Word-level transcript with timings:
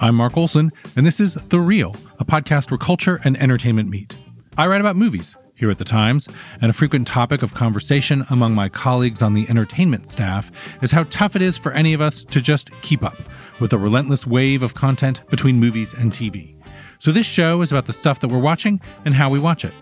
I'm 0.00 0.14
Mark 0.14 0.36
Olsen, 0.36 0.70
and 0.96 1.06
this 1.06 1.20
is 1.20 1.34
The 1.34 1.60
Reel, 1.60 1.94
a 2.18 2.24
podcast 2.24 2.70
where 2.70 2.78
culture 2.78 3.20
and 3.24 3.40
entertainment 3.40 3.88
meet. 3.88 4.16
I 4.56 4.66
write 4.66 4.80
about 4.80 4.96
movies 4.96 5.36
here 5.54 5.70
at 5.70 5.78
The 5.78 5.84
Times, 5.84 6.28
and 6.62 6.70
a 6.70 6.72
frequent 6.72 7.06
topic 7.06 7.42
of 7.42 7.52
conversation 7.52 8.24
among 8.30 8.54
my 8.54 8.70
colleagues 8.70 9.20
on 9.20 9.34
the 9.34 9.46
entertainment 9.50 10.08
staff 10.08 10.50
is 10.80 10.92
how 10.92 11.04
tough 11.04 11.36
it 11.36 11.42
is 11.42 11.58
for 11.58 11.72
any 11.72 11.92
of 11.92 12.00
us 12.00 12.24
to 12.24 12.40
just 12.40 12.70
keep 12.80 13.04
up 13.04 13.18
with 13.60 13.74
a 13.74 13.78
relentless 13.78 14.26
wave 14.26 14.62
of 14.62 14.72
content 14.74 15.20
between 15.28 15.60
movies 15.60 15.92
and 15.92 16.12
TV. 16.12 16.56
So 16.98 17.12
this 17.12 17.26
show 17.26 17.60
is 17.60 17.70
about 17.70 17.84
the 17.86 17.92
stuff 17.92 18.20
that 18.20 18.28
we're 18.28 18.38
watching 18.38 18.80
and 19.04 19.14
how 19.14 19.28
we 19.28 19.38
watch 19.38 19.66
it. 19.66 19.74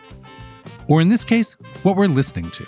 Or 0.88 1.00
in 1.00 1.08
this 1.08 1.24
case, 1.24 1.52
what 1.82 1.96
we're 1.96 2.08
listening 2.08 2.50
to. 2.52 2.66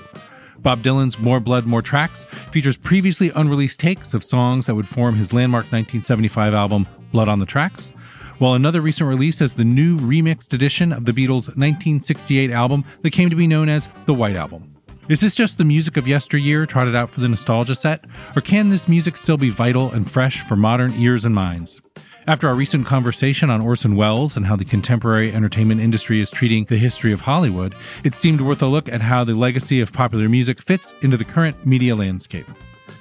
Bob 0.62 0.82
Dylan's 0.82 1.18
More 1.18 1.40
Blood, 1.40 1.66
More 1.66 1.82
Tracks 1.82 2.24
features 2.52 2.76
previously 2.76 3.30
unreleased 3.34 3.80
takes 3.80 4.14
of 4.14 4.22
songs 4.22 4.66
that 4.66 4.74
would 4.74 4.88
form 4.88 5.16
his 5.16 5.32
landmark 5.32 5.64
1975 5.64 6.54
album, 6.54 6.86
Blood 7.12 7.28
on 7.28 7.38
the 7.38 7.46
Tracks, 7.46 7.92
while 8.38 8.54
another 8.54 8.80
recent 8.80 9.08
release 9.08 9.40
is 9.40 9.54
the 9.54 9.64
new 9.64 9.96
remixed 9.98 10.52
edition 10.52 10.92
of 10.92 11.04
the 11.04 11.12
Beatles' 11.12 11.48
1968 11.48 12.50
album 12.50 12.84
that 13.02 13.12
came 13.12 13.30
to 13.30 13.36
be 13.36 13.46
known 13.46 13.68
as 13.68 13.88
the 14.06 14.14
White 14.14 14.36
Album. 14.36 14.74
Is 15.08 15.20
this 15.20 15.34
just 15.34 15.58
the 15.58 15.64
music 15.64 15.96
of 15.96 16.06
yesteryear 16.06 16.66
trotted 16.66 16.94
out 16.94 17.10
for 17.10 17.20
the 17.20 17.28
nostalgia 17.28 17.74
set, 17.74 18.04
or 18.36 18.42
can 18.42 18.68
this 18.68 18.86
music 18.86 19.16
still 19.16 19.36
be 19.36 19.50
vital 19.50 19.90
and 19.90 20.08
fresh 20.08 20.42
for 20.42 20.56
modern 20.56 20.92
ears 20.94 21.24
and 21.24 21.34
minds? 21.34 21.80
After 22.26 22.48
our 22.48 22.54
recent 22.54 22.86
conversation 22.86 23.48
on 23.48 23.62
Orson 23.62 23.96
Welles 23.96 24.36
and 24.36 24.46
how 24.46 24.54
the 24.54 24.64
contemporary 24.64 25.32
entertainment 25.32 25.80
industry 25.80 26.20
is 26.20 26.30
treating 26.30 26.66
the 26.66 26.76
history 26.76 27.12
of 27.12 27.22
Hollywood, 27.22 27.74
it 28.04 28.14
seemed 28.14 28.42
worth 28.42 28.60
a 28.60 28.66
look 28.66 28.90
at 28.90 29.00
how 29.00 29.24
the 29.24 29.34
legacy 29.34 29.80
of 29.80 29.92
popular 29.92 30.28
music 30.28 30.60
fits 30.60 30.92
into 31.00 31.16
the 31.16 31.24
current 31.24 31.66
media 31.66 31.96
landscape. 31.96 32.46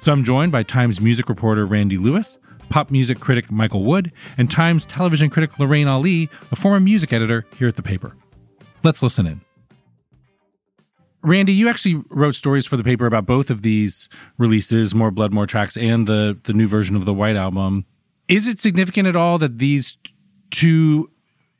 So 0.00 0.10
I'm 0.10 0.24
joined 0.24 0.52
by 0.52 0.62
Times 0.62 1.02
music 1.02 1.28
reporter 1.28 1.66
Randy 1.66 1.98
Lewis, 1.98 2.38
pop 2.70 2.90
music 2.90 3.20
critic 3.20 3.52
Mikael 3.52 3.84
Wood, 3.84 4.10
and 4.38 4.50
Times 4.50 4.86
television 4.86 5.28
critic 5.28 5.58
Lorraine 5.58 5.86
Ali, 5.86 6.30
a 6.50 6.56
former 6.56 6.80
music 6.80 7.12
editor 7.12 7.44
here 7.58 7.68
at 7.68 7.76
the 7.76 7.82
paper. 7.82 8.16
Let's 8.82 9.02
listen 9.02 9.26
in. 9.26 9.42
Randy, 11.22 11.52
you 11.52 11.68
actually 11.68 12.02
wrote 12.08 12.34
stories 12.34 12.64
for 12.64 12.78
the 12.78 12.84
paper 12.84 13.04
about 13.04 13.26
both 13.26 13.50
of 13.50 13.60
these 13.60 14.08
releases, 14.38 14.94
More 14.94 15.10
Blood, 15.10 15.34
More 15.34 15.46
Tracks, 15.46 15.76
and 15.76 16.08
the, 16.08 16.38
the 16.44 16.54
new 16.54 16.66
version 16.66 16.96
of 16.96 17.04
the 17.04 17.12
White 17.12 17.36
Album. 17.36 17.84
Is 18.30 18.46
it 18.46 18.60
significant 18.60 19.08
at 19.08 19.16
all 19.16 19.38
that 19.38 19.58
these 19.58 19.98
two 20.50 21.10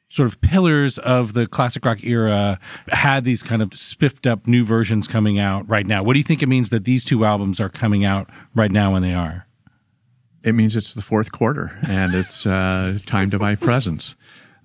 sort 0.09 0.29
of 0.29 0.41
pillars 0.41 0.99
of 0.99 1.33
the 1.33 1.47
classic 1.47 1.85
rock 1.85 2.05
era 2.05 2.61
had 2.89 3.25
these 3.25 3.43
kind 3.43 3.61
of 3.61 3.77
spiffed 3.77 4.27
up 4.27 4.47
new 4.47 4.65
versions 4.65 5.09
coming 5.09 5.41
out 5.41 5.69
right 5.69 5.87
now? 5.87 6.05
What 6.05 6.13
do 6.13 6.21
you 6.21 6.25
think 6.25 6.43
it 6.43 6.49
means 6.49 6.71
that 6.71 6.85
these 6.85 7.05
two 7.05 7.25
albums 7.25 7.61
are 7.61 7.69
coming 7.69 8.05
out 8.05 8.31
right 8.55 8.71
now 8.71 8.93
when 8.93 9.03
they 9.03 9.15
are? 9.15 9.47
It 10.45 10.55
means 10.55 10.77
it's 10.77 10.95
the 10.95 11.03
fourth 11.03 11.33
quarter 11.33 11.77
and 11.83 12.15
it's 12.15 12.47
uh, 12.47 12.99
time 13.05 13.31
to 13.31 13.39
buy 13.39 13.57
presents. 13.57 14.17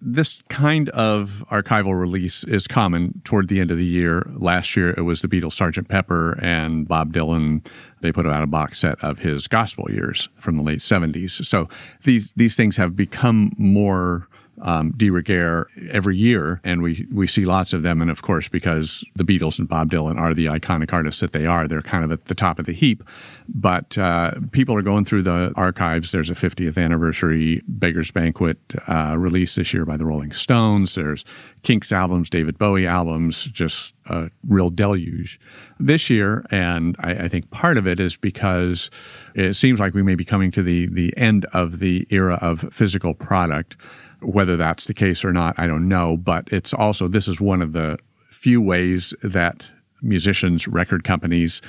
This 0.02 0.44
kind 0.50 0.90
of 0.90 1.44
archival 1.52 2.00
release 2.00 2.44
is 2.44 2.68
common 2.68 3.22
toward 3.24 3.48
the 3.48 3.60
end 3.60 3.72
of 3.72 3.78
the 3.78 3.86
year. 3.86 4.30
Last 4.36 4.76
year, 4.76 4.92
it 4.92 5.02
was 5.02 5.22
the 5.22 5.28
Beatles' 5.28 5.54
Sgt. 5.54 5.88
Pepper 5.88 6.38
and 6.42 6.88
Bob 6.88 7.14
Dylan. 7.14 7.66
They 8.06 8.12
put 8.12 8.28
out 8.28 8.44
a 8.44 8.48
box 8.48 8.78
set 8.78 9.04
of 9.04 9.18
his 9.18 9.48
gospel 9.48 9.90
years 9.90 10.30
from 10.38 10.58
the 10.58 10.64
late 10.64 10.78
70s. 10.78 11.44
So 11.44 11.68
these, 12.04 12.34
these 12.34 12.56
things 12.56 12.78
have 12.78 12.96
become 12.96 13.52
more 13.58 14.28
um, 14.62 14.92
de 14.96 15.10
rigueur 15.10 15.68
every 15.92 16.18
year, 16.18 16.62
and 16.64 16.82
we 16.82 17.08
we 17.12 17.28
see 17.28 17.46
lots 17.46 17.74
of 17.74 17.84
them. 17.84 18.02
And 18.02 18.10
of 18.10 18.22
course, 18.22 18.48
because 18.48 19.04
the 19.16 19.24
Beatles 19.24 19.60
and 19.60 19.68
Bob 19.68 19.92
Dylan 19.92 20.20
are 20.20 20.34
the 20.34 20.46
iconic 20.46 20.94
artists 20.94 21.22
that 21.22 21.34
they 21.34 21.46
are, 21.46 21.68
they're 21.68 21.82
kind 21.82 22.04
of 22.04 22.12
at 22.12 22.26
the 22.26 22.36
top 22.36 22.60
of 22.60 22.66
the 22.66 22.74
heap. 22.74 23.04
But 23.48 23.98
uh, 23.98 24.32
people 24.52 24.76
are 24.76 24.82
going 24.82 25.06
through 25.06 25.24
the 25.24 25.52
archives. 25.56 26.12
There's 26.12 26.30
a 26.30 26.36
50th 26.36 26.78
anniversary 26.78 27.62
Beggars 27.68 28.12
Banquet 28.12 28.58
uh, 28.88 29.16
release 29.18 29.56
this 29.56 29.74
year 29.74 29.86
by 29.86 29.98
the 29.98 30.06
Rolling 30.06 30.32
Stones. 30.32 30.96
There's 30.96 31.26
Kinks 31.64 31.92
albums, 31.92 32.30
David 32.30 32.58
Bowie 32.58 32.88
albums, 32.88 33.46
just 33.46 33.94
a 34.08 34.30
real 34.48 34.70
deluge 34.70 35.40
this 35.80 36.10
year. 36.10 36.46
And 36.52 36.96
I, 37.00 37.12
I, 37.12 37.28
think 37.28 37.50
part 37.50 37.78
of 37.78 37.88
it 37.88 38.00
is 38.00 38.16
because 38.16 38.90
it 39.34 39.56
seems 39.56 39.80
like 39.80 39.94
we 39.94 40.04
may 40.04 40.16
be 40.16 40.24
coming 40.24 40.52
to 40.52 40.64
the 40.64 40.88
the 40.88 41.16
end 41.18 41.46
of 41.54 41.80
the 41.80 42.08
era 42.12 42.38
of 42.42 42.72
physical 42.72 43.14
product. 43.14 43.76
Whether 44.22 44.58
that's 44.58 44.86
the 44.86 44.94
case 44.94 45.24
or 45.24 45.34
not, 45.34 45.58
I 45.58 45.68
don't 45.68 45.88
know. 45.88 46.18
But 46.18 46.48
it's 46.52 46.74
also, 46.74 47.08
this 47.08 47.28
is 47.28 47.40
one 47.42 47.62
of 47.62 47.74
the 47.74 47.98
few 48.32 48.62
ways 48.62 49.14
that 49.24 49.66
musicians, 50.02 50.68
record 50.68 51.04
companies 51.04 51.62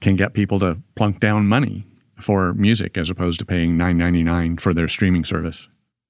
can 0.00 0.16
get 0.16 0.34
people 0.34 0.58
to 0.60 0.78
plunk 0.94 1.20
down 1.20 1.46
money 1.46 1.86
for 2.20 2.54
music 2.54 2.96
as 2.96 3.10
opposed 3.10 3.38
to 3.38 3.44
paying 3.44 3.76
nine 3.76 3.98
ninety 3.98 4.22
nine 4.22 4.56
for 4.56 4.72
their 4.72 4.88
streaming 4.88 5.24
service. 5.24 5.68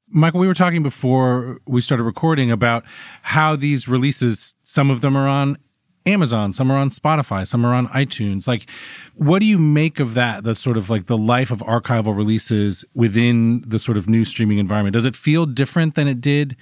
Mikael, 0.09 0.41
we 0.41 0.47
were 0.47 0.55
talking 0.55 0.85
before 0.85 1.61
we 1.67 1.81
started 1.81 2.05
recording 2.05 2.53
about 2.53 2.85
how 3.23 3.57
these 3.57 3.89
releases, 3.89 4.55
some 4.63 4.89
of 4.89 5.01
them 5.01 5.17
are 5.17 5.27
on 5.27 5.59
Amazon, 6.07 6.53
some 6.53 6.71
are 6.71 6.77
on 6.77 6.89
Spotify, 6.89 7.47
some 7.47 7.67
are 7.67 7.75
on 7.75 7.89
iTunes. 7.89 8.47
Like, 8.47 8.71
what 9.15 9.41
do 9.41 9.47
you 9.47 9.59
make 9.59 9.99
of 9.99 10.15
that? 10.15 10.45
The 10.45 10.55
sort 10.55 10.77
of 10.77 10.89
like 10.89 11.07
the 11.07 11.19
life 11.19 11.51
of 11.51 11.59
archival 11.61 12.17
releases 12.17 12.85
within 12.95 13.65
the 13.67 13.79
sort 13.79 13.97
of 13.97 14.09
new 14.09 14.25
streaming 14.25 14.59
environment. 14.59 14.95
Does 14.95 15.05
it 15.05 15.17
feel 15.17 15.47
different 15.47 15.97
than 15.97 16.07
it 16.07 16.21
did 16.21 16.57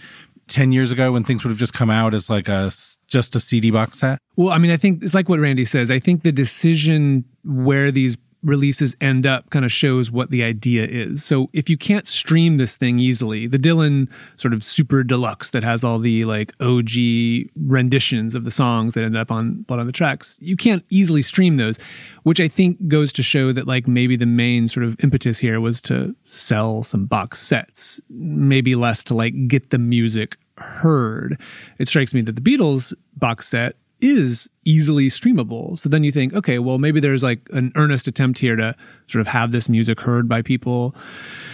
10 0.48 0.72
years 0.72 0.90
ago 0.90 1.12
when 1.12 1.24
things 1.24 1.44
would 1.44 1.50
have 1.50 1.58
just 1.58 1.72
come 1.74 1.90
out 1.90 2.14
as 2.14 2.28
like 2.28 2.48
a 2.48 2.72
just 3.06 3.36
a 3.36 3.40
CD 3.40 3.70
box 3.70 4.00
set? 4.00 4.18
Well, 4.36 4.50
I 4.50 4.58
mean, 4.58 4.70
I 4.70 4.76
think 4.76 5.02
it's 5.02 5.14
like 5.14 5.28
what 5.28 5.40
Randy 5.40 5.64
says. 5.64 5.90
I 5.90 5.98
think 5.98 6.22
the 6.22 6.32
decision 6.32 7.24
where 7.44 7.90
these 7.90 8.16
releases 8.44 8.96
end 9.00 9.26
up 9.26 9.50
kind 9.50 9.64
of 9.64 9.72
shows 9.72 10.10
what 10.10 10.30
the 10.30 10.44
idea 10.44 10.86
is. 10.86 11.24
So 11.24 11.50
if 11.52 11.68
you 11.68 11.76
can't 11.76 12.06
stream 12.06 12.58
this 12.58 12.76
thing 12.76 12.98
easily, 12.98 13.46
the 13.46 13.58
Dylan 13.58 14.08
sort 14.36 14.54
of 14.54 14.62
super 14.62 15.02
deluxe 15.02 15.50
that 15.50 15.64
has 15.64 15.82
all 15.82 15.98
the 15.98 16.24
like 16.24 16.52
OG 16.60 17.50
renditions 17.56 18.34
of 18.34 18.44
the 18.44 18.50
songs 18.50 18.94
that 18.94 19.04
end 19.04 19.16
up 19.16 19.30
on 19.30 19.64
on 19.68 19.86
the 19.86 19.92
Tracks, 19.92 20.38
you 20.40 20.56
can't 20.56 20.84
easily 20.90 21.22
stream 21.22 21.56
those, 21.56 21.78
which 22.22 22.40
I 22.40 22.48
think 22.48 22.86
goes 22.88 23.12
to 23.14 23.22
show 23.22 23.52
that 23.52 23.66
like 23.66 23.88
maybe 23.88 24.16
the 24.16 24.26
main 24.26 24.68
sort 24.68 24.84
of 24.84 24.96
impetus 25.02 25.38
here 25.38 25.60
was 25.60 25.80
to 25.82 26.14
sell 26.26 26.82
some 26.82 27.06
box 27.06 27.40
sets, 27.40 28.00
maybe 28.08 28.74
less 28.76 29.02
to 29.04 29.14
like 29.14 29.34
get 29.48 29.70
the 29.70 29.78
music 29.78 30.36
heard. 30.58 31.40
It 31.78 31.88
strikes 31.88 32.14
me 32.14 32.22
that 32.22 32.36
the 32.36 32.40
Beatles 32.40 32.94
box 33.16 33.48
set 33.48 33.76
is 34.04 34.50
easily 34.66 35.08
streamable. 35.08 35.78
So 35.78 35.88
then 35.88 36.04
you 36.04 36.12
think, 36.12 36.34
okay, 36.34 36.58
well, 36.58 36.76
maybe 36.76 37.00
there's 37.00 37.22
like 37.22 37.40
an 37.52 37.72
earnest 37.74 38.06
attempt 38.06 38.38
here 38.38 38.54
to 38.54 38.76
sort 39.06 39.20
of 39.22 39.26
have 39.28 39.50
this 39.50 39.66
music 39.66 39.98
heard 39.98 40.28
by 40.28 40.42
people 40.42 40.94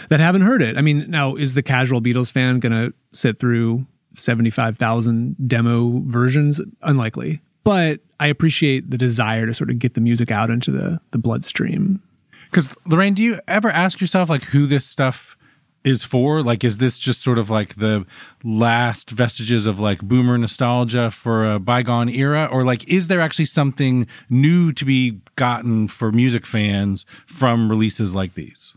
that 0.08 0.18
haven't 0.18 0.42
heard 0.42 0.60
it. 0.60 0.76
I 0.76 0.80
mean, 0.80 1.08
now 1.08 1.36
is 1.36 1.54
the 1.54 1.62
casual 1.62 2.02
Beatles 2.02 2.30
fan 2.30 2.58
going 2.58 2.72
to 2.72 2.92
sit 3.12 3.38
through 3.38 3.86
75,000 4.16 5.36
demo 5.46 6.02
versions? 6.06 6.60
Unlikely. 6.82 7.40
But 7.62 8.00
I 8.18 8.26
appreciate 8.26 8.90
the 8.90 8.98
desire 8.98 9.46
to 9.46 9.54
sort 9.54 9.70
of 9.70 9.78
get 9.78 9.94
the 9.94 10.00
music 10.00 10.32
out 10.32 10.50
into 10.50 10.72
the, 10.72 11.00
the 11.12 11.18
bloodstream. 11.18 12.02
Because, 12.50 12.74
Lorraine, 12.84 13.14
do 13.14 13.22
you 13.22 13.38
ever 13.46 13.70
ask 13.70 14.00
yourself, 14.00 14.28
like, 14.28 14.42
who 14.42 14.66
this 14.66 14.84
stuff 14.84 15.36
is 15.84 16.04
for? 16.04 16.42
Like, 16.42 16.64
is 16.64 16.78
this 16.78 16.98
just 16.98 17.22
sort 17.22 17.38
of 17.38 17.50
like 17.50 17.76
the 17.76 18.04
last 18.44 19.10
vestiges 19.10 19.66
of 19.66 19.80
like 19.80 20.00
boomer 20.00 20.36
nostalgia 20.36 21.10
for 21.10 21.50
a 21.50 21.58
bygone 21.58 22.08
era? 22.08 22.48
Or 22.50 22.64
like, 22.64 22.86
is 22.88 23.08
there 23.08 23.20
actually 23.20 23.46
something 23.46 24.06
new 24.28 24.72
to 24.72 24.84
be 24.84 25.20
gotten 25.36 25.88
for 25.88 26.12
music 26.12 26.46
fans 26.46 27.06
from 27.26 27.70
releases 27.70 28.14
like 28.14 28.34
these? 28.34 28.74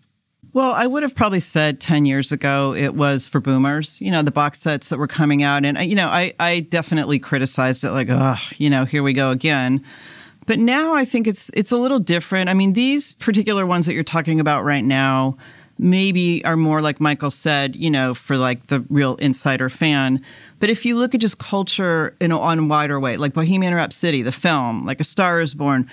Well, 0.54 0.72
I 0.72 0.86
would 0.86 1.02
have 1.02 1.16
probably 1.16 1.40
said 1.40 1.82
10 1.82 2.06
years 2.06 2.32
ago 2.32 2.76
it 2.76 2.94
was 2.94 3.28
for 3.28 3.40
boomers, 3.40 4.00
you 4.00 4.12
know, 4.12 4.22
the 4.22 4.30
box 4.30 4.60
sets 4.60 4.90
that 4.90 5.00
were 5.00 5.08
coming 5.08 5.42
out. 5.42 5.66
And, 5.66 5.78
you 5.90 5.96
know, 5.96 6.10
I, 6.10 6.34
I 6.40 6.60
definitely 6.60 7.18
criticized 7.18 7.84
it 7.84 7.92
like, 7.92 8.08
oh, 8.12 8.38
you 8.58 8.70
know, 8.70 8.86
here 8.86 9.02
we 9.02 9.14
go 9.14 9.32
again. 9.32 9.84
But 10.46 10.60
now 10.60 10.94
I 10.94 11.06
think 11.06 11.26
it's, 11.26 11.50
it's 11.56 11.72
a 11.72 11.78
little 11.78 12.00
different. 12.00 12.50
I 12.50 12.54
mean, 12.54 12.74
these 12.74 13.14
particular 13.16 13.66
ones 13.66 13.88
that 13.88 13.94
you're 13.94 14.04
talking 14.04 14.40
about 14.40 14.64
right 14.64 14.84
now, 14.84 15.38
maybe 15.78 16.44
are 16.46 16.58
more 16.58 16.82
like 16.82 17.02
Mikael 17.02 17.32
said, 17.32 17.76
you 17.76 17.90
know, 17.90 18.14
for 18.14 18.38
like 18.38 18.68
the 18.68 18.82
real 18.90 19.16
insider 19.16 19.70
fan. 19.70 20.24
But 20.60 20.70
if 20.70 20.86
you 20.86 20.98
look 20.98 21.14
at 21.14 21.22
just 21.22 21.40
culture 21.40 22.16
in 22.22 22.32
a 22.32 22.40
on 22.40 22.68
wider 22.68 23.00
way, 23.00 23.18
like 23.18 23.34
Bohemian 23.34 23.74
Rhapsody, 23.74 24.22
the 24.22 24.32
film, 24.32 24.86
like 24.86 25.00
A 25.00 25.04
Star 25.04 25.42
is 25.42 25.54
Born, 25.54 25.90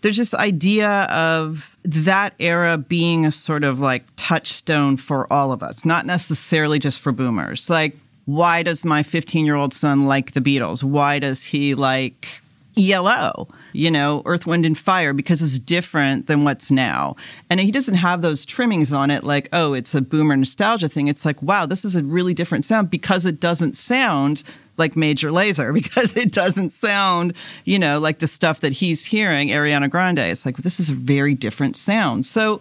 there's 0.00 0.16
this 0.16 0.34
idea 0.34 1.04
of 1.04 1.78
that 1.84 2.34
era 2.38 2.76
being 2.76 3.24
a 3.24 3.32
sort 3.32 3.64
of 3.64 3.80
like 3.80 4.04
touchstone 4.16 4.96
for 4.96 5.30
all 5.32 5.50
of 5.50 5.62
us, 5.62 5.84
not 5.84 6.04
necessarily 6.04 6.78
just 6.78 7.00
for 7.00 7.10
boomers. 7.10 7.70
Like, 7.70 7.96
why 8.26 8.62
does 8.62 8.84
my 8.84 9.02
15 9.02 9.44
year 9.44 9.56
old 9.56 9.74
son 9.74 10.06
like 10.06 10.32
the 10.32 10.40
Beatles? 10.40 10.82
Why 10.82 11.18
does 11.18 11.44
he 11.44 11.74
like 11.74 12.28
ELO, 12.76 13.48
you 13.72 13.90
know, 13.90 14.22
Earth, 14.24 14.46
Wind, 14.46 14.66
and 14.66 14.76
Fire, 14.76 15.12
because 15.12 15.42
it's 15.42 15.58
different 15.58 16.26
than 16.26 16.44
what's 16.44 16.70
now. 16.70 17.16
And 17.50 17.60
he 17.60 17.70
doesn't 17.70 17.94
have 17.94 18.22
those 18.22 18.44
trimmings 18.44 18.92
on 18.92 19.10
it 19.10 19.24
like, 19.24 19.48
oh, 19.52 19.72
it's 19.74 19.94
a 19.94 20.00
boomer 20.00 20.36
nostalgia 20.36 20.88
thing. 20.88 21.08
It's 21.08 21.24
like, 21.24 21.40
wow, 21.42 21.66
this 21.66 21.84
is 21.84 21.96
a 21.96 22.02
really 22.02 22.34
different 22.34 22.64
sound 22.64 22.90
because 22.90 23.26
it 23.26 23.40
doesn't 23.40 23.74
sound 23.74 24.42
like 24.76 24.96
Major 24.96 25.30
Lazer, 25.30 25.72
because 25.82 26.16
it 26.16 26.32
doesn't 26.32 26.70
sound, 26.70 27.34
you 27.64 27.78
know, 27.78 27.98
like 27.98 28.18
the 28.18 28.26
stuff 28.26 28.60
that 28.60 28.72
he's 28.72 29.04
hearing, 29.04 29.48
Ariana 29.48 29.90
Grande. 29.90 30.18
It's 30.18 30.44
like, 30.44 30.58
this 30.58 30.80
is 30.80 30.90
a 30.90 30.94
very 30.94 31.34
different 31.34 31.76
sound. 31.76 32.26
So, 32.26 32.60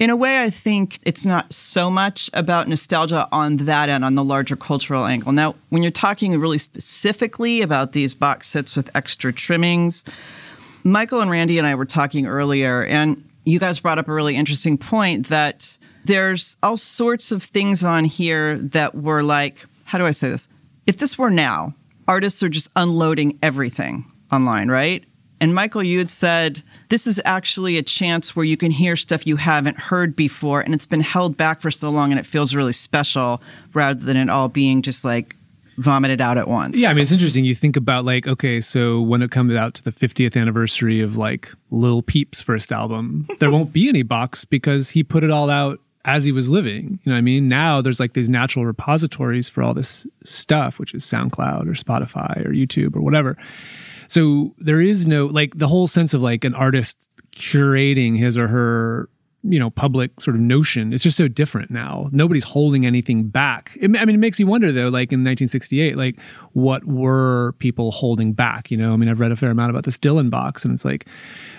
in 0.00 0.08
a 0.08 0.16
way, 0.16 0.42
I 0.42 0.48
think 0.48 0.98
it's 1.02 1.26
not 1.26 1.52
so 1.52 1.90
much 1.90 2.30
about 2.32 2.66
nostalgia 2.68 3.28
on 3.30 3.58
that 3.58 3.90
end, 3.90 4.02
on 4.02 4.14
the 4.14 4.24
larger 4.24 4.56
cultural 4.56 5.04
angle. 5.04 5.30
Now, 5.30 5.56
when 5.68 5.82
you're 5.82 5.92
talking 5.92 6.36
really 6.40 6.56
specifically 6.56 7.60
about 7.60 7.92
these 7.92 8.14
box 8.14 8.48
sets 8.48 8.74
with 8.74 8.90
extra 8.96 9.30
trimmings, 9.30 10.06
Mikael 10.84 11.20
and 11.20 11.30
Randy 11.30 11.58
and 11.58 11.66
I 11.66 11.74
were 11.74 11.84
talking 11.84 12.26
earlier, 12.26 12.82
and 12.82 13.28
you 13.44 13.58
guys 13.58 13.78
brought 13.78 13.98
up 13.98 14.08
a 14.08 14.12
really 14.14 14.36
interesting 14.36 14.78
point 14.78 15.28
that 15.28 15.78
there's 16.06 16.56
all 16.62 16.78
sorts 16.78 17.30
of 17.30 17.42
things 17.42 17.84
on 17.84 18.06
here 18.06 18.56
that 18.58 18.94
were 18.94 19.22
like, 19.22 19.66
how 19.84 19.98
do 19.98 20.06
I 20.06 20.12
say 20.12 20.30
this? 20.30 20.48
If 20.86 20.96
this 20.96 21.18
were 21.18 21.30
now, 21.30 21.74
artists 22.08 22.42
are 22.42 22.48
just 22.48 22.70
unloading 22.74 23.38
everything 23.42 24.10
online, 24.32 24.70
right? 24.70 25.04
And 25.40 25.54
Mikael, 25.54 25.82
you 25.82 25.98
had 25.98 26.10
said 26.10 26.62
this 26.90 27.06
is 27.06 27.20
actually 27.24 27.78
a 27.78 27.82
chance 27.82 28.36
where 28.36 28.44
you 28.44 28.56
can 28.56 28.70
hear 28.70 28.94
stuff 28.94 29.26
you 29.26 29.36
haven't 29.36 29.78
heard 29.78 30.14
before, 30.14 30.60
and 30.60 30.74
it's 30.74 30.86
been 30.86 31.00
held 31.00 31.36
back 31.36 31.60
for 31.60 31.70
so 31.70 31.88
long, 31.90 32.12
and 32.12 32.20
it 32.20 32.26
feels 32.26 32.54
really 32.54 32.72
special 32.72 33.40
rather 33.72 33.98
than 33.98 34.16
it 34.16 34.28
all 34.28 34.48
being 34.48 34.82
just 34.82 35.04
like 35.04 35.34
vomited 35.78 36.20
out 36.20 36.36
at 36.36 36.46
once. 36.46 36.78
Yeah, 36.78 36.90
I 36.90 36.92
mean, 36.92 37.02
it's 37.02 37.12
interesting. 37.12 37.44
You 37.44 37.54
think 37.54 37.76
about 37.76 38.04
like, 38.04 38.26
okay, 38.26 38.60
so 38.60 39.00
when 39.00 39.22
it 39.22 39.30
comes 39.30 39.54
out 39.54 39.72
to 39.74 39.84
the 39.84 39.90
50th 39.90 40.38
anniversary 40.38 41.00
of 41.00 41.16
like 41.16 41.50
Lil 41.70 42.02
Peep's 42.02 42.42
first 42.42 42.70
album, 42.70 43.26
there 43.38 43.50
won't 43.50 43.72
be 43.72 43.88
any 43.88 44.02
box 44.02 44.44
because 44.44 44.90
he 44.90 45.02
put 45.02 45.24
it 45.24 45.30
all 45.30 45.48
out 45.48 45.80
as 46.04 46.24
he 46.24 46.32
was 46.32 46.48
living. 46.48 46.98
You 47.02 47.10
know 47.10 47.12
what 47.12 47.18
I 47.18 47.22
mean? 47.22 47.48
Now 47.48 47.80
there's 47.80 48.00
like 48.00 48.12
these 48.12 48.28
natural 48.28 48.66
repositories 48.66 49.48
for 49.48 49.62
all 49.62 49.72
this 49.72 50.06
stuff, 50.22 50.78
which 50.78 50.94
is 50.94 51.04
SoundCloud 51.04 51.62
or 51.62 51.72
Spotify 51.72 52.44
or 52.44 52.50
YouTube 52.50 52.94
or 52.94 53.00
whatever. 53.00 53.36
So 54.10 54.56
there 54.58 54.80
is 54.80 55.06
no 55.06 55.26
like 55.26 55.56
the 55.56 55.68
whole 55.68 55.86
sense 55.86 56.14
of 56.14 56.20
like 56.20 56.42
an 56.44 56.52
artist 56.52 57.08
curating 57.30 58.18
his 58.18 58.36
or 58.36 58.48
her 58.48 59.08
you 59.44 59.58
know 59.58 59.70
public 59.70 60.20
sort 60.20 60.34
of 60.34 60.42
notion 60.42 60.92
it's 60.92 61.04
just 61.04 61.16
so 61.16 61.28
different 61.28 61.70
now. 61.70 62.10
Nobody's 62.10 62.42
holding 62.42 62.84
anything 62.84 63.28
back. 63.28 63.70
It, 63.76 63.84
i 63.84 64.04
mean 64.04 64.16
it 64.16 64.18
makes 64.18 64.40
you 64.40 64.48
wonder 64.48 64.72
though 64.72 64.88
like 64.88 65.12
in 65.12 65.20
1968 65.20 65.96
like 65.96 66.18
what 66.54 66.84
were 66.86 67.52
people 67.60 67.92
holding 67.92 68.32
back? 68.32 68.68
You 68.72 68.78
know 68.78 68.92
i 68.92 68.96
mean 68.96 69.08
i've 69.08 69.20
read 69.20 69.30
a 69.30 69.36
fair 69.36 69.52
amount 69.52 69.70
about 69.70 69.84
this 69.84 69.96
dylan 69.96 70.28
box 70.28 70.64
and 70.64 70.74
it's 70.74 70.84
like 70.84 71.06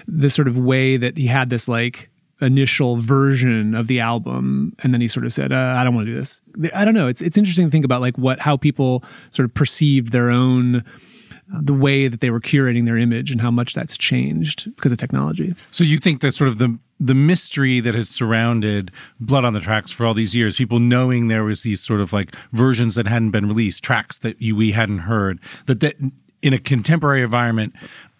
the 0.06 0.30
sort 0.30 0.50
of 0.50 0.58
way 0.58 0.98
that 0.98 1.18
he 1.18 1.28
had 1.28 1.50
this 1.50 1.70
like 1.70 2.10
initial 2.42 2.98
version 2.98 3.76
of 3.76 3.88
the 3.88 4.02
album 4.02 4.76
and 4.80 4.94
then 4.94 5.00
he 5.00 5.08
sort 5.08 5.26
of 5.26 5.32
said 5.32 5.54
uh, 5.54 5.76
i 5.78 5.86
don't 5.86 5.96
want 5.96 6.06
to 6.06 6.12
do 6.12 6.20
this. 6.20 6.42
I 6.74 6.84
don't 6.84 6.96
know. 6.96 7.08
It's 7.08 7.22
it's 7.22 7.38
interesting 7.38 7.68
to 7.68 7.72
think 7.72 7.86
about 7.86 8.02
like 8.02 8.18
what 8.18 8.42
how 8.42 8.58
people 8.58 9.06
sort 9.30 9.46
of 9.46 9.54
perceived 9.54 10.12
their 10.12 10.30
own 10.30 10.84
the 11.60 11.74
way 11.74 12.08
that 12.08 12.22
they 12.22 12.30
were 12.30 12.40
curating 12.40 12.86
their 12.86 12.98
image 12.98 13.32
and 13.32 13.42
how 13.42 13.52
much 13.52 13.74
that's 13.74 13.98
changed 13.98 14.74
because 14.76 14.92
of 14.92 14.98
technology. 14.98 15.54
So 15.72 15.84
you 15.84 15.98
think 15.98 16.22
that 16.22 16.34
sort 16.34 16.48
of 16.48 16.58
the 16.58 16.78
the 17.00 17.16
mystery 17.16 17.80
that 17.80 17.96
has 17.96 18.10
surrounded 18.10 18.92
Blood 19.20 19.44
on 19.44 19.54
the 19.54 19.60
Tracks 19.60 19.90
for 19.90 20.06
all 20.06 20.14
these 20.14 20.36
years, 20.36 20.58
people 20.58 20.80
knowing 20.80 21.30
there 21.30 21.44
was 21.44 21.64
these 21.64 21.82
sort 21.82 22.00
of 22.00 22.14
like 22.14 22.36
versions 22.52 22.94
that 22.94 23.08
hadn't 23.08 23.32
been 23.32 23.48
released, 23.48 23.84
tracks 23.84 24.20
that 24.20 24.40
you, 24.40 24.56
we 24.56 24.72
hadn't 24.72 25.00
heard, 25.00 25.40
that 25.66 25.80
that 25.80 25.96
in 26.42 26.54
a 26.54 26.60
contemporary 26.60 27.24
environment 27.24 27.74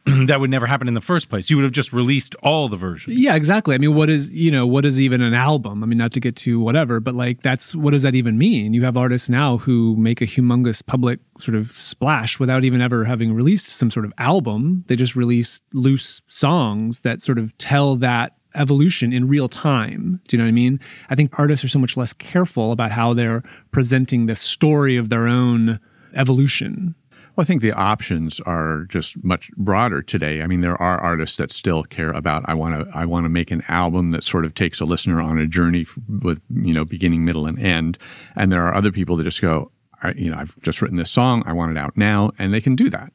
that 0.28 0.40
would 0.40 0.50
never 0.50 0.66
happen 0.66 0.88
in 0.88 0.96
the 0.96 1.02
first 1.02 1.30
place. 1.30 1.50
You 1.50 1.58
would 1.58 1.64
have 1.64 1.72
just 1.72 1.94
released 1.94 2.34
all 2.42 2.68
the 2.68 2.78
versions. 2.78 3.20
Yeah, 3.20 3.36
exactly. 3.36 3.76
I 3.76 3.78
mean, 3.78 3.94
what 3.94 4.10
is, 4.10 4.34
you 4.34 4.50
know, 4.50 4.66
what 4.66 4.84
is 4.84 5.00
even 5.00 5.22
an 5.22 5.36
album? 5.36 5.84
I 5.84 5.86
mean, 5.86 5.98
not 5.98 6.12
to 6.14 6.20
get 6.20 6.36
to 6.38 6.60
whatever, 6.60 7.00
but 7.00 7.14
like 7.14 7.44
that's 7.44 7.76
what 7.76 7.92
does 7.92 8.04
that 8.04 8.16
even 8.16 8.38
mean? 8.38 8.74
You 8.74 8.84
have 8.84 8.98
artists 8.98 9.30
now 9.30 9.58
who 9.58 9.96
make 9.98 10.22
a 10.22 10.26
humongous 10.26 10.84
public 10.84 11.20
sort 11.38 11.56
of 11.56 11.68
splash 11.72 12.40
without 12.40 12.64
even 12.64 12.82
ever 12.82 13.06
having 13.06 13.34
released 13.34 13.70
some 13.70 13.92
sort 13.92 14.06
of 14.06 14.14
album. 14.18 14.84
They 14.88 14.96
just 14.96 15.16
release 15.16 15.62
loose 15.74 16.22
songs 16.28 17.02
that 17.02 17.22
sort 17.22 17.38
of 17.38 17.56
tell 17.60 17.96
that 17.98 18.36
evolution 18.56 19.14
in 19.14 19.28
real 19.28 19.48
time. 19.48 20.20
Do 20.28 20.36
you 20.36 20.40
know 20.40 20.46
what 20.46 20.50
I 20.50 20.54
mean? 20.54 20.80
I 21.10 21.16
think 21.16 21.38
artists 21.38 21.64
are 21.64 21.70
so 21.70 21.80
much 21.80 21.96
less 21.96 22.12
careful 22.14 22.72
about 22.72 22.92
how 22.92 23.14
they're 23.14 23.44
presenting 23.72 24.26
the 24.26 24.36
story 24.36 24.98
of 24.98 25.10
their 25.10 25.28
own 25.28 25.80
evolution 26.16 26.96
well, 27.36 27.44
I 27.44 27.46
think 27.46 27.62
the 27.62 27.72
options 27.72 28.42
are 28.42 28.86
just 28.90 29.24
much 29.24 29.50
broader 29.52 30.02
today. 30.02 30.42
I 30.42 30.48
mean, 30.48 30.62
there 30.62 30.82
are 30.82 31.00
artists 31.00 31.38
that 31.38 31.52
still 31.52 31.84
care 31.84 32.12
about 32.12 32.44
I 32.48 32.54
want 32.54 32.84
to 32.84 32.98
I 32.98 33.06
want 33.06 33.26
to 33.26 33.30
make 33.30 33.52
an 33.52 33.64
album 33.70 34.12
that 34.12 34.24
sort 34.24 34.44
of 34.44 34.54
takes 34.54 34.82
a 34.82 34.86
listener 34.86 35.22
on 35.22 35.38
a 35.38 35.48
journey 35.48 35.86
with 36.22 36.42
you 36.50 36.74
know 36.74 36.84
beginning, 36.84 37.24
middle, 37.24 37.46
and 37.46 37.58
end. 37.58 37.98
And 38.36 38.52
there 38.52 38.64
are 38.64 38.76
other 38.76 38.92
people 38.92 39.16
that 39.18 39.24
just 39.24 39.42
go, 39.42 39.72
I, 40.04 40.12
you 40.12 40.30
know, 40.30 40.38
I've 40.38 40.62
just 40.62 40.82
written 40.82 40.98
this 40.98 41.12
song, 41.12 41.44
I 41.46 41.54
want 41.54 41.72
it 41.72 41.78
out 41.78 41.96
now, 41.96 42.32
and 42.38 42.54
they 42.54 42.62
can 42.62 42.76
do 42.76 42.90
that. 42.90 43.14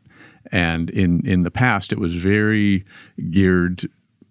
And 0.51 0.89
in 0.91 1.27
in 1.27 1.43
the 1.43 1.51
past, 1.51 1.93
it 1.93 1.99
was 1.99 2.15
very 2.15 2.87
geared 3.31 3.87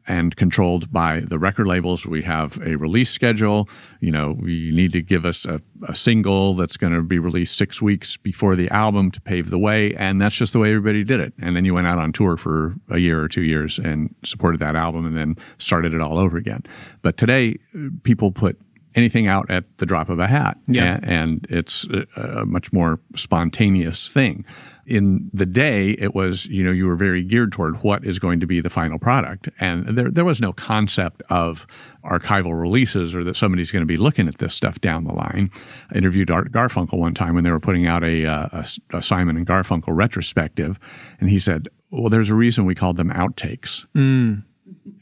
and 0.07 0.35
controlled 0.35 0.91
by 0.91 1.21
the 1.21 1.39
record 1.39 1.67
labels. 1.67 2.05
We 2.05 2.21
have 2.23 2.59
a 2.61 2.75
release 2.75 3.09
schedule. 3.09 3.67
You 3.99 4.11
know, 4.11 4.37
we 4.39 4.71
need 4.71 4.91
to 4.93 5.01
give 5.01 5.25
us 5.25 5.45
a, 5.45 5.61
a 5.87 5.95
single 5.95 6.55
that's 6.55 6.77
going 6.77 6.93
to 6.93 7.01
be 7.01 7.19
released 7.19 7.57
six 7.57 7.81
weeks 7.81 8.17
before 8.17 8.55
the 8.55 8.69
album 8.69 9.11
to 9.11 9.21
pave 9.21 9.49
the 9.49 9.59
way. 9.59 9.95
And 9.95 10.21
that's 10.21 10.35
just 10.35 10.53
the 10.53 10.59
way 10.59 10.69
everybody 10.69 11.03
did 11.03 11.19
it. 11.19 11.33
And 11.39 11.55
then 11.55 11.65
you 11.65 11.73
went 11.73 11.87
out 11.87 11.97
on 11.97 12.13
tour 12.13 12.37
for 12.37 12.75
a 12.89 12.97
year 12.97 13.21
or 13.21 13.27
two 13.27 13.43
years 13.43 13.79
and 13.79 14.13
supported 14.23 14.59
that 14.59 14.75
album 14.75 15.05
and 15.05 15.17
then 15.17 15.35
started 15.57 15.93
it 15.93 16.01
all 16.01 16.17
over 16.17 16.37
again. 16.37 16.63
But 17.01 17.17
today, 17.17 17.57
people 18.03 18.31
put 18.31 18.59
anything 18.95 19.27
out 19.27 19.49
at 19.49 19.65
the 19.77 19.85
drop 19.85 20.09
of 20.09 20.19
a 20.19 20.27
hat. 20.27 20.57
Yeah. 20.67 20.99
And, 21.01 21.05
and 21.05 21.47
it's 21.49 21.85
a, 21.85 22.21
a 22.21 22.45
much 22.45 22.71
more 22.71 22.99
spontaneous 23.15 24.07
thing 24.07 24.45
in 24.85 25.29
the 25.33 25.45
day, 25.45 25.91
it 25.91 26.13
was, 26.13 26.45
you 26.45 26.63
know, 26.63 26.71
you 26.71 26.85
were 26.85 26.95
very 26.95 27.23
geared 27.23 27.51
toward 27.51 27.81
what 27.83 28.05
is 28.05 28.19
going 28.19 28.39
to 28.39 28.47
be 28.47 28.61
the 28.61 28.69
final 28.69 28.99
product. 28.99 29.49
And 29.59 29.97
there, 29.97 30.11
there 30.11 30.25
was 30.25 30.39
no 30.39 30.53
concept 30.53 31.23
of 31.29 31.65
archival 32.03 32.59
releases 32.59 33.15
or 33.15 33.23
that 33.23 33.35
somebody's 33.35 33.71
going 33.71 33.81
to 33.81 33.87
be 33.87 33.97
looking 33.97 34.27
at 34.27 34.37
this 34.37 34.53
stuff 34.53 34.79
down 34.81 35.05
the 35.05 35.13
line. 35.13 35.49
I 35.91 35.97
interviewed 35.97 36.29
Art 36.29 36.51
Garfunkel 36.51 36.99
one 36.99 37.15
time 37.15 37.35
when 37.35 37.43
they 37.43 37.51
were 37.51 37.59
putting 37.59 37.87
out 37.87 38.03
a, 38.03 38.25
uh, 38.25 38.47
a, 38.51 38.97
a 38.97 39.03
Simon 39.03 39.37
and 39.37 39.47
Garfunkel 39.47 39.95
retrospective. 39.95 40.79
And 41.19 41.29
he 41.29 41.39
said, 41.39 41.67
well, 41.89 42.09
there's 42.09 42.29
a 42.29 42.35
reason 42.35 42.65
we 42.65 42.75
called 42.75 42.97
them 42.97 43.09
outtakes. 43.09 43.85
Mm 43.95 44.43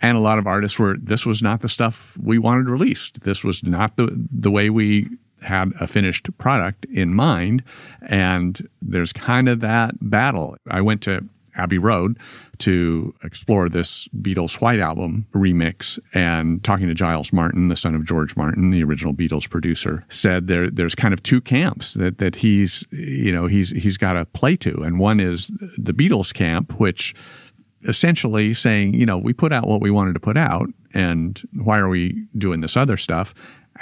and 0.01 0.17
a 0.17 0.19
lot 0.19 0.37
of 0.37 0.45
artists 0.45 0.77
were 0.77 0.97
this 0.97 1.25
was 1.25 1.41
not 1.41 1.61
the 1.61 1.69
stuff 1.69 2.17
we 2.21 2.37
wanted 2.37 2.67
released 2.67 3.23
this 3.23 3.43
was 3.43 3.63
not 3.63 3.95
the 3.95 4.09
the 4.31 4.51
way 4.51 4.69
we 4.69 5.09
had 5.43 5.71
a 5.79 5.87
finished 5.87 6.35
product 6.37 6.85
in 6.85 7.13
mind. 7.13 7.63
And 8.01 8.67
there's 8.81 9.13
kind 9.13 9.49
of 9.49 9.59
that 9.61 9.95
battle. 10.01 10.57
I 10.69 10.81
went 10.81 11.01
to 11.03 11.27
Abbey 11.55 11.77
Road 11.77 12.17
to 12.59 13.13
explore 13.23 13.69
this 13.69 14.07
Beatles 14.19 14.59
White 14.61 14.79
Album 14.79 15.25
remix 15.33 15.99
and 16.13 16.63
talking 16.63 16.87
to 16.87 16.93
Giles 16.93 17.31
Martin, 17.31 17.67
the 17.67 17.75
son 17.75 17.95
of 17.95 18.05
George 18.05 18.35
Martin, 18.35 18.71
the 18.71 18.83
original 18.83 19.13
Beatles 19.13 19.49
producer, 19.49 20.03
said 20.09 20.47
there 20.47 20.69
there's 20.69 20.95
kind 20.95 21.13
of 21.13 21.21
two 21.21 21.41
camps 21.41 21.93
that 21.93 22.17
that 22.17 22.35
he's 22.35 22.85
you 22.91 23.31
know 23.31 23.47
he's 23.47 23.69
he's 23.71 23.97
got 23.97 24.13
to 24.13 24.25
play 24.25 24.55
to. 24.57 24.81
And 24.81 24.99
one 24.99 25.19
is 25.19 25.51
the 25.77 25.93
Beatles 25.93 26.33
camp, 26.33 26.79
which 26.79 27.13
essentially 27.85 28.53
saying, 28.53 28.93
you 28.93 29.05
know, 29.05 29.17
we 29.17 29.33
put 29.33 29.51
out 29.51 29.67
what 29.67 29.81
we 29.81 29.91
wanted 29.91 30.13
to 30.13 30.19
put 30.19 30.37
out 30.37 30.67
and 30.93 31.41
why 31.53 31.77
are 31.77 31.89
we 31.89 32.25
doing 32.37 32.61
this 32.61 32.77
other 32.77 32.97
stuff? 32.97 33.33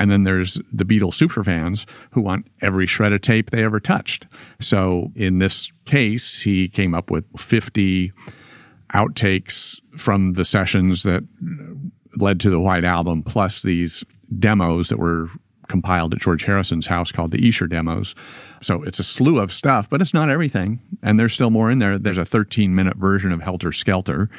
And 0.01 0.09
then 0.09 0.23
there's 0.23 0.55
the 0.73 0.83
Beatles 0.83 1.13
superfans 1.13 1.85
who 2.09 2.21
want 2.21 2.47
every 2.59 2.87
shred 2.87 3.13
of 3.13 3.21
tape 3.21 3.51
they 3.51 3.63
ever 3.63 3.79
touched. 3.79 4.25
So 4.59 5.11
in 5.15 5.37
this 5.37 5.71
case, 5.85 6.41
he 6.41 6.67
came 6.67 6.95
up 6.95 7.11
with 7.11 7.23
50 7.37 8.11
outtakes 8.95 9.79
from 9.95 10.33
the 10.33 10.43
sessions 10.43 11.03
that 11.03 11.23
led 12.17 12.39
to 12.39 12.49
the 12.49 12.59
White 12.59 12.83
Album, 12.83 13.21
plus 13.21 13.61
these 13.61 14.03
demos 14.39 14.89
that 14.89 14.97
were 14.97 15.29
compiled 15.67 16.15
at 16.15 16.19
George 16.19 16.45
Harrison's 16.45 16.87
house 16.87 17.11
called 17.11 17.29
the 17.29 17.47
Esher 17.47 17.67
demos. 17.67 18.15
So 18.59 18.81
it's 18.81 18.99
a 18.99 19.03
slew 19.03 19.37
of 19.37 19.53
stuff, 19.53 19.87
but 19.87 20.01
it's 20.01 20.15
not 20.15 20.31
everything. 20.31 20.79
And 21.03 21.19
there's 21.19 21.33
still 21.35 21.51
more 21.51 21.69
in 21.69 21.77
there. 21.77 21.99
There's 21.99 22.17
a 22.17 22.25
13 22.25 22.73
minute 22.73 22.97
version 22.97 23.31
of 23.31 23.41
Helter 23.41 23.71
Skelter 23.71 24.31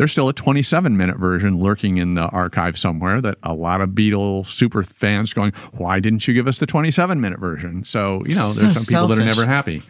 there's 0.00 0.12
still 0.12 0.30
a 0.30 0.32
27 0.32 0.96
minute 0.96 1.18
version 1.18 1.60
lurking 1.60 1.98
in 1.98 2.14
the 2.14 2.22
archive 2.22 2.78
somewhere 2.78 3.20
that 3.20 3.36
a 3.42 3.52
lot 3.52 3.82
of 3.82 3.90
Beatles 3.90 4.46
super 4.46 4.82
fans 4.82 5.34
going, 5.34 5.52
why 5.72 6.00
didn't 6.00 6.26
you 6.26 6.32
give 6.32 6.48
us 6.48 6.56
the 6.56 6.64
27 6.64 7.20
minute 7.20 7.38
version? 7.38 7.84
So, 7.84 8.22
you 8.24 8.34
know, 8.34 8.50
there's 8.54 8.76
so 8.76 8.80
some 8.80 8.86
people 8.86 9.08
selfish. 9.08 9.16
that 9.18 9.22
are 9.22 9.26
never 9.26 9.44
happy. 9.44 9.82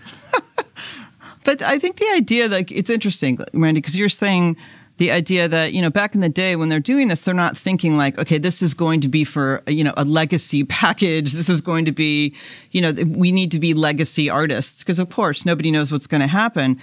but 1.44 1.62
I 1.62 1.78
think 1.78 1.98
the 1.98 2.08
idea, 2.08 2.48
like, 2.48 2.72
it's 2.72 2.90
interesting, 2.90 3.38
Randy, 3.54 3.80
because 3.80 3.96
you're 3.96 4.08
saying, 4.08 4.56
the 4.96 5.12
idea 5.12 5.46
that 5.46 5.72
you 5.72 5.80
know 5.80 5.88
back 5.88 6.14
in 6.14 6.20
the 6.20 6.28
day 6.28 6.56
when 6.56 6.68
they're 6.68 6.78
doing 6.78 7.08
this 7.08 7.22
they're 7.22 7.32
not 7.32 7.56
thinking 7.56 7.96
like 7.96 8.18
okay 8.18 8.36
this 8.36 8.60
is 8.60 8.74
going 8.74 9.00
to 9.00 9.08
be 9.08 9.24
for 9.24 9.62
you 9.66 9.82
know 9.82 9.94
a 9.96 10.04
legacy 10.04 10.62
package 10.64 11.32
this 11.32 11.48
is 11.48 11.62
going 11.62 11.86
to 11.86 11.90
be 11.90 12.34
you 12.72 12.82
know 12.82 12.92
we 13.06 13.32
need 13.32 13.50
to 13.50 13.58
be 13.58 13.72
legacy 13.72 14.28
artists 14.28 14.80
because 14.82 14.98
of 14.98 15.08
course 15.08 15.46
nobody 15.46 15.70
knows 15.70 15.90
what's 15.90 16.06
going 16.06 16.20
to 16.20 16.26
happen 16.26 16.78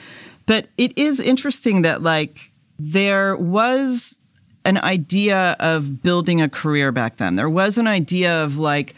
But 0.48 0.70
it 0.80 0.98
is 0.98 1.20
interesting 1.20 1.84
that 1.84 2.02
like 2.02 2.52
there 2.80 3.36
was 3.36 4.20
an 4.66 4.78
idea 4.78 5.56
of 5.60 6.04
building 6.04 6.42
a 6.42 6.50
career 6.50 6.92
back 6.92 7.18
then. 7.18 7.36
There 7.36 7.50
was 7.50 7.78
an 7.78 7.88
idea 7.88 8.44
of 8.44 8.58
like 8.58 8.96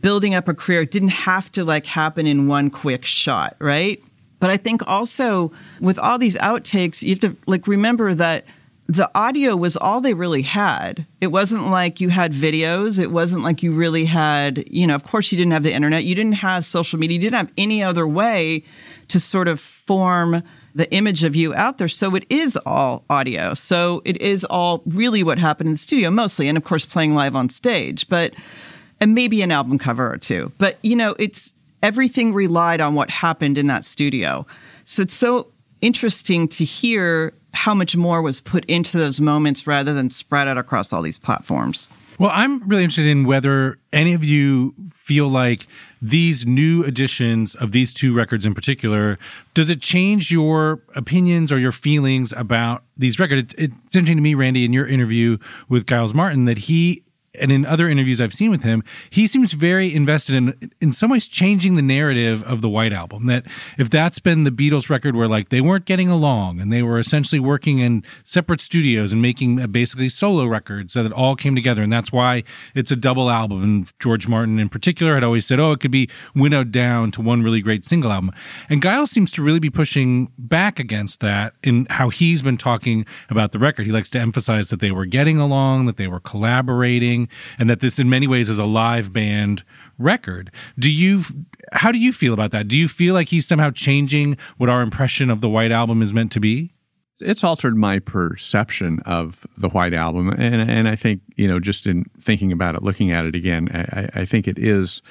building 0.00 0.34
up 0.34 0.48
a 0.48 0.54
career. 0.54 0.82
It 0.82 0.90
didn't 0.90 1.08
have 1.10 1.52
to 1.52 1.64
like 1.64 1.86
happen 1.86 2.26
in 2.26 2.48
one 2.48 2.70
quick 2.70 3.04
shot, 3.04 3.56
right? 3.58 4.02
But 4.40 4.50
I 4.50 4.56
think 4.56 4.82
also 4.88 5.52
with 5.80 5.98
all 5.98 6.18
these 6.18 6.36
outtakes, 6.38 7.02
you 7.02 7.10
have 7.10 7.20
to 7.20 7.36
like 7.46 7.66
remember 7.66 8.14
that 8.14 8.44
the 8.88 9.10
audio 9.14 9.54
was 9.54 9.76
all 9.76 10.00
they 10.00 10.14
really 10.14 10.42
had. 10.42 11.06
It 11.20 11.28
wasn't 11.28 11.70
like 11.70 12.00
you 12.00 12.08
had 12.08 12.32
videos. 12.32 12.98
It 12.98 13.12
wasn't 13.12 13.44
like 13.44 13.62
you 13.62 13.72
really 13.72 14.04
had, 14.04 14.64
you 14.66 14.86
know, 14.86 14.94
of 14.94 15.04
course 15.04 15.30
you 15.30 15.38
didn't 15.38 15.52
have 15.52 15.62
the 15.62 15.72
internet. 15.72 16.04
You 16.04 16.14
didn't 16.14 16.32
have 16.32 16.64
social 16.64 16.98
media. 16.98 17.14
You 17.14 17.20
didn't 17.20 17.46
have 17.46 17.52
any 17.56 17.82
other 17.82 18.06
way 18.06 18.64
to 19.08 19.20
sort 19.20 19.46
of 19.46 19.60
form 19.60 20.42
the 20.74 20.90
image 20.92 21.24
of 21.24 21.36
you 21.36 21.54
out 21.54 21.78
there. 21.78 21.88
So 21.88 22.14
it 22.14 22.24
is 22.30 22.56
all 22.64 23.04
audio. 23.10 23.54
So 23.54 24.02
it 24.04 24.20
is 24.20 24.44
all 24.44 24.82
really 24.86 25.22
what 25.22 25.38
happened 25.38 25.68
in 25.68 25.72
the 25.72 25.78
studio 25.78 26.10
mostly. 26.10 26.48
And 26.48 26.56
of 26.56 26.64
course, 26.64 26.86
playing 26.86 27.14
live 27.14 27.36
on 27.36 27.48
stage, 27.48 28.08
but, 28.08 28.32
and 29.00 29.14
maybe 29.14 29.42
an 29.42 29.50
album 29.50 29.78
cover 29.78 30.10
or 30.10 30.16
two. 30.16 30.52
But, 30.58 30.78
you 30.82 30.96
know, 30.96 31.14
it's 31.18 31.54
everything 31.82 32.32
relied 32.32 32.80
on 32.80 32.94
what 32.94 33.10
happened 33.10 33.58
in 33.58 33.66
that 33.66 33.84
studio. 33.84 34.46
So 34.84 35.02
it's 35.02 35.14
so 35.14 35.48
interesting 35.80 36.48
to 36.48 36.64
hear 36.64 37.34
how 37.54 37.74
much 37.74 37.96
more 37.96 38.22
was 38.22 38.40
put 38.40 38.64
into 38.66 38.96
those 38.96 39.20
moments 39.20 39.66
rather 39.66 39.92
than 39.92 40.10
spread 40.10 40.48
out 40.48 40.56
across 40.56 40.92
all 40.92 41.02
these 41.02 41.18
platforms. 41.18 41.90
Well, 42.18 42.30
I'm 42.32 42.66
really 42.68 42.84
interested 42.84 43.10
in 43.10 43.24
whether 43.26 43.78
any 43.92 44.12
of 44.14 44.24
you 44.24 44.74
feel 44.92 45.28
like 45.28 45.66
these 46.02 46.44
new 46.44 46.82
editions 46.82 47.54
of 47.54 47.70
these 47.70 47.94
two 47.94 48.12
records 48.12 48.44
in 48.44 48.54
particular, 48.54 49.18
does 49.54 49.70
it 49.70 49.80
change 49.80 50.32
your 50.32 50.82
opinions 50.96 51.52
or 51.52 51.58
your 51.60 51.70
feelings 51.70 52.32
about 52.36 52.82
these 52.96 53.20
records? 53.20 53.54
It, 53.56 53.70
it's 53.86 53.94
interesting 53.94 54.16
to 54.16 54.22
me, 54.22 54.34
Randy, 54.34 54.64
in 54.64 54.72
your 54.72 54.86
interview 54.86 55.38
with 55.68 55.86
Giles 55.86 56.12
Martin, 56.12 56.44
that 56.46 56.58
he 56.58 57.04
and 57.34 57.50
in 57.50 57.64
other 57.64 57.88
interviews 57.88 58.20
I've 58.20 58.34
seen 58.34 58.50
with 58.50 58.62
him, 58.62 58.84
he 59.08 59.26
seems 59.26 59.52
very 59.52 59.94
invested 59.94 60.34
in, 60.34 60.72
in 60.80 60.92
some 60.92 61.10
ways, 61.10 61.26
changing 61.26 61.76
the 61.76 61.82
narrative 61.82 62.42
of 62.44 62.60
the 62.60 62.68
White 62.68 62.92
Album. 62.92 63.26
That 63.26 63.44
if 63.78 63.88
that's 63.88 64.18
been 64.18 64.44
the 64.44 64.50
Beatles 64.50 64.90
record 64.90 65.16
where 65.16 65.28
like 65.28 65.48
they 65.48 65.60
weren't 65.60 65.86
getting 65.86 66.08
along 66.08 66.60
and 66.60 66.72
they 66.72 66.82
were 66.82 66.98
essentially 66.98 67.40
working 67.40 67.78
in 67.78 68.04
separate 68.22 68.60
studios 68.60 69.12
and 69.12 69.22
making 69.22 69.64
basically 69.72 70.08
solo 70.08 70.46
records 70.46 70.92
so 70.92 71.02
that 71.02 71.12
all 71.12 71.34
came 71.34 71.54
together. 71.54 71.82
And 71.82 71.92
that's 71.92 72.12
why 72.12 72.44
it's 72.74 72.90
a 72.90 72.96
double 72.96 73.30
album. 73.30 73.62
And 73.62 73.92
George 73.98 74.28
Martin 74.28 74.58
in 74.58 74.68
particular 74.68 75.14
had 75.14 75.24
always 75.24 75.46
said, 75.46 75.58
oh, 75.58 75.72
it 75.72 75.80
could 75.80 75.90
be 75.90 76.10
winnowed 76.34 76.70
down 76.70 77.10
to 77.12 77.22
one 77.22 77.42
really 77.42 77.60
great 77.60 77.86
single 77.86 78.12
album. 78.12 78.32
And 78.68 78.82
Giles 78.82 79.10
seems 79.10 79.30
to 79.32 79.42
really 79.42 79.58
be 79.58 79.70
pushing 79.70 80.30
back 80.36 80.78
against 80.78 81.20
that 81.20 81.54
in 81.62 81.86
how 81.88 82.10
he's 82.10 82.42
been 82.42 82.58
talking 82.58 83.06
about 83.30 83.52
the 83.52 83.58
record. 83.58 83.86
He 83.86 83.92
likes 83.92 84.10
to 84.10 84.20
emphasize 84.20 84.68
that 84.70 84.80
they 84.80 84.90
were 84.90 85.06
getting 85.06 85.38
along, 85.38 85.86
that 85.86 85.96
they 85.96 86.08
were 86.08 86.20
collaborating 86.20 87.21
and 87.58 87.68
that 87.68 87.80
this 87.80 87.98
in 87.98 88.08
many 88.08 88.26
ways 88.26 88.48
is 88.48 88.58
a 88.58 88.64
live 88.64 89.12
band 89.12 89.62
record. 89.98 90.50
Do 90.78 90.90
you 90.90 91.22
how 91.72 91.92
do 91.92 91.98
you 91.98 92.12
feel 92.12 92.34
about 92.34 92.50
that? 92.52 92.68
Do 92.68 92.76
you 92.76 92.88
feel 92.88 93.14
like 93.14 93.28
he's 93.28 93.46
somehow 93.46 93.70
changing 93.70 94.36
what 94.58 94.68
our 94.68 94.82
impression 94.82 95.30
of 95.30 95.40
the 95.40 95.48
White 95.48 95.72
Album 95.72 96.02
is 96.02 96.12
meant 96.12 96.32
to 96.32 96.40
be? 96.40 96.72
It's 97.20 97.44
altered 97.44 97.76
my 97.76 98.00
perception 98.00 99.00
of 99.06 99.46
the 99.56 99.68
White 99.68 99.94
Album, 99.94 100.30
and 100.30 100.68
and 100.68 100.88
I 100.88 100.96
think 100.96 101.20
you 101.36 101.46
know 101.46 101.60
just 101.60 101.86
in 101.86 102.04
thinking 102.20 102.52
about 102.52 102.74
it, 102.74 102.82
looking 102.82 103.12
at 103.12 103.24
it 103.24 103.34
again, 103.34 103.68
I, 103.72 104.22
I 104.22 104.24
think 104.24 104.48
it 104.48 104.58
is 104.58 105.02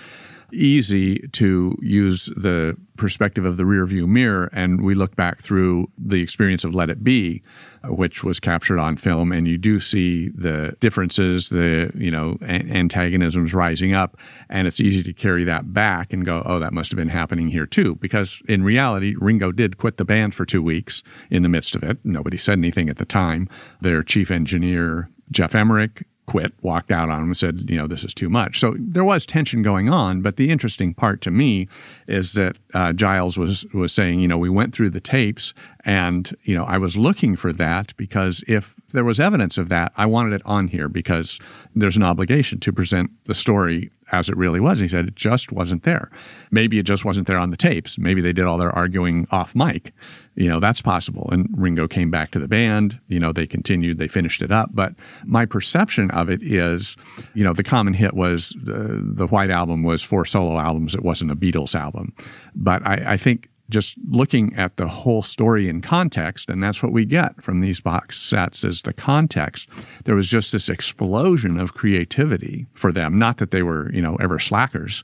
easy 0.54 1.28
to 1.34 1.78
use 1.82 2.26
the 2.36 2.76
perspective 2.98 3.46
of 3.46 3.58
the 3.58 3.64
rearview 3.64 4.08
mirror 4.08 4.50
and 4.54 4.82
we 4.82 4.94
look 4.94 5.16
back 5.16 5.42
through 5.42 5.90
the 5.98 6.22
experience 6.22 6.64
of 6.64 6.76
Let 6.76 6.90
It 6.90 7.04
Be 7.04 7.42
uh, 7.84 7.92
which 7.94 8.24
was 8.24 8.40
captured 8.40 8.78
on 8.78 8.96
film, 8.96 9.32
and 9.32 9.48
you 9.48 9.58
do 9.58 9.80
see 9.80 10.30
the 10.30 10.76
differences, 10.80 11.50
the 11.50 11.92
you 11.96 12.12
know 12.12 12.38
antagonisms 12.44 13.56
rising 13.56 13.96
up, 13.96 14.18
and 14.50 14.68
it's 14.68 14.80
easy 14.80 15.02
to 15.02 15.14
carry 15.14 15.44
that 15.46 15.74
back 15.74 16.14
and 16.14 16.24
go, 16.24 16.44
oh, 16.46 16.60
that 16.60 16.74
must 16.74 16.92
have 16.92 16.98
been 16.98 17.10
happening 17.10 17.48
here 17.48 17.66
too, 17.66 17.96
because 17.96 18.40
in 18.48 18.64
reality, 18.64 19.16
Ringo 19.18 19.52
did 19.52 19.80
quit 19.80 19.98
the 19.98 20.06
band 20.06 20.36
for 20.36 20.46
two 20.46 20.62
weeks 20.62 21.02
in 21.32 21.42
the 21.42 21.50
midst 21.50 21.76
of 21.76 21.82
it. 21.82 21.98
Nobody 22.04 22.38
said 22.38 22.60
anything 22.60 22.88
at 22.88 22.98
the 22.98 23.06
time. 23.06 23.50
Their 23.82 24.04
chief 24.04 24.30
engineer 24.30 25.10
Geoff 25.32 25.56
Emerick 25.56 26.06
quit, 26.32 26.54
walked 26.62 26.92
out 26.92 27.10
on 27.10 27.20
him 27.20 27.26
and 27.26 27.38
said, 27.38 27.70
you 27.70 27.78
know, 27.78 27.88
this 27.88 28.06
is 28.06 28.14
too 28.14 28.30
much. 28.30 28.58
So 28.58 28.74
there 28.80 29.04
was 29.04 29.26
tension 29.26 29.62
going 29.62 29.90
on. 29.90 30.22
But 30.22 30.38
the 30.38 30.50
interesting 30.50 30.94
part 30.94 31.20
to 31.24 31.32
me 31.32 31.68
is 32.08 32.32
that 32.34 32.56
uh, 32.74 32.94
Giles 32.94 33.38
was 33.38 33.66
was 33.74 33.92
saying, 33.92 34.22
you 34.22 34.30
know, 34.30 34.38
we 34.38 34.50
went 34.50 34.74
through 34.74 34.92
the 34.92 35.02
tapes, 35.02 35.54
and 35.84 36.34
you 36.44 36.56
know, 36.56 36.64
I 36.64 36.78
was 36.78 36.96
looking 36.96 37.36
for 37.36 37.52
that 37.52 37.94
because 37.98 38.46
there 38.92 39.04
was 39.04 39.20
evidence 39.20 39.58
of 39.58 39.70
that, 39.70 39.92
I 39.98 40.06
wanted 40.06 40.34
it 40.34 40.42
on 40.46 40.68
here 40.68 40.90
because 40.90 41.40
there's 41.76 41.98
an 41.98 42.04
obligation 42.04 42.60
to 42.60 42.74
present 42.74 43.12
the 43.26 43.36
story 43.36 43.92
as 44.12 44.30
it 44.30 44.36
really 44.36 44.60
was. 44.60 44.80
And 44.80 44.90
he 44.90 44.92
said 44.92 45.08
it 45.08 45.16
just 45.16 45.52
wasn't 45.52 45.84
there. 45.84 46.10
Maybe 46.52 46.80
it 46.80 46.84
just 46.84 47.06
wasn't 47.06 47.28
there 47.28 47.38
on 47.38 47.50
the 47.50 47.58
tapes. 47.58 47.98
Maybe 47.98 48.22
they 48.22 48.34
did 48.34 48.46
all 48.46 48.58
their 48.58 48.72
arguing 48.72 49.28
off 49.32 49.56
mic. 49.56 49.94
You 50.36 50.50
know, 50.50 50.60
that's 50.60 50.82
possible. 50.82 51.30
And 51.32 51.48
Ringo 51.56 51.88
came 51.88 52.12
back 52.12 52.32
to 52.32 52.40
the 52.40 52.48
band. 52.48 53.00
You 53.08 53.20
know, 53.20 53.32
they 53.32 53.48
continued, 53.48 53.98
they 53.98 54.08
finished 54.08 54.42
it 54.42 54.52
up. 54.52 54.70
But 54.74 54.94
my 55.26 55.46
perception 55.46 56.12
of 56.12 56.30
it 56.30 56.42
is, 56.44 56.98
you 57.34 57.44
know, 57.44 57.54
the 57.54 57.64
common 57.64 57.94
hit 57.94 58.14
was 58.14 58.56
the, 58.62 59.02
the 59.02 59.28
White 59.28 59.50
Album 59.50 59.84
was 59.84 60.04
four 60.04 60.26
solo 60.26 60.60
albums. 60.60 60.94
It 60.94 61.04
wasn't 61.04 61.32
a 61.32 61.36
Beatles 61.36 61.76
album. 61.76 62.14
But 62.54 62.86
I, 62.86 63.14
I 63.14 63.18
think 63.18 63.50
just 63.72 63.96
looking 64.08 64.56
at 64.56 64.78
the 64.78 64.88
whole 64.88 65.24
story 65.24 65.68
in 65.68 65.82
context, 65.82 66.50
and 66.50 66.62
that's 66.62 66.84
what 66.84 66.92
we 66.92 67.06
get 67.06 67.42
from 67.42 67.62
these 67.62 67.82
box 67.82 68.22
sets 68.22 68.64
is 68.64 68.84
the 68.84 68.94
context. 68.94 69.68
There 70.06 70.16
was 70.16 70.28
just 70.28 70.52
this 70.52 70.70
explosion 70.70 71.60
of 71.60 71.74
creativity 71.74 72.68
for 72.74 72.92
them. 72.92 73.18
Not 73.18 73.38
that 73.38 73.52
they 73.52 73.64
were, 73.64 73.92
you 73.92 74.02
know, 74.02 74.18
ever 74.18 74.38
slackers, 74.38 75.04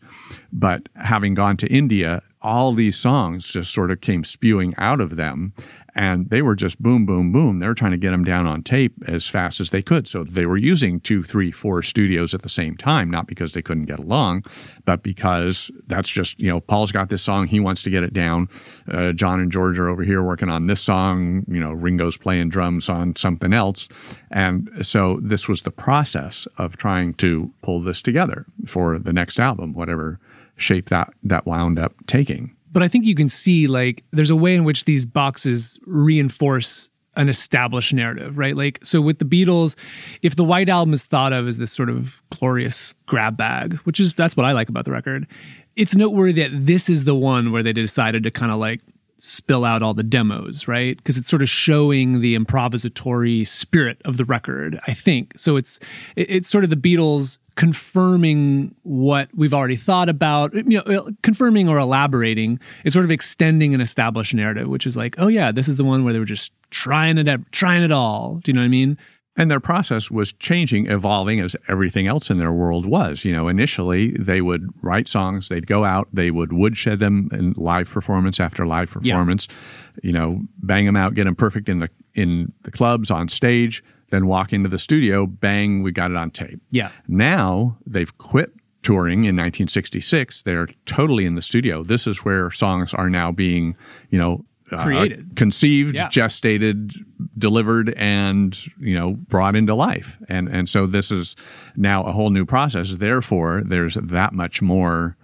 but 0.52 0.88
having 0.96 1.34
gone 1.34 1.58
to 1.58 1.68
India, 1.68 2.22
all 2.42 2.74
these 2.74 2.98
songs 2.98 3.48
just 3.48 3.74
sort 3.74 3.90
of 3.90 4.02
came 4.02 4.24
spewing 4.24 4.76
out 4.78 5.02
of 5.02 5.16
them 5.16 5.54
and 5.98 6.30
they 6.30 6.44
were 6.44 6.56
just 6.56 6.82
boom, 6.82 7.08
boom, 7.08 7.32
boom. 7.32 7.58
They 7.58 7.66
were 7.66 7.74
trying 7.74 7.92
to 7.92 7.98
get 7.98 8.12
them 8.12 8.24
down 8.24 8.46
on 8.46 8.62
tape 8.62 8.94
as 9.08 9.27
fast 9.27 9.60
as 9.60 9.72
they 9.72 9.82
could. 9.82 10.08
So 10.08 10.24
they 10.24 10.46
were 10.46 10.56
using 10.56 11.00
two, 11.00 11.24
three, 11.24 11.51
four 11.51 11.82
studios 11.82 12.36
at 12.36 12.44
the 12.44 12.50
same 12.50 12.77
time, 12.77 13.10
not 13.10 13.25
because 13.25 13.54
they 13.54 13.63
couldn't 13.63 13.86
get 13.86 13.98
along, 13.98 14.46
but 14.86 15.01
because 15.01 15.72
that's 15.88 16.08
just, 16.08 16.39
you 16.39 16.50
know, 16.50 16.60
Paul's 16.60 16.92
got 16.92 17.10
this 17.10 17.24
song. 17.24 17.48
He 17.48 17.60
wants 17.60 17.82
to 17.82 17.89
get 17.89 18.04
it 18.04 18.13
down. 18.13 18.48
Uh, 18.92 19.12
John 19.12 19.39
and 19.39 19.51
George 19.51 19.80
are 19.80 19.89
over 19.89 20.04
here 20.04 20.22
working 20.22 20.50
on 20.50 20.68
this 20.68 20.82
song. 20.82 21.44
You 21.48 21.60
know, 21.60 21.72
Ringo's 21.72 22.18
playing 22.18 22.50
drums 22.50 22.89
on 22.89 23.16
something 23.16 23.51
else. 23.51 23.89
And 24.30 24.70
so 24.84 25.20
this 25.24 25.48
was 25.48 25.63
the 25.63 25.72
process 25.72 26.48
of 26.60 26.77
trying 26.77 27.16
to 27.16 27.51
pull 27.63 27.82
this 27.82 28.04
together 28.04 28.46
for 28.68 29.00
the 29.00 29.13
next 29.13 29.39
album, 29.39 29.74
whatever 29.74 30.20
shape 30.58 30.89
that, 30.89 31.12
that 31.24 31.48
wound 31.48 31.80
up 31.80 31.94
taking 32.06 32.56
but 32.72 32.84
I 32.84 32.88
think 32.88 33.06
you 33.06 33.16
can 33.16 33.30
see 33.30 33.68
like 33.68 34.04
there's 34.12 34.30
a 34.30 34.36
way 34.36 34.56
in 34.56 34.64
which 34.64 34.86
these 34.86 35.06
boxes 35.06 35.80
reinforce 35.86 36.90
an 37.16 37.30
established 37.30 37.94
narrative, 37.94 38.38
right? 38.38 38.56
Like, 38.56 38.80
so 38.84 39.02
with 39.02 39.18
the 39.18 39.26
Beatles, 39.26 39.76
if 40.22 40.36
the 40.36 40.44
White 40.44 40.70
Album 40.70 40.94
is 40.94 41.04
thought 41.04 41.34
of 41.34 41.48
as 41.48 41.58
this 41.58 41.72
sort 41.72 41.90
of 41.90 42.22
glorious 42.30 42.94
grab 43.08 43.36
bag, 43.36 43.74
which 43.84 44.00
is 44.00 44.14
that's 44.14 44.38
what 44.38 44.46
I 44.46 44.52
like 44.52 44.70
about 44.70 44.86
the 44.86 44.92
record, 44.92 45.28
it's 45.76 45.96
noteworthy 45.96 46.44
that 46.44 46.66
this 46.66 46.90
is 46.90 47.04
the 47.04 47.16
one 47.16 47.52
where 47.52 47.64
they 47.64 47.74
decided 47.74 48.24
to 48.24 48.32
kind 48.32 48.52
of 48.52 48.60
like 48.60 48.82
spill 49.18 49.66
out 49.66 49.82
all 49.82 49.94
the 49.94 50.04
demos, 50.04 50.68
right? 50.68 50.98
Because 50.98 51.18
it's 51.18 51.30
sort 51.30 51.42
of 51.42 51.50
showing 51.50 52.22
the 52.22 52.38
improvisatory 52.38 53.48
spirit 53.48 54.02
of 54.06 54.18
the 54.18 54.26
record, 54.26 54.80
I 54.88 54.94
think. 54.94 55.38
So 55.38 55.58
it's 55.58 55.80
it's 56.16 56.50
sort 56.50 56.64
of 56.64 56.70
the 56.70 56.76
Beatles 56.76 57.40
confirming 57.56 58.76
what 58.84 59.30
we've 59.36 59.54
already 59.54 59.76
thought 59.76 60.10
about, 60.10 60.54
you 60.54 60.64
know, 60.64 60.82
uh, 60.82 61.12
confirming 61.24 61.68
or 61.68 61.80
elaborating. 61.80 62.60
It's 62.84 62.94
sort 62.94 63.06
of 63.06 63.12
extending 63.12 63.74
an 63.74 63.82
established 63.82 64.34
narrative, 64.36 64.68
which 64.68 64.86
is 64.86 64.96
like, 64.96 65.16
oh 65.18 65.28
yeah, 65.28 65.52
this 65.52 65.68
is 65.68 65.76
the 65.76 65.84
one 65.84 66.04
where 66.04 66.14
they 66.14 66.20
were 66.20 66.26
just 66.26 66.52
trying 66.70 67.18
it, 67.18 67.52
trying 67.52 67.84
it 67.84 67.92
all. 67.92 68.36
Do 68.44 68.52
you 68.52 68.54
know 68.54 68.62
what 68.62 68.66
I 68.66 68.70
mean? 68.70 68.98
And 69.38 69.51
their 69.51 69.60
process 69.60 70.10
was 70.10 70.34
changing, 70.34 70.88
evolving 70.88 71.39
as 71.39 71.56
everything 71.67 72.08
else 72.08 72.32
in 72.32 72.39
their 72.39 72.51
world 72.51 72.88
was. 72.88 73.24
You 73.24 73.32
know, 73.32 73.48
initially 73.48 74.12
they 74.20 74.41
would 74.41 74.67
write 74.82 75.08
songs, 75.08 75.48
they'd 75.48 75.67
go 75.67 75.86
out, 75.86 76.08
they 76.12 76.32
would 76.32 76.51
woodshed 76.51 77.00
them 77.00 77.29
in 77.32 77.53
live 77.56 77.88
performance 77.88 78.39
after 78.39 78.65
live 78.65 78.89
performance, 78.89 79.48
yeah. 79.48 80.00
you 80.01 80.12
know, 80.12 80.41
bang 80.58 80.88
them 80.88 80.96
out, 80.96 81.13
get 81.13 81.25
them 81.25 81.36
perfect 81.36 81.70
in 81.70 81.79
the 81.79 81.89
in 82.15 82.51
the 82.63 82.72
clubs 82.72 83.12
on 83.12 83.29
stage, 83.29 83.84
then 84.10 84.25
walk 84.25 84.53
into 84.53 84.70
the 84.70 84.79
studio, 84.79 85.27
bang, 85.27 85.84
we 85.84 85.91
got 85.91 86.10
it 86.10 86.17
on 86.17 86.32
tape. 86.32 86.60
Yeah. 86.72 86.89
Now 87.08 87.77
they've 87.86 88.17
quit 88.17 88.51
touring 88.82 89.20
in 89.20 89.36
1966. 89.36 90.44
They're 90.44 90.67
totally 90.86 91.25
in 91.25 91.36
the 91.36 91.41
studio. 91.41 91.84
This 91.84 92.08
is 92.08 92.20
where 92.20 92.50
songs 92.51 92.94
are 92.94 93.10
now 93.10 93.32
being, 93.32 93.75
you 94.10 94.17
know, 94.17 94.46
created, 94.70 95.20
uh, 95.20 95.34
conceived, 95.36 95.96
yeah. 95.96 96.10
gestated, 96.10 96.94
delivered, 97.38 97.94
and 97.96 98.58
you 98.80 98.98
know 98.98 99.14
brought 99.14 99.56
into 99.56 99.74
life. 99.74 100.18
And 100.30 100.48
and 100.50 100.70
so 100.70 100.86
this 100.88 101.12
is 101.12 101.36
now 101.76 102.04
a 102.04 102.12
whole 102.12 102.30
new 102.30 102.46
process. 102.46 102.92
Therefore, 102.92 103.64
there's 103.66 103.96
that 103.96 104.34
much 104.34 104.62
more 104.62 105.16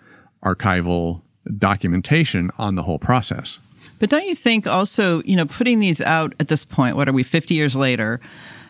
archival 0.43 1.21
documentation 1.57 2.51
on 2.57 2.75
the 2.75 2.83
whole 2.83 2.99
process. 2.99 3.59
But 3.99 4.09
don't 4.09 4.25
you 4.25 4.35
think 4.35 4.67
also, 4.67 5.21
you 5.23 5.35
know, 5.35 5.45
putting 5.45 5.79
these 5.79 6.01
out 6.01 6.33
at 6.39 6.47
this 6.47 6.65
point, 6.65 6.95
what 6.95 7.07
are 7.07 7.13
we, 7.13 7.23
50 7.23 7.53
years 7.53 7.75
later? 7.75 8.19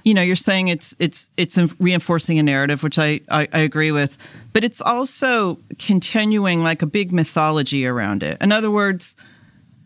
You 0.03 0.13
know, 0.13 0.21
you're 0.21 0.35
saying 0.35 0.67
it's 0.67 0.95
it's 0.99 1.29
it's 1.37 1.57
reinforcing 1.79 2.37
a 2.37 2.43
narrative, 2.43 2.83
which 2.83 2.99
I, 2.99 3.21
I, 3.29 3.47
I 3.53 3.59
agree 3.59 3.91
with, 3.91 4.17
but 4.51 4.63
it's 4.63 4.81
also 4.81 5.59
continuing 5.79 6.61
like 6.61 6.81
a 6.81 6.85
big 6.85 7.13
mythology 7.13 7.85
around 7.87 8.21
it. 8.21 8.37
In 8.41 8.51
other 8.51 8.69
words, 8.69 9.15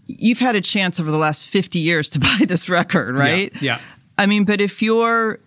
you've 0.08 0.40
had 0.40 0.56
a 0.56 0.62
chance 0.62 1.00
over 1.00 1.12
the 1.12 1.18
last 1.18 1.48
50 1.48 1.80
years 1.80 2.10
to 2.12 2.20
buy 2.20 2.40
this 2.48 2.70
record, 2.70 3.16
right? 3.16 3.52
Yeah. 3.56 3.60
yeah. 3.62 3.80
I 4.18 4.26
mean, 4.26 4.46
but 4.46 4.62
if 4.62 4.82
you're 4.82 5.40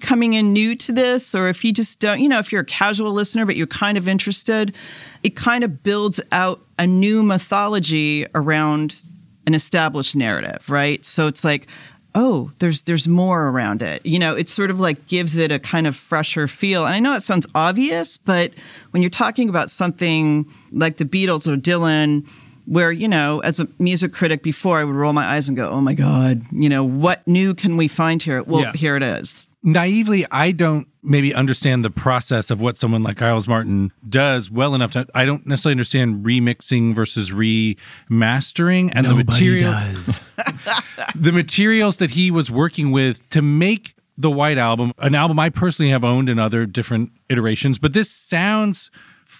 coming 0.00 0.34
in 0.34 0.52
new 0.52 0.74
to 0.76 0.92
this, 0.92 1.34
or 1.34 1.48
if 1.48 1.64
you 1.64 1.72
just 1.72 2.00
don't, 2.00 2.20
you 2.20 2.28
know, 2.28 2.38
if 2.38 2.52
you're 2.52 2.62
a 2.62 2.66
casual 2.66 3.12
listener, 3.12 3.46
but 3.46 3.56
you're 3.56 3.66
kind 3.66 3.96
of 3.96 4.08
interested, 4.08 4.74
it 5.22 5.36
kind 5.36 5.64
of 5.64 5.82
builds 5.82 6.20
out 6.32 6.60
a 6.78 6.86
new 6.86 7.22
mythology 7.22 8.26
around 8.34 9.00
an 9.46 9.54
established 9.54 10.14
narrative, 10.14 10.68
right? 10.68 11.04
So 11.04 11.26
it's 11.26 11.44
like, 11.44 11.66
oh, 12.14 12.50
there's 12.58 12.82
there's 12.82 13.06
more 13.06 13.48
around 13.48 13.82
it. 13.82 14.04
You 14.04 14.18
know, 14.18 14.34
it 14.34 14.48
sort 14.48 14.70
of 14.70 14.80
like 14.80 15.06
gives 15.06 15.36
it 15.36 15.52
a 15.52 15.58
kind 15.58 15.86
of 15.86 15.96
fresher 15.96 16.48
feel. 16.48 16.84
And 16.84 16.94
I 16.94 17.00
know 17.00 17.12
that 17.12 17.22
sounds 17.22 17.46
obvious, 17.54 18.16
but 18.16 18.52
when 18.90 19.02
you're 19.02 19.10
talking 19.10 19.48
about 19.48 19.70
something 19.70 20.50
like 20.72 20.96
the 20.96 21.04
Beatles 21.04 21.46
or 21.46 21.56
Dylan, 21.56 22.26
where, 22.68 22.92
you 22.92 23.08
know, 23.08 23.40
as 23.40 23.60
a 23.60 23.68
music 23.78 24.12
critic 24.12 24.42
before, 24.42 24.80
I 24.80 24.84
would 24.84 24.94
roll 24.94 25.12
my 25.12 25.24
eyes 25.24 25.48
and 25.48 25.56
go, 25.56 25.68
oh 25.70 25.80
my 25.80 25.94
God, 25.94 26.42
you 26.52 26.68
know, 26.68 26.84
what 26.84 27.26
new 27.26 27.54
can 27.54 27.76
we 27.76 27.88
find 27.88 28.22
here? 28.22 28.42
Well, 28.42 28.62
yeah. 28.62 28.72
here 28.74 28.96
it 28.96 29.02
is 29.02 29.46
naively, 29.62 30.26
I 30.30 30.52
don't 30.52 30.88
maybe 31.02 31.34
understand 31.34 31.84
the 31.84 31.90
process 31.90 32.50
of 32.50 32.60
what 32.60 32.78
someone 32.78 33.02
like 33.02 33.18
Giles 33.18 33.48
Martin 33.48 33.92
does 34.08 34.50
well 34.50 34.74
enough 34.74 34.92
to. 34.92 35.06
I 35.14 35.24
don't 35.24 35.46
necessarily 35.46 35.74
understand 35.74 36.24
remixing 36.24 36.94
versus 36.94 37.30
remastering 37.30 38.92
and 38.94 39.06
Nobody 39.06 39.22
the 39.22 39.24
material. 39.24 39.72
Does. 39.72 40.20
the 41.14 41.32
materials 41.32 41.96
that 41.98 42.12
he 42.12 42.30
was 42.30 42.50
working 42.50 42.90
with 42.90 43.28
to 43.30 43.42
make 43.42 43.94
the 44.16 44.30
White 44.30 44.58
Album, 44.58 44.92
an 44.98 45.14
album 45.14 45.38
I 45.38 45.50
personally 45.50 45.90
have 45.92 46.02
owned 46.02 46.28
in 46.28 46.38
other 46.38 46.66
different 46.66 47.12
iterations, 47.28 47.78
but 47.78 47.92
this 47.92 48.10
sounds 48.10 48.90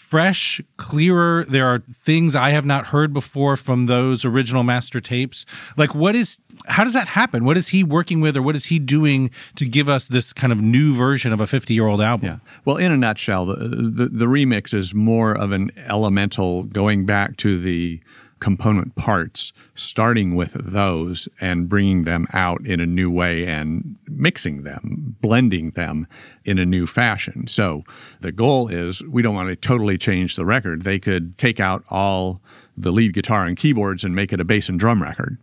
fresh, 0.09 0.59
clearer. 0.79 1.45
There 1.50 1.67
are 1.67 1.83
things 2.03 2.35
I 2.35 2.50
have 2.50 2.65
not 2.65 2.87
heard 2.87 3.12
before 3.12 3.57
from 3.57 3.87
those 3.87 4.25
original 4.25 4.62
master 4.62 5.03
tapes. 5.03 5.45
Like, 5.77 5.95
what 5.95 6.17
is, 6.17 6.38
how 6.65 6.85
does 6.85 6.95
that 6.95 7.09
happen? 7.09 7.45
What 7.45 7.59
is 7.59 7.69
he 7.69 7.85
working 7.85 8.23
with 8.23 8.35
or 8.35 8.41
what 8.41 8.57
is 8.57 8.67
he 8.67 8.79
doing 8.79 9.31
to 9.57 9.67
give 9.67 9.91
us 9.91 10.07
this 10.07 10.33
kind 10.33 10.50
of 10.50 10.62
new 10.62 10.95
version 10.95 11.31
of 11.35 11.41
a 11.41 11.47
50 11.47 11.75
year 11.75 11.87
old 11.87 12.00
album? 12.00 12.27
Yeah. 12.27 12.38
Well, 12.65 12.79
in 12.79 12.91
a 12.91 12.97
nutshell, 12.97 13.45
the, 13.45 13.57
the, 13.57 14.09
the 14.11 14.25
remix 14.25 14.73
is 14.73 14.95
more 14.95 15.33
of 15.33 15.53
an 15.53 15.73
elemental 15.77 16.62
going 16.62 17.05
back 17.05 17.37
to 17.38 17.61
the, 17.61 18.00
component 18.40 18.95
parts, 18.97 19.52
starting 19.75 20.35
with 20.35 20.52
those 20.54 21.28
and 21.40 21.68
bringing 21.68 22.04
them 22.04 22.26
out 22.33 22.64
in 22.66 22.80
a 22.80 22.87
new 22.87 23.11
way 23.11 23.47
and 23.47 23.97
mixing 24.09 24.62
them, 24.62 25.16
blending 25.21 25.71
them 25.73 26.07
in 26.45 26.59
a 26.59 26.66
new 26.66 26.87
fashion. 26.87 27.47
So 27.47 27.85
the 28.21 28.33
goal 28.33 28.68
is 28.68 29.02
we 29.04 29.23
don't 29.23 29.35
want 29.35 29.49
to 29.49 29.57
totally 29.57 29.99
change 29.99 30.37
the 30.37 30.45
record. 30.45 30.85
They 30.85 30.99
could 30.99 31.37
take 31.38 31.61
out 31.61 31.85
all 31.90 32.40
the 32.76 32.92
lead 32.92 33.14
guitar 33.14 33.47
and 33.47 33.57
keyboards 33.57 34.04
and 34.04 34.14
make 34.14 34.33
it 34.33 34.40
a 34.40 34.45
bass 34.45 34.68
and 34.68 34.78
drum 34.78 35.02
record. 35.02 35.38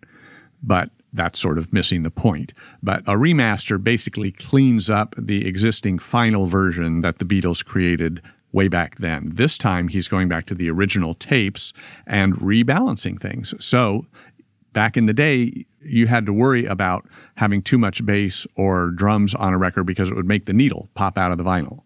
But 0.64 0.90
that's 1.14 1.40
sort 1.40 1.58
of 1.58 1.72
missing 1.72 2.04
the 2.04 2.12
point. 2.12 2.54
But 2.84 3.02
a 3.02 3.14
remaster 3.14 3.82
basically 3.82 4.32
cleans 4.32 4.90
up 4.90 5.16
the 5.18 5.48
existing 5.48 6.00
final 6.00 6.48
version 6.48 7.02
that 7.02 7.20
the 7.20 7.26
Beatles 7.26 7.64
created 7.64 8.22
way 8.56 8.70
back 8.70 8.98
then. 9.00 9.32
This 9.36 9.58
time 9.58 9.90
he's 9.90 10.08
going 10.08 10.30
back 10.30 10.46
to 10.48 10.56
the 10.56 10.72
original 10.72 11.14
tapes 11.14 11.74
and 12.08 12.34
rebalancing 12.38 13.22
things. 13.22 13.54
So 13.60 14.06
back 14.72 14.96
in 14.96 15.06
the 15.06 15.14
day, 15.14 15.66
you 15.82 16.08
had 16.08 16.26
to 16.26 16.34
worry 16.34 16.66
about 16.66 17.06
having 17.36 17.62
too 17.62 17.78
much 17.78 18.04
bass 18.06 18.48
or 18.56 18.92
drums 18.92 19.36
on 19.36 19.54
a 19.54 19.58
record 19.58 19.84
because 19.84 20.10
it 20.10 20.16
would 20.16 20.26
make 20.26 20.46
the 20.46 20.54
needle 20.54 20.90
pop 20.96 21.18
out 21.18 21.32
of 21.32 21.38
the 21.38 21.44
vinyl. 21.44 21.82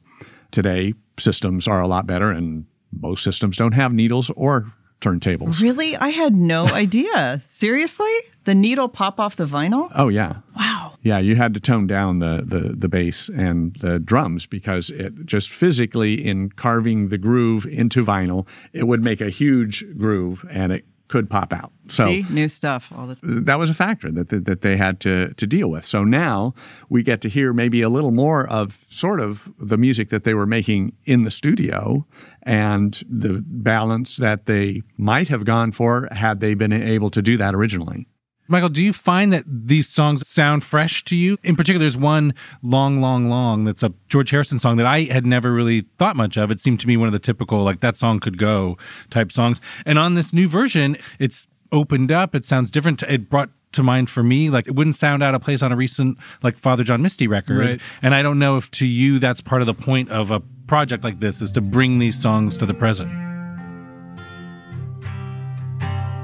Today, 0.52 0.94
systems 1.18 1.68
are 1.68 1.82
a 1.82 1.88
lot 1.88 2.06
better 2.06 2.32
and 2.32 2.66
most 3.02 3.24
systems 3.24 3.58
don't 3.58 3.74
have 3.74 3.92
needles 3.92 4.30
or 4.36 4.72
turntables. 5.02 5.62
Really? 5.62 5.96
I 5.96 6.10
had 6.10 6.36
no 6.36 6.66
idea. 6.86 7.42
Seriously? 7.48 8.12
The 8.46 8.56
needle 8.56 8.90
pop 8.90 9.20
off 9.20 9.36
the 9.36 9.46
vinyl? 9.46 9.92
Oh 9.96 10.08
yeah. 10.08 10.38
Wow. 10.56 10.96
Yeah, 11.02 11.20
you 11.20 11.36
had 11.36 11.54
to 11.54 11.60
tone 11.60 11.88
down 11.88 12.20
the, 12.20 12.44
the, 12.46 12.76
the 12.76 12.88
bass 12.90 13.30
and 13.30 13.76
the 13.78 14.00
drums 14.00 14.46
because 14.46 14.90
it 14.90 15.26
just 15.26 15.50
physically 15.50 16.26
in 16.26 16.50
carving 16.50 17.08
the 17.10 17.18
groove 17.18 17.66
into 17.66 18.04
vinyl, 18.04 18.46
it 18.74 18.84
would 18.84 19.04
make 19.04 19.22
a 19.22 19.30
huge 19.30 19.86
groove 19.98 20.46
and 20.50 20.74
it 20.74 20.86
could 21.10 21.30
pop 21.30 21.52
out. 21.52 21.72
So 21.90 22.06
See, 22.06 22.26
new 22.30 22.48
stuff 22.48 22.94
all 22.96 23.08
the 23.08 23.16
time. 23.16 23.44
That 23.44 23.60
was 23.60 23.70
a 23.70 23.74
factor 23.74 24.10
that, 24.12 24.30
that, 24.30 24.46
that 24.46 24.62
they 24.62 24.78
had 24.78 25.00
to 25.02 25.34
to 25.34 25.48
deal 25.48 25.70
with. 25.70 25.86
So 25.86 26.04
now 26.04 26.54
we 26.88 27.04
get 27.04 27.22
to 27.22 27.30
hear 27.30 27.52
maybe 27.52 27.82
a 27.82 27.90
little 27.90 28.12
more 28.12 28.48
of 28.48 28.86
sort 28.90 29.20
of 29.20 29.52
the 29.60 29.78
music 29.78 30.10
that 30.10 30.24
they 30.24 30.34
were 30.34 30.46
making 30.46 30.94
in 31.06 31.24
the 31.24 31.32
studio 31.32 32.06
and 32.44 33.04
the 33.10 33.44
balance 33.46 34.18
that 34.18 34.46
they 34.46 34.82
might 34.98 35.28
have 35.28 35.44
gone 35.44 35.72
for 35.72 36.08
had 36.12 36.40
they 36.40 36.54
been 36.54 36.72
able 36.72 37.10
to 37.10 37.22
do 37.22 37.38
that 37.38 37.54
originally. 37.54 38.08
Mikael, 38.50 38.70
do 38.70 38.82
you 38.82 38.94
find 38.94 39.32
that 39.32 39.44
these 39.48 39.88
songs 39.88 40.28
sound 40.28 40.64
fresh 40.64 41.04
to 41.06 41.16
you? 41.16 41.38
In 41.44 41.56
particular, 41.56 41.80
there's 41.80 41.96
one 41.96 42.34
long, 42.64 43.00
long, 43.00 43.30
long 43.30 43.64
that's 43.64 43.84
a 43.84 43.94
George 44.08 44.32
Harrison 44.32 44.58
song 44.58 44.78
that 44.78 44.88
I 44.88 45.04
had 45.04 45.24
never 45.24 45.54
really 45.54 45.86
thought 46.00 46.16
much 46.16 46.36
of. 46.36 46.50
It 46.50 46.60
seemed 46.60 46.80
to 46.80 46.88
me 46.88 46.98
one 46.98 47.08
of 47.08 47.14
the 47.14 47.20
typical, 47.20 47.64
like, 47.64 47.82
that 47.82 47.96
song 47.96 48.20
could 48.20 48.40
go 48.40 48.76
type 49.12 49.32
songs. 49.32 49.62
And 49.86 50.00
on 50.00 50.16
this 50.16 50.34
new 50.34 50.50
version, 50.50 50.98
it's 51.20 51.46
opened 51.72 52.12
up. 52.12 52.34
It 52.34 52.44
sounds 52.44 52.72
different. 52.72 53.04
It 53.04 53.30
brought 53.30 53.52
to 53.74 53.84
mind 53.84 54.10
for 54.10 54.24
me, 54.24 54.50
like, 54.50 54.66
it 54.66 54.74
wouldn't 54.74 54.96
sound 54.96 55.22
out 55.22 55.36
of 55.36 55.44
place 55.44 55.62
on 55.62 55.72
a 55.72 55.76
recent, 55.76 56.18
like, 56.42 56.58
Father 56.58 56.84
John 56.84 57.04
Misty 57.04 57.28
record. 57.28 57.60
Right. 57.60 57.82
And 58.02 58.16
I 58.16 58.24
don't 58.24 58.40
know 58.40 58.58
if 58.58 58.72
to 58.72 58.88
you 58.88 59.20
that's 59.20 59.42
part 59.42 59.62
of 59.62 59.68
the 59.68 59.76
point 59.76 60.10
of 60.10 60.32
a 60.32 60.40
project 60.66 61.04
like 61.04 61.20
this 61.20 61.40
is 61.40 61.52
to 61.52 61.62
bring 61.62 62.00
these 62.00 62.20
songs 62.20 62.58
to 62.58 62.66
the 62.66 62.74
present. 62.74 63.12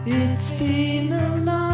It's 0.07 0.57
been 0.57 1.13
a 1.13 1.35
long 1.43 1.64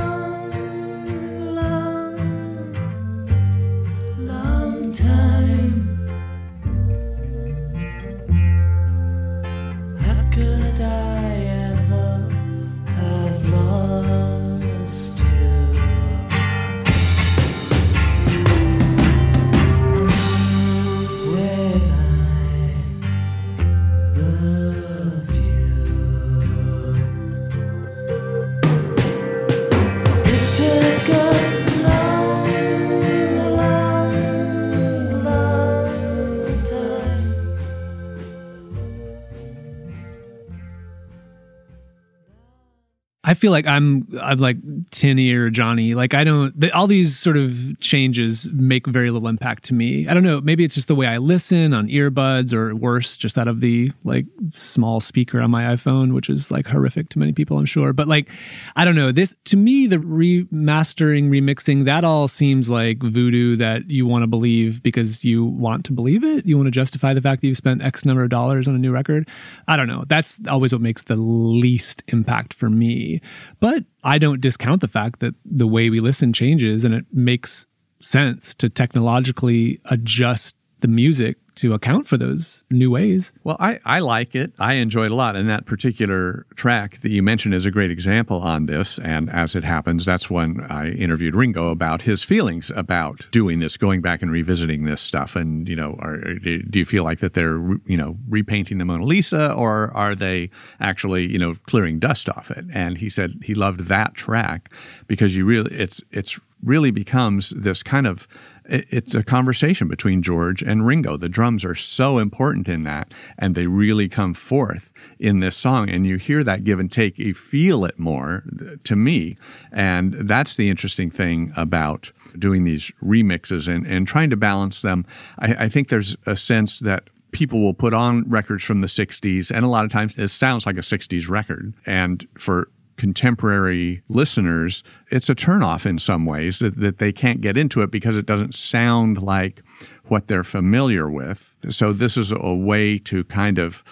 I 43.31 43.33
feel 43.33 43.51
like 43.51 43.65
I'm 43.65 44.05
I'm 44.21 44.39
like 44.39 44.57
Tinny 44.91 45.31
or 45.31 45.49
Johnny. 45.49 45.95
Like 45.95 46.13
I 46.13 46.25
don't 46.25 46.59
the, 46.59 46.69
all 46.73 46.85
these 46.85 47.17
sort 47.17 47.37
of 47.37 47.79
changes 47.79 48.49
make 48.51 48.85
very 48.85 49.09
little 49.09 49.29
impact 49.29 49.63
to 49.65 49.73
me. 49.73 50.05
I 50.05 50.13
don't 50.13 50.23
know. 50.23 50.41
Maybe 50.41 50.65
it's 50.65 50.75
just 50.75 50.89
the 50.89 50.95
way 50.95 51.07
I 51.07 51.17
listen 51.17 51.73
on 51.73 51.87
earbuds, 51.87 52.51
or 52.51 52.75
worse, 52.75 53.15
just 53.15 53.37
out 53.37 53.47
of 53.47 53.61
the 53.61 53.89
like 54.03 54.25
small 54.49 54.99
speaker 54.99 55.39
on 55.39 55.49
my 55.49 55.63
iPhone, 55.63 56.13
which 56.13 56.29
is 56.29 56.51
like 56.51 56.67
horrific 56.67 57.07
to 57.11 57.19
many 57.19 57.31
people, 57.31 57.57
I'm 57.57 57.63
sure. 57.63 57.93
But 57.93 58.09
like 58.09 58.27
I 58.75 58.83
don't 58.83 58.97
know. 58.97 59.13
This 59.13 59.33
to 59.45 59.55
me, 59.55 59.87
the 59.87 59.95
remastering, 59.95 61.29
remixing, 61.29 61.85
that 61.85 62.03
all 62.03 62.27
seems 62.27 62.69
like 62.69 63.01
voodoo 63.01 63.55
that 63.55 63.89
you 63.89 64.05
want 64.05 64.23
to 64.23 64.27
believe 64.27 64.83
because 64.83 65.23
you 65.23 65.45
want 65.45 65.85
to 65.85 65.93
believe 65.93 66.25
it. 66.25 66.45
You 66.45 66.57
want 66.57 66.67
to 66.67 66.71
justify 66.71 67.13
the 67.13 67.21
fact 67.21 67.39
that 67.39 67.47
you've 67.47 67.55
spent 67.55 67.81
X 67.81 68.03
number 68.03 68.23
of 68.23 68.29
dollars 68.29 68.67
on 68.67 68.75
a 68.75 68.77
new 68.77 68.91
record. 68.91 69.29
I 69.69 69.77
don't 69.77 69.87
know. 69.87 70.03
That's 70.09 70.37
always 70.49 70.73
what 70.73 70.81
makes 70.81 71.03
the 71.03 71.15
least 71.15 72.03
impact 72.09 72.53
for 72.53 72.69
me. 72.69 73.20
But 73.59 73.83
I 74.03 74.17
don't 74.17 74.41
discount 74.41 74.81
the 74.81 74.87
fact 74.87 75.19
that 75.19 75.35
the 75.45 75.67
way 75.67 75.89
we 75.89 75.99
listen 75.99 76.33
changes 76.33 76.83
and 76.85 76.93
it 76.93 77.05
makes 77.11 77.67
sense 78.01 78.55
to 78.55 78.69
technologically 78.69 79.79
adjust 79.85 80.55
the 80.79 80.87
music 80.87 81.37
to 81.61 81.75
account 81.75 82.07
for 82.07 82.17
those 82.17 82.65
new 82.71 82.89
ways. 82.89 83.33
Well, 83.43 83.55
I, 83.59 83.79
I 83.85 83.99
like 83.99 84.35
it. 84.35 84.51
I 84.57 84.73
enjoy 84.73 85.05
it 85.05 85.11
a 85.11 85.15
lot. 85.15 85.35
And 85.35 85.47
that 85.47 85.67
particular 85.67 86.47
track 86.55 86.99
that 87.01 87.11
you 87.11 87.21
mentioned 87.21 87.53
is 87.53 87.67
a 87.67 87.71
great 87.71 87.91
example 87.91 88.39
on 88.41 88.65
this. 88.65 88.97
And 88.99 89.29
as 89.29 89.53
it 89.53 89.63
happens, 89.63 90.03
that's 90.03 90.27
when 90.27 90.61
I 90.69 90.89
interviewed 90.89 91.35
Ringo 91.35 91.69
about 91.69 92.01
his 92.01 92.23
feelings 92.23 92.71
about 92.75 93.27
doing 93.31 93.59
this, 93.59 93.77
going 93.77 94.01
back 94.01 94.23
and 94.23 94.31
revisiting 94.31 94.85
this 94.85 95.01
stuff. 95.01 95.35
And, 95.35 95.69
you 95.69 95.75
know, 95.75 95.97
are, 95.99 96.17
do 96.17 96.79
you 96.79 96.85
feel 96.85 97.03
like 97.03 97.19
that 97.19 97.35
they're, 97.35 97.59
you 97.85 97.97
know, 97.97 98.17
repainting 98.27 98.79
the 98.79 98.85
Mona 98.85 99.05
Lisa 99.05 99.53
or 99.53 99.91
are 99.95 100.15
they 100.15 100.49
actually, 100.79 101.31
you 101.31 101.37
know, 101.37 101.55
clearing 101.67 101.99
dust 101.99 102.27
off 102.27 102.49
it? 102.49 102.65
And 102.73 102.97
he 102.97 103.07
said 103.07 103.39
he 103.43 103.53
loved 103.53 103.81
that 103.81 104.15
track 104.15 104.71
because 105.05 105.35
you 105.35 105.45
really, 105.45 105.71
it's, 105.75 106.01
it's 106.09 106.39
really 106.63 106.89
becomes 106.89 107.51
this 107.51 107.83
kind 107.83 108.07
of 108.07 108.27
it's 108.71 109.13
a 109.13 109.23
conversation 109.23 109.87
between 109.87 110.23
George 110.23 110.61
and 110.61 110.85
Ringo. 110.85 111.17
The 111.17 111.29
drums 111.29 111.65
are 111.65 111.75
so 111.75 112.19
important 112.19 112.67
in 112.69 112.83
that, 112.83 113.13
and 113.37 113.53
they 113.53 113.67
really 113.67 114.07
come 114.07 114.33
forth 114.33 114.93
in 115.19 115.39
this 115.39 115.57
song. 115.57 115.89
And 115.89 116.07
you 116.07 116.17
hear 116.17 116.43
that 116.43 116.63
give 116.63 116.79
and 116.79 116.91
take. 116.91 117.17
You 117.17 117.33
feel 117.33 117.83
it 117.83 117.99
more 117.99 118.43
to 118.85 118.95
me. 118.95 119.37
And 119.71 120.13
that's 120.13 120.55
the 120.55 120.69
interesting 120.69 121.11
thing 121.11 121.51
about 121.57 122.11
doing 122.39 122.63
these 122.63 122.91
remixes 123.03 123.67
and, 123.67 123.85
and 123.85 124.07
trying 124.07 124.29
to 124.29 124.37
balance 124.37 124.81
them. 124.81 125.05
I, 125.39 125.65
I 125.65 125.69
think 125.69 125.89
there's 125.89 126.15
a 126.25 126.37
sense 126.37 126.79
that 126.79 127.09
people 127.31 127.61
will 127.61 127.73
put 127.73 127.93
on 127.93 128.29
records 128.29 128.63
from 128.63 128.81
the 128.81 128.87
60s, 128.87 129.51
and 129.51 129.65
a 129.65 129.69
lot 129.69 129.85
of 129.85 129.91
times 129.91 130.15
it 130.17 130.29
sounds 130.29 130.65
like 130.65 130.77
a 130.77 130.81
60s 130.81 131.29
record. 131.29 131.73
And 131.85 132.25
for 132.37 132.69
contemporary 132.97 134.01
listeners, 134.09 134.83
it's 135.09 135.29
a 135.29 135.35
turnoff 135.35 135.85
in 135.85 135.99
some 135.99 136.25
ways 136.25 136.59
that, 136.59 136.79
that 136.79 136.97
they 136.99 137.11
can't 137.11 137.41
get 137.41 137.57
into 137.57 137.81
it 137.81 137.91
because 137.91 138.17
it 138.17 138.25
doesn't 138.25 138.55
sound 138.55 139.21
like 139.21 139.63
what 140.05 140.27
they're 140.27 140.43
familiar 140.43 141.09
with. 141.09 141.55
So 141.69 141.93
this 141.93 142.17
is 142.17 142.31
a 142.31 142.53
way 142.53 142.97
to 142.99 143.23
kind 143.25 143.57
of 143.57 143.83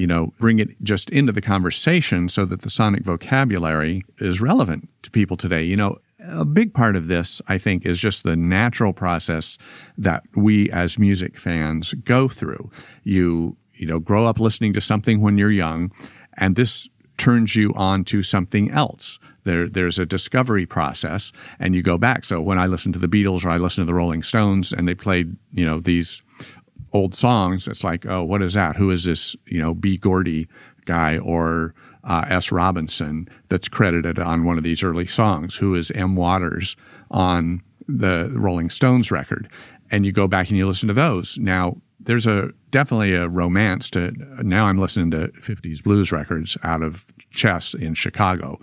you 0.00 0.06
know, 0.06 0.32
bring 0.38 0.60
it 0.60 0.70
just 0.82 1.10
into 1.10 1.30
the 1.30 1.42
conversation 1.42 2.26
so 2.26 2.46
that 2.46 2.62
the 2.62 2.70
sonic 2.70 3.04
vocabulary 3.04 4.02
is 4.18 4.40
relevant 4.40 4.88
to 5.02 5.10
people 5.10 5.36
today. 5.36 5.62
You 5.62 5.76
know, 5.76 5.98
a 6.26 6.46
big 6.46 6.72
part 6.72 6.96
of 6.96 7.08
this, 7.08 7.42
I 7.48 7.58
think, 7.58 7.84
is 7.84 7.98
just 7.98 8.24
the 8.24 8.34
natural 8.34 8.94
process 8.94 9.58
that 9.98 10.22
we 10.34 10.70
as 10.70 10.98
music 10.98 11.38
fans 11.38 11.92
go 12.04 12.28
through. 12.28 12.70
You, 13.04 13.58
you 13.74 13.86
know, 13.86 13.98
grow 13.98 14.26
up 14.26 14.40
listening 14.40 14.72
to 14.72 14.80
something 14.80 15.20
when 15.20 15.36
you're 15.36 15.50
young, 15.50 15.92
and 16.38 16.56
this 16.56 16.88
turns 17.20 17.54
you 17.54 17.72
on 17.74 18.02
to 18.06 18.22
something 18.22 18.70
else. 18.70 19.18
There, 19.44 19.68
there's 19.68 19.98
a 19.98 20.06
discovery 20.06 20.66
process, 20.66 21.32
and 21.58 21.74
you 21.74 21.82
go 21.82 21.98
back. 21.98 22.24
So 22.24 22.40
when 22.40 22.58
I 22.58 22.66
listen 22.66 22.92
to 22.94 22.98
the 22.98 23.08
Beatles 23.08 23.44
or 23.44 23.50
I 23.50 23.58
listen 23.58 23.82
to 23.82 23.86
the 23.86 23.94
Rolling 23.94 24.22
Stones, 24.22 24.72
and 24.72 24.88
they 24.88 24.94
played, 24.94 25.36
you 25.52 25.64
know, 25.64 25.80
these 25.80 26.22
old 26.92 27.14
songs, 27.14 27.68
it's 27.68 27.84
like, 27.84 28.06
oh, 28.06 28.24
what 28.24 28.42
is 28.42 28.54
that? 28.54 28.74
Who 28.74 28.90
is 28.90 29.04
this, 29.04 29.36
you 29.46 29.60
know, 29.60 29.74
B. 29.74 29.96
Gordy 29.96 30.48
guy 30.86 31.18
or 31.18 31.74
uh, 32.04 32.24
S. 32.28 32.50
Robinson 32.50 33.28
that's 33.48 33.68
credited 33.68 34.18
on 34.18 34.44
one 34.44 34.58
of 34.58 34.64
these 34.64 34.82
early 34.82 35.06
songs? 35.06 35.54
Who 35.54 35.74
is 35.74 35.90
M. 35.92 36.16
Waters 36.16 36.74
on 37.10 37.62
the 37.86 38.30
Rolling 38.34 38.70
Stones 38.70 39.10
record? 39.10 39.50
And 39.90 40.06
you 40.06 40.12
go 40.12 40.26
back 40.26 40.48
and 40.48 40.56
you 40.56 40.66
listen 40.66 40.88
to 40.88 40.94
those. 40.94 41.38
Now, 41.38 41.76
there's 42.04 42.26
a 42.26 42.50
definitely 42.70 43.14
a 43.14 43.28
romance 43.28 43.90
to 43.90 44.12
now 44.42 44.66
I'm 44.66 44.78
listening 44.78 45.10
to 45.12 45.28
50s 45.40 45.82
blues 45.82 46.12
records 46.12 46.56
out 46.62 46.82
of 46.82 47.04
Chess 47.30 47.74
in 47.74 47.94
Chicago. 47.94 48.58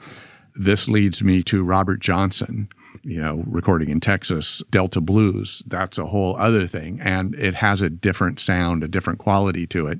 This 0.56 0.88
leads 0.88 1.24
me 1.24 1.44
to 1.44 1.64
Robert 1.64 2.00
Johnson, 2.00 2.68
you 3.04 3.22
know, 3.22 3.44
recording 3.46 3.90
in 3.90 4.00
Texas, 4.00 4.64
Delta 4.72 5.00
Blues. 5.00 5.62
That's 5.68 6.00
a 6.00 6.06
whole 6.06 6.36
other 6.38 6.66
thing. 6.66 7.00
And 7.00 7.36
it 7.36 7.54
has 7.54 7.82
a 7.82 7.92
different 7.92 8.40
sound, 8.40 8.84
a 8.84 8.88
different 8.88 9.20
quality 9.20 9.68
to 9.68 9.86
it. 9.88 10.00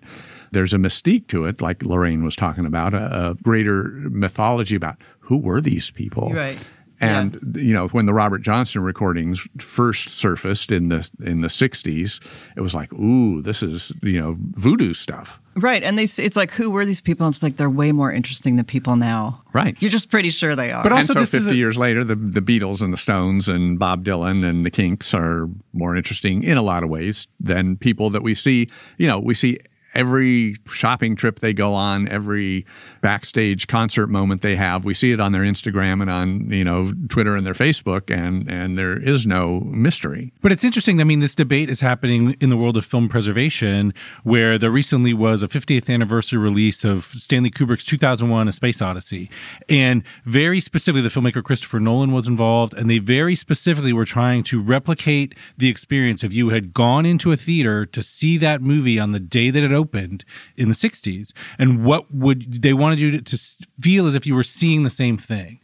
There's 0.52 0.74
a 0.74 0.78
mystique 0.78 1.28
to 1.28 1.46
it, 1.46 1.62
like 1.62 1.84
Lorraine 1.84 2.24
was 2.24 2.36
talking 2.36 2.66
about, 2.66 2.96
a, 2.96 3.30
a 3.30 3.36
greater 3.36 3.84
mythology 4.10 4.76
about 4.76 4.98
who 5.20 5.38
were 5.38 5.62
these 5.62 5.92
people. 5.92 6.32
Right. 6.34 6.58
And 7.00 7.40
yeah. 7.56 7.62
you 7.62 7.74
know, 7.74 7.88
when 7.90 8.08
the 8.08 8.14
Robert 8.14 8.40
Johnson 8.40 8.82
recordings 8.82 9.46
first 9.60 10.10
surfaced 10.10 10.72
in 10.72 10.90
the 10.90 11.08
in 11.24 11.42
the 11.42 11.48
'60s, 11.48 12.20
it 12.56 12.62
was 12.62 12.74
like, 12.74 12.92
"Ooh, 12.94 13.42
this 13.42 13.62
is 13.62 13.92
you 14.02 14.20
know 14.20 14.36
voodoo 14.40 14.94
stuff." 14.94 15.40
Right, 15.56 15.84
and 15.84 15.98
they 15.98 16.04
it's 16.04 16.36
like, 16.36 16.52
who 16.52 16.70
were 16.70 16.86
these 16.86 17.02
people? 17.02 17.26
And 17.26 17.34
it's 17.34 17.44
like 17.44 17.58
they're 17.58 17.70
way 17.70 17.92
more 17.92 18.12
interesting 18.12 18.56
than 18.56 18.66
people 18.66 18.96
now. 18.96 19.44
Right, 19.54 19.76
you're 19.80 19.92
just 19.92 20.10
pretty 20.10 20.32
sure 20.32 20.56
they 20.56 20.72
are. 20.72 20.84
But 20.84 20.92
also, 20.92 21.14
and 21.14 21.28
so 21.28 21.38
50 21.40 21.52
a- 21.52 21.54
years 21.54 21.78
later, 21.78 22.04
the 22.04 22.16
the 22.16 22.42
Beatles 22.42 22.82
and 22.82 22.92
the 22.92 22.98
Stones 22.98 23.48
and 23.48 23.78
Bob 23.78 24.04
Dylan 24.04 24.48
and 24.48 24.66
the 24.66 24.72
Kinks 24.72 25.14
are 25.14 25.48
more 25.74 25.96
interesting 25.96 26.44
in 26.44 26.58
a 26.58 26.64
lot 26.64 26.84
of 26.84 26.90
ways 26.90 27.28
than 27.40 27.78
people 27.78 28.10
that 28.12 28.24
we 28.24 28.34
see. 28.34 28.70
You 28.98 29.08
know, 29.08 29.20
we 29.20 29.36
see 29.36 29.60
every 29.94 30.58
shopping 30.68 31.16
trip 31.16 31.40
they 31.40 31.54
go 31.54 31.74
on, 31.74 32.08
every 32.10 32.66
backstage 33.02 33.68
concert 33.68 34.08
moment 34.08 34.42
they 34.42 34.56
have. 34.56 34.86
We 34.86 34.94
see 34.94 35.12
it 35.12 35.20
on 35.20 35.32
their 35.32 35.42
Instagram 35.42 36.02
and 36.02 36.10
on, 36.10 36.52
you 36.52 36.64
know, 36.64 36.94
Twitter 37.10 37.36
and 37.36 37.46
their 37.46 37.54
Facebook 37.54 38.16
and 38.16 38.50
and 38.50 38.78
there 38.78 38.98
is 39.02 39.26
no 39.26 39.62
mystery. 39.62 40.34
But 40.42 40.52
it's 40.52 40.64
interesting. 40.64 41.02
I 41.02 41.04
mean, 41.04 41.20
this 41.20 41.36
debate 41.36 41.70
is 41.70 41.80
happening 41.80 42.36
in 42.40 42.50
the 42.50 42.58
world 42.58 42.78
of 42.78 42.86
film 42.86 43.10
preservation 43.10 43.94
where 44.24 44.58
there 44.58 44.72
recently 44.72 45.14
was 45.14 45.44
a 45.44 45.48
50th 45.48 45.92
anniversary 45.92 46.40
release 46.40 46.84
of 46.84 47.06
Stanley 47.06 47.52
Kubrick's 47.52 47.86
2001 47.86 48.48
A 48.48 48.52
Space 48.52 48.82
Odyssey. 48.82 49.30
And 49.68 50.04
very 50.26 50.62
specifically 50.62 51.02
the 51.02 51.10
filmmaker 51.10 51.44
Christopher 51.44 51.80
Nolan 51.80 52.12
was 52.12 52.28
involved 52.28 52.74
and 52.74 52.90
they 52.90 53.00
very 53.00 53.36
specifically 53.36 53.94
were 53.94 54.06
trying 54.06 54.44
to 54.44 54.62
replicate 54.62 55.34
the 55.58 55.70
experience 55.70 56.24
if 56.24 56.34
you 56.34 56.50
had 56.50 56.74
gone 56.74 57.06
into 57.06 57.32
a 57.32 57.38
theater 57.38 57.86
to 57.86 58.02
see 58.04 58.38
that 58.38 58.62
movie 58.62 59.00
on 59.00 59.12
the 59.12 59.20
day 59.20 59.50
that 59.50 59.64
it 59.64 59.72
opened 59.72 59.87
opened 59.88 60.26
in 60.56 60.68
the 60.70 60.76
60s 60.76 61.34
and 61.58 61.86
what 61.86 62.14
would 62.14 62.62
they 62.62 62.74
wanted 62.74 63.00
you 63.00 63.22
to, 63.22 63.38
feel 63.80 64.08
as 64.08 64.16
if 64.16 64.26
you 64.26 64.36
were 64.36 64.44
seeing 64.44 64.84
the 64.84 64.90
same 64.90 65.18
thing 65.18 65.60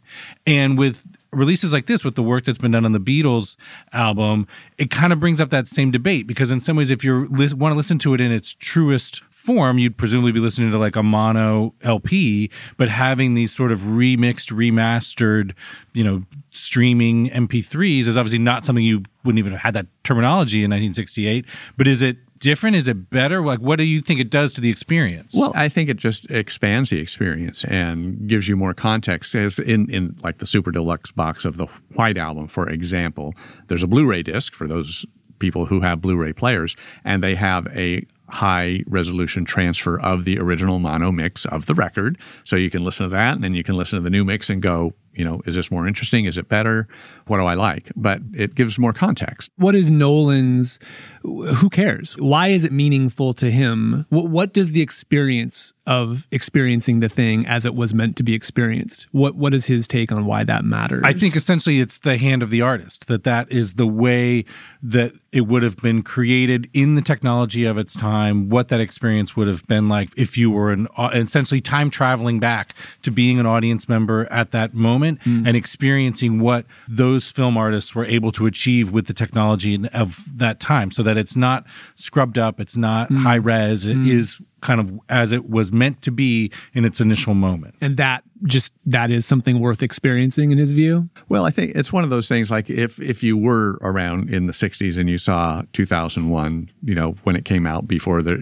and 0.46 0.78
with 0.78 1.06
releases 1.32 1.72
like 1.72 1.86
this 1.86 2.04
with 2.04 2.14
the 2.14 2.22
work 2.22 2.44
that's 2.44 2.58
been 2.58 2.70
done 2.70 2.84
on 2.84 2.92
the 2.92 3.00
Beatles 3.00 3.56
album, 3.92 4.46
it 4.78 4.90
kind 4.90 5.12
of 5.12 5.20
brings 5.20 5.40
up 5.40 5.50
that 5.50 5.68
same 5.68 5.90
debate 5.90 6.26
because 6.26 6.50
in 6.50 6.60
some 6.60 6.76
ways, 6.76 6.90
if 6.90 7.04
you 7.04 7.28
li- 7.28 7.52
want 7.52 7.72
to 7.72 7.76
listen 7.76 7.98
to 8.00 8.14
it 8.14 8.20
in 8.20 8.32
its 8.32 8.54
truest 8.54 9.22
form, 9.30 9.78
you'd 9.78 9.96
presumably 9.96 10.32
be 10.32 10.40
listening 10.40 10.70
to 10.70 10.78
like 10.78 10.96
a 10.96 11.02
mono 11.02 11.74
LP, 11.82 12.50
but 12.76 12.88
having 12.88 13.34
these 13.34 13.54
sort 13.54 13.72
of 13.72 13.80
remixed, 13.80 14.50
remastered, 14.50 15.54
you 15.92 16.02
know, 16.02 16.22
streaming 16.50 17.28
MP3s 17.30 18.06
is 18.06 18.16
obviously 18.16 18.38
not 18.38 18.64
something 18.64 18.84
you 18.84 19.02
wouldn't 19.24 19.38
even 19.38 19.52
have 19.52 19.60
had 19.60 19.74
that 19.74 19.86
terminology 20.02 20.58
in 20.58 20.70
1968. 20.70 21.44
But 21.76 21.88
is 21.88 22.00
it 22.00 22.16
different? 22.44 22.76
Is 22.76 22.86
it 22.86 23.08
better? 23.08 23.42
Like, 23.42 23.58
what 23.58 23.76
do 23.76 23.84
you 23.84 24.02
think 24.02 24.20
it 24.20 24.28
does 24.28 24.52
to 24.52 24.60
the 24.60 24.68
experience? 24.68 25.34
Well, 25.34 25.52
I 25.54 25.70
think 25.70 25.88
it 25.88 25.96
just 25.96 26.30
expands 26.30 26.90
the 26.90 26.98
experience 26.98 27.64
and 27.64 28.28
gives 28.28 28.46
you 28.46 28.54
more 28.54 28.74
context. 28.74 29.34
As 29.34 29.58
in, 29.58 29.90
in 29.90 30.16
like 30.22 30.38
the 30.38 30.46
super 30.46 30.70
deluxe 30.70 31.10
box 31.10 31.46
of 31.46 31.56
the 31.56 31.66
White 31.94 32.18
Album, 32.18 32.46
for 32.46 32.68
example, 32.68 33.34
there's 33.68 33.82
a 33.82 33.86
Blu-ray 33.86 34.22
disc 34.22 34.52
for 34.54 34.68
those 34.68 35.06
people 35.38 35.64
who 35.64 35.80
have 35.80 36.02
Blu-ray 36.02 36.34
players, 36.34 36.76
and 37.04 37.22
they 37.22 37.34
have 37.34 37.66
a 37.68 38.06
high 38.28 38.82
resolution 38.86 39.44
transfer 39.44 39.98
of 40.00 40.24
the 40.24 40.38
original 40.38 40.78
mono 40.78 41.10
mix 41.10 41.46
of 41.46 41.66
the 41.66 41.74
record. 41.74 42.18
So 42.44 42.56
you 42.56 42.70
can 42.70 42.84
listen 42.84 43.04
to 43.04 43.10
that, 43.10 43.34
and 43.34 43.42
then 43.42 43.54
you 43.54 43.64
can 43.64 43.76
listen 43.76 43.98
to 43.98 44.02
the 44.02 44.10
new 44.10 44.24
mix 44.24 44.50
and 44.50 44.60
go, 44.60 44.92
you 45.14 45.24
know, 45.24 45.40
is 45.46 45.54
this 45.54 45.70
more 45.70 45.86
interesting? 45.86 46.24
Is 46.24 46.38
it 46.38 46.48
better? 46.48 46.88
What 47.26 47.38
do 47.38 47.44
I 47.44 47.54
like? 47.54 47.90
But 47.96 48.20
it 48.34 48.54
gives 48.54 48.78
more 48.78 48.92
context. 48.92 49.50
What 49.56 49.74
is 49.74 49.90
Nolan's? 49.90 50.78
Who 51.22 51.70
cares? 51.70 52.14
Why 52.18 52.48
is 52.48 52.64
it 52.64 52.72
meaningful 52.72 53.32
to 53.34 53.50
him? 53.50 54.04
What, 54.10 54.28
what 54.28 54.52
does 54.52 54.72
the 54.72 54.82
experience 54.82 55.72
of 55.86 56.26
experiencing 56.30 57.00
the 57.00 57.08
thing 57.08 57.46
as 57.46 57.64
it 57.64 57.74
was 57.74 57.94
meant 57.94 58.16
to 58.16 58.22
be 58.22 58.34
experienced? 58.34 59.06
What 59.12 59.34
What 59.36 59.54
is 59.54 59.66
his 59.66 59.86
take 59.86 60.12
on 60.12 60.26
why 60.26 60.44
that 60.44 60.64
matters? 60.64 61.02
I 61.04 61.12
think 61.12 61.36
essentially 61.36 61.80
it's 61.80 61.98
the 61.98 62.16
hand 62.16 62.42
of 62.42 62.50
the 62.50 62.60
artist. 62.60 63.06
That 63.06 63.24
that 63.24 63.50
is 63.50 63.74
the 63.74 63.86
way 63.86 64.44
that 64.82 65.12
it 65.32 65.42
would 65.42 65.62
have 65.62 65.76
been 65.78 66.02
created 66.02 66.68
in 66.72 66.94
the 66.94 67.02
technology 67.02 67.64
of 67.64 67.78
its 67.78 67.94
time. 67.94 68.48
What 68.48 68.68
that 68.68 68.80
experience 68.80 69.36
would 69.36 69.48
have 69.48 69.66
been 69.66 69.88
like 69.88 70.10
if 70.16 70.36
you 70.38 70.50
were 70.50 70.72
an 70.72 70.88
uh, 70.96 71.10
essentially 71.12 71.60
time 71.60 71.90
traveling 71.90 72.38
back 72.38 72.74
to 73.02 73.10
being 73.10 73.38
an 73.40 73.46
audience 73.46 73.88
member 73.88 74.30
at 74.30 74.50
that 74.52 74.74
moment 74.74 75.03
moment 75.04 75.20
mm. 75.24 75.46
and 75.46 75.56
experiencing 75.56 76.40
what 76.40 76.66
those 76.88 77.28
film 77.28 77.56
artists 77.56 77.94
were 77.94 78.04
able 78.04 78.32
to 78.32 78.46
achieve 78.46 78.90
with 78.90 79.06
the 79.06 79.14
technology 79.14 79.78
of 79.92 80.24
that 80.36 80.60
time 80.60 80.90
so 80.90 81.02
that 81.02 81.16
it's 81.16 81.36
not 81.36 81.64
scrubbed 81.94 82.38
up, 82.38 82.60
it's 82.60 82.76
not 82.76 83.08
mm. 83.10 83.18
high 83.18 83.36
res, 83.36 83.86
It 83.86 83.96
mm. 83.98 84.08
is 84.08 84.40
kind 84.60 84.80
of 84.80 84.98
as 85.10 85.32
it 85.32 85.50
was 85.50 85.70
meant 85.70 86.00
to 86.00 86.10
be 86.10 86.50
in 86.72 86.86
its 86.86 87.00
initial 87.00 87.34
moment. 87.34 87.74
And 87.82 87.98
that 87.98 88.24
just 88.44 88.72
that 88.86 89.10
is 89.10 89.26
something 89.26 89.60
worth 89.60 89.82
experiencing 89.82 90.52
in 90.52 90.58
his 90.58 90.72
view. 90.72 91.08
Well, 91.28 91.44
I 91.44 91.50
think 91.50 91.76
it's 91.76 91.92
one 91.92 92.02
of 92.02 92.10
those 92.10 92.28
things 92.28 92.50
like 92.50 92.70
if 92.70 92.98
if 93.00 93.22
you 93.22 93.36
were 93.36 93.78
around 93.82 94.30
in 94.30 94.46
the 94.46 94.52
60s 94.52 94.96
and 94.96 95.08
you 95.10 95.18
saw 95.18 95.62
2001, 95.74 96.70
you 96.82 96.94
know, 96.94 97.14
when 97.24 97.36
it 97.36 97.44
came 97.44 97.66
out 97.66 97.86
before 97.86 98.22
the, 98.22 98.32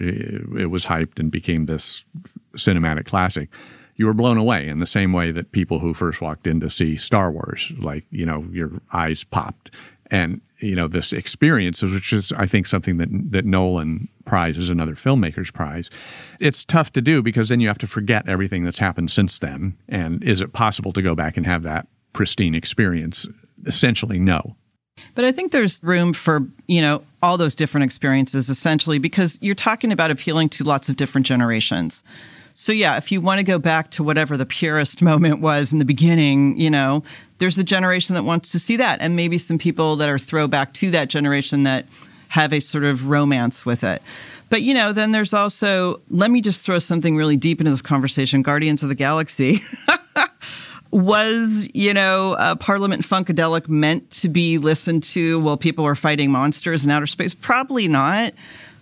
it 0.57 0.67
was 0.67 0.85
hyped 0.85 1.19
and 1.19 1.29
became 1.29 1.65
this 1.65 2.05
cinematic 2.55 3.05
classic 3.05 3.49
you 3.95 4.05
were 4.05 4.13
blown 4.13 4.37
away 4.37 4.67
in 4.67 4.79
the 4.79 4.87
same 4.87 5.13
way 5.13 5.31
that 5.31 5.51
people 5.51 5.79
who 5.79 5.93
first 5.93 6.21
walked 6.21 6.47
in 6.47 6.59
to 6.59 6.69
see 6.69 6.97
Star 6.97 7.31
Wars, 7.31 7.71
like, 7.77 8.05
you 8.09 8.25
know, 8.25 8.45
your 8.51 8.71
eyes 8.91 9.23
popped. 9.23 9.69
and 10.11 10.41
you 10.59 10.75
know 10.75 10.87
this 10.87 11.11
experience, 11.11 11.81
which 11.81 12.13
is 12.13 12.31
I 12.33 12.45
think 12.45 12.67
something 12.67 12.97
that 12.97 13.09
that 13.31 13.45
Nolan 13.45 14.07
prizes 14.25 14.69
and 14.69 14.79
other 14.79 14.95
filmmakers 14.95 15.51
prize. 15.51 15.89
It's 16.39 16.63
tough 16.63 16.93
to 16.93 17.01
do 17.01 17.21
because 17.21 17.49
then 17.49 17.59
you 17.59 17.67
have 17.67 17.77
to 17.79 17.87
forget 17.87 18.29
everything 18.29 18.63
that's 18.63 18.79
happened 18.79 19.11
since 19.11 19.39
then. 19.39 19.75
And 19.89 20.23
is 20.23 20.39
it 20.39 20.53
possible 20.53 20.93
to 20.93 21.01
go 21.01 21.15
back 21.15 21.35
and 21.35 21.45
have 21.45 21.63
that 21.63 21.87
pristine 22.13 22.55
experience? 22.55 23.27
Essentially, 23.65 24.19
no. 24.19 24.55
But 25.15 25.25
I 25.25 25.31
think 25.31 25.51
there's 25.51 25.79
room 25.83 26.13
for, 26.13 26.47
you 26.67 26.81
know, 26.81 27.03
all 27.21 27.37
those 27.37 27.55
different 27.55 27.83
experiences 27.83 28.49
essentially 28.49 28.99
because 28.99 29.37
you're 29.41 29.55
talking 29.55 29.91
about 29.91 30.11
appealing 30.11 30.49
to 30.49 30.63
lots 30.63 30.87
of 30.89 30.95
different 30.95 31.27
generations. 31.27 32.03
So 32.53 32.71
yeah, 32.71 32.97
if 32.97 33.11
you 33.11 33.19
want 33.19 33.39
to 33.39 33.43
go 33.43 33.57
back 33.57 33.89
to 33.91 34.03
whatever 34.03 34.37
the 34.37 34.45
purest 34.45 35.01
moment 35.01 35.39
was 35.39 35.73
in 35.73 35.79
the 35.79 35.85
beginning, 35.85 36.57
you 36.59 36.69
know, 36.69 37.03
there's 37.39 37.57
a 37.57 37.63
generation 37.63 38.13
that 38.15 38.23
wants 38.23 38.51
to 38.51 38.59
see 38.59 38.77
that 38.77 38.99
and 39.01 39.15
maybe 39.15 39.37
some 39.37 39.57
people 39.57 39.95
that 39.97 40.07
are 40.07 40.19
throwback 40.19 40.73
to 40.75 40.91
that 40.91 41.09
generation 41.09 41.63
that 41.63 41.85
have 42.29 42.53
a 42.53 42.59
sort 42.59 42.83
of 42.83 43.07
romance 43.07 43.65
with 43.65 43.83
it. 43.83 44.01
But 44.49 44.61
you 44.61 44.73
know, 44.73 44.93
then 44.93 45.11
there's 45.11 45.33
also 45.33 45.99
let 46.09 46.29
me 46.29 46.41
just 46.41 46.61
throw 46.61 46.77
something 46.77 47.15
really 47.15 47.37
deep 47.37 47.59
into 47.59 47.71
this 47.71 47.81
conversation, 47.81 48.43
Guardians 48.43 48.83
of 48.83 48.89
the 48.89 48.95
Galaxy. 48.95 49.61
was, 50.93 51.67
you 51.73 51.91
know, 51.91 52.33
uh, 52.33 52.53
Parliament 52.55 53.01
Funkadelic 53.01 53.67
meant 53.67 54.11
to 54.11 54.29
be 54.29 54.59
listened 54.59 55.01
to 55.01 55.39
while 55.39 55.57
people 55.57 55.83
were 55.83 55.95
fighting 55.95 56.31
monsters 56.31 56.85
in 56.85 56.91
outer 56.91 57.07
space? 57.07 57.33
Probably 57.33 57.87
not. 57.87 58.33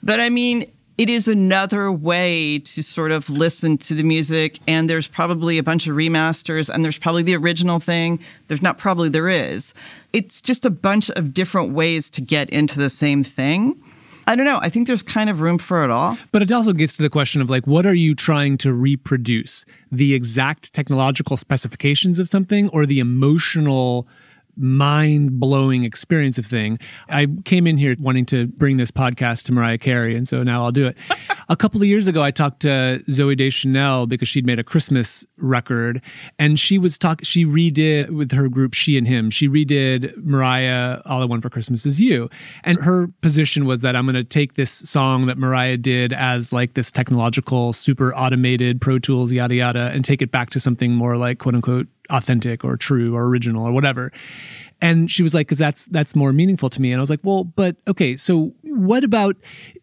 But 0.03 0.19
I 0.19 0.29
mean, 0.29 0.69
it 0.97 1.10
is 1.10 1.27
another 1.27 1.91
way 1.91 2.60
to 2.60 2.84
sort 2.84 3.12
of 3.12 3.30
listen 3.30 3.77
to 3.80 3.93
the 3.93 4.04
music. 4.04 4.60
And 4.67 4.89
there's 4.89 5.08
probably 5.08 5.58
a 5.58 5.63
bunch 5.63 5.88
of 5.88 5.95
remasters 5.95 6.69
and 6.69 6.84
there's 6.84 6.97
probably 6.97 7.23
the 7.23 7.36
original 7.36 7.80
thing. 7.80 8.19
There's 8.47 8.62
not 8.62 8.77
probably, 8.77 9.10
there 9.10 9.30
is. 9.30 9.73
It's 10.13 10.41
just 10.41 10.65
a 10.65 10.69
bunch 10.69 11.10
of 11.12 11.34
different 11.34 11.73
ways 11.73 12.10
to 12.12 12.21
get 12.21 12.49
into 12.49 12.80
the 12.80 12.89
same 12.89 13.23
thing. 13.23 13.82
I 14.27 14.36
don't 14.36 14.45
know. 14.45 14.60
I 14.62 14.69
think 14.69 14.88
there's 14.88 15.01
kind 15.01 15.30
of 15.30 15.41
room 15.41 15.58
for 15.58 15.84
it 15.84 15.89
all. 15.89 16.17
But 16.32 16.41
it 16.41 16.51
also 16.51 16.73
gets 16.73 16.95
to 16.97 17.04
the 17.04 17.10
question 17.10 17.41
of 17.41 17.49
like, 17.49 17.65
what 17.65 17.86
are 17.86 17.93
you 17.93 18.13
trying 18.13 18.58
to 18.60 18.71
reproduce? 18.71 19.65
The 19.91 20.13
exact 20.13 20.73
technological 20.73 21.38
specifications 21.38 22.19
of 22.19 22.30
something 22.30 22.69
or 22.69 22.86
the 22.86 22.99
emotional 22.99 24.08
mind 24.62 25.39
blowing 25.39 25.84
experience 25.84 26.38
of 26.38 26.45
thing. 26.45 26.80
I 27.10 27.28
came 27.45 27.67
in 27.67 27.78
here 27.78 27.95
wanting 28.00 28.26
to 28.28 28.47
bring 28.47 28.78
this 28.78 28.91
podcast 28.91 29.43
to 29.45 29.52
Mariah 29.52 29.78
Carey, 29.78 30.15
and 30.15 30.28
so 30.28 30.43
now 30.43 30.63
I'll 30.63 30.71
do 30.71 30.88
it. 30.88 30.97
a 31.50 31.56
couple 31.56 31.82
of 31.82 31.88
years 31.88 32.08
ago, 32.08 32.24
I 32.24 32.32
talked 32.32 32.62
to 32.62 33.02
Zooey 33.10 33.38
Deschanel 33.38 34.08
because 34.08 34.28
she'd 34.28 34.45
made 34.45 34.60
a 34.60 34.63
Christmas 34.63 35.26
record, 35.38 36.02
and 36.39 36.60
she 36.60 36.78
was 36.78 36.97
talk. 36.97 37.21
She 37.24 37.45
redid 37.45 38.12
with 38.12 38.32
her 38.32 38.47
group 38.47 38.74
She 38.74 38.97
and 38.97 39.08
Him. 39.08 39.30
She 39.30 39.50
redid 39.50 40.15
Mariah 40.17 41.02
"All 41.06 41.21
I 41.21 41.26
Want 41.26 41.41
for 41.41 41.50
Christmas 41.50 41.86
Is 41.86 42.00
You," 42.00 42.30
and 42.63 42.82
her 42.84 43.08
position 43.21 43.65
was 43.65 43.82
that 43.82 43.95
I'm 43.95 44.06
going 44.06 44.15
to 44.15 44.24
take 44.24 44.54
this 44.54 44.71
song 44.71 45.26
that 45.26 45.38
Mariah 45.38 45.78
did 45.78 46.13
as 46.13 46.54
like 46.54 46.74
this 46.76 46.91
technological, 46.91 47.74
super 47.74 48.15
automated 48.15 48.82
Pro 48.82 49.00
Tools, 49.00 49.34
yada 49.34 49.56
yada, 49.56 49.88
and 49.88 50.06
take 50.06 50.21
it 50.21 50.32
back 50.32 50.50
to 50.52 50.60
something 50.60 50.93
more 50.93 51.17
like 51.17 51.39
quote 51.39 51.56
unquote 51.56 51.88
authentic 52.12 52.63
or 52.63 52.78
true 52.78 53.15
or 53.15 53.26
original 53.26 53.65
or 53.65 53.71
whatever. 53.71 54.12
And 54.84 55.12
she 55.12 55.21
was 55.21 55.36
like, 55.36 55.47
cause 55.47 55.60
that's, 55.60 55.86
that's 55.86 56.15
more 56.15 56.34
meaningful 56.34 56.69
to 56.71 56.82
me. 56.82 56.91
And 56.91 57.00
I 57.00 57.02
was 57.02 57.10
like, 57.10 57.19
well, 57.24 57.43
but 57.43 57.76
okay. 57.88 58.17
So 58.17 58.54
what 58.63 59.04
about, 59.04 59.36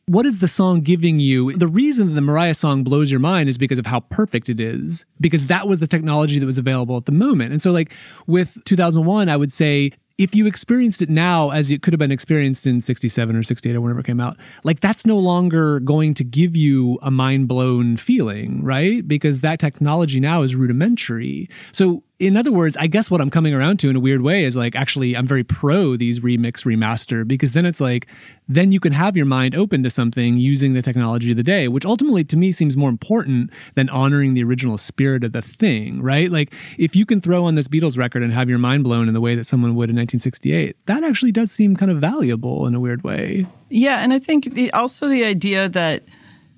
what 0.07 0.27
is 0.27 0.41
the 0.41 0.49
song 0.49 0.81
giving 0.81 1.21
you? 1.21 1.57
The 1.57 1.69
reason 1.69 2.09
that 2.09 2.15
the 2.15 2.21
Mariah 2.21 2.55
song 2.55 2.83
blows 2.83 3.11
your 3.11 3.21
mind 3.21 3.49
is 3.49 3.59
because 3.59 3.79
of 3.79 3.87
how 3.87 4.01
perfect 4.01 4.49
it 4.49 4.59
is, 4.59 5.07
because 5.21 5.47
that 5.47 5.69
was 5.69 5.79
the 5.81 5.87
technology 5.87 6.39
that 6.39 6.47
was 6.47 6.59
available 6.59 6.97
at 6.97 7.07
the 7.07 7.13
moment. 7.13 7.53
And 7.53 7.63
so 7.63 7.71
like 7.71 7.93
with 8.27 8.59
2001, 8.65 9.29
I 9.29 9.37
would 9.37 9.53
say 9.53 9.93
if 10.19 10.35
you 10.35 10.49
experienced 10.49 11.01
it 11.01 11.09
now 11.09 11.51
as 11.51 11.71
it 11.71 11.81
could 11.81 11.93
have 11.93 11.99
been 11.99 12.11
experienced 12.11 12.67
in 12.67 12.81
67 12.81 13.37
or 13.37 13.43
68 13.45 13.77
or 13.77 13.81
whenever 13.81 14.01
it 14.01 14.07
came 14.07 14.21
out, 14.21 14.37
like 14.65 14.81
that's 14.81 15.07
no 15.07 15.17
longer 15.17 15.79
going 15.79 16.13
to 16.15 16.25
give 16.25 16.57
you 16.57 16.99
a 17.03 17.11
mind 17.11 17.47
blown 17.47 17.97
feeling, 17.97 18.65
right? 18.65 19.07
Because 19.07 19.43
that 19.43 19.61
technology 19.61 20.19
now 20.19 20.43
is 20.43 20.57
rudimentary. 20.57 21.49
So 21.71 22.03
in 22.19 22.37
other 22.37 22.51
words, 22.51 22.77
I 22.77 22.89
guess 22.89 23.11
what 23.11 23.21
I'm 23.21 23.31
coming 23.31 23.55
around 23.55 23.79
to 23.81 23.91
in 23.91 23.95
a 23.95 24.01
weird 24.01 24.23
way 24.23 24.45
is 24.45 24.57
like 24.57 24.75
actually 24.75 25.17
I'm 25.17 25.27
very 25.27 25.45
pro 25.45 25.97
these 25.97 26.19
remix 26.19 26.65
remaster 26.65 27.27
because 27.27 27.53
then 27.53 27.65
it's 27.65 27.81
like 27.81 28.09
then 28.49 28.73
you 28.73 28.81
can 28.81 28.93
have 28.93 29.17
your 29.17 29.27
mind 29.27 29.55
open 29.55 29.85
to 29.85 29.91
something 29.91 30.37
using 30.37 30.73
the 30.73 30.83
technology 30.83 31.31
of 31.31 31.37
the 31.37 31.45
day, 31.45 31.69
which 31.69 31.85
ultimately 31.85 32.25
to 32.25 32.37
me 32.37 32.51
seems 32.51 32.77
more 32.77 32.89
important 32.89 33.51
than 33.77 33.89
honoring 33.91 34.35
the 34.35 34.43
original 34.43 34.77
spirit 34.77 35.23
of 35.23 35.33
the 35.33 35.43
thing, 35.43 36.03
right? 36.03 36.33
Like 36.33 36.53
if 36.77 36.97
you 36.97 37.07
can 37.07 37.21
throw 37.21 37.45
on 37.45 37.55
this 37.55 37.69
Beatles 37.69 37.97
record 37.97 38.25
and 38.25 38.33
have 38.33 38.49
your 38.49 38.59
mind 38.59 38.83
blown 38.83 39.07
in 39.07 39.15
the 39.15 39.21
way 39.21 39.37
that 39.37 39.45
someone 39.45 39.77
would 39.77 39.89
in 39.91 39.97
1968, 39.97 40.77
that 40.87 41.05
actually 41.05 41.31
does 41.31 41.53
seem 41.53 41.77
kind 41.77 41.91
of 41.91 41.99
valuable 41.99 42.67
in 42.67 42.75
a 42.75 42.81
weird 42.81 43.05
way. 43.05 43.47
Yeah, 43.69 43.99
and 43.99 44.13
I 44.13 44.19
think 44.19 44.55
the, 44.55 44.73
also 44.73 45.09
the 45.09 45.25
idea 45.25 45.69
that 45.69 46.03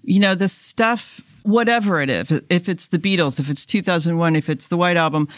you 0.03 0.21
know 0.21 0.35
the 0.35 0.49
stuff 0.49 1.21
whatever 1.51 2.01
it 2.01 2.11
is, 2.11 2.43
if 2.49 2.69
it's 2.69 2.89
the 2.89 2.99
Beatles, 2.99 3.41
if 3.41 3.51
it's 3.51 3.67
2001, 3.67 4.37
if 4.37 4.49
it's 4.49 4.69
the 4.69 4.77
White 4.77 4.97
Album, 4.97 5.29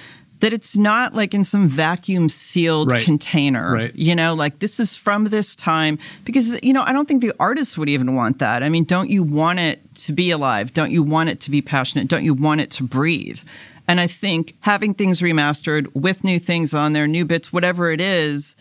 that 0.42 0.52
it's 0.52 0.76
not 0.76 1.14
like 1.14 1.34
in 1.34 1.44
some 1.44 1.68
vacuum 1.68 2.28
sealed 2.28 2.90
right. 2.90 3.04
container. 3.04 3.72
Right. 3.72 3.94
You 3.94 4.16
know, 4.16 4.34
like 4.34 4.58
this 4.58 4.80
is 4.80 4.96
from 4.96 5.26
this 5.26 5.54
time 5.54 6.00
because, 6.24 6.60
you 6.64 6.72
know, 6.72 6.82
I 6.82 6.92
don't 6.92 7.06
think 7.06 7.22
the 7.22 7.32
artist 7.38 7.78
would 7.78 7.88
even 7.88 8.16
want 8.16 8.40
that. 8.40 8.64
I 8.64 8.68
mean, 8.68 8.82
don't 8.82 9.08
you 9.08 9.22
want 9.22 9.60
it 9.60 9.94
to 9.94 10.12
be 10.12 10.32
alive? 10.32 10.74
Don't 10.74 10.90
you 10.90 11.04
want 11.04 11.28
it 11.28 11.40
to 11.42 11.50
be 11.52 11.62
passionate? 11.62 12.08
Don't 12.08 12.24
you 12.24 12.34
want 12.34 12.60
it 12.60 12.72
to 12.72 12.82
breathe? 12.82 13.38
And 13.86 14.00
I 14.00 14.08
think 14.08 14.56
having 14.60 14.94
things 14.94 15.20
remastered 15.20 15.94
with 15.94 16.24
new 16.24 16.40
things 16.40 16.74
on 16.74 16.92
there, 16.92 17.06
new 17.06 17.24
bits, 17.24 17.52
whatever 17.52 17.92
it 17.92 18.00
is, 18.00 18.56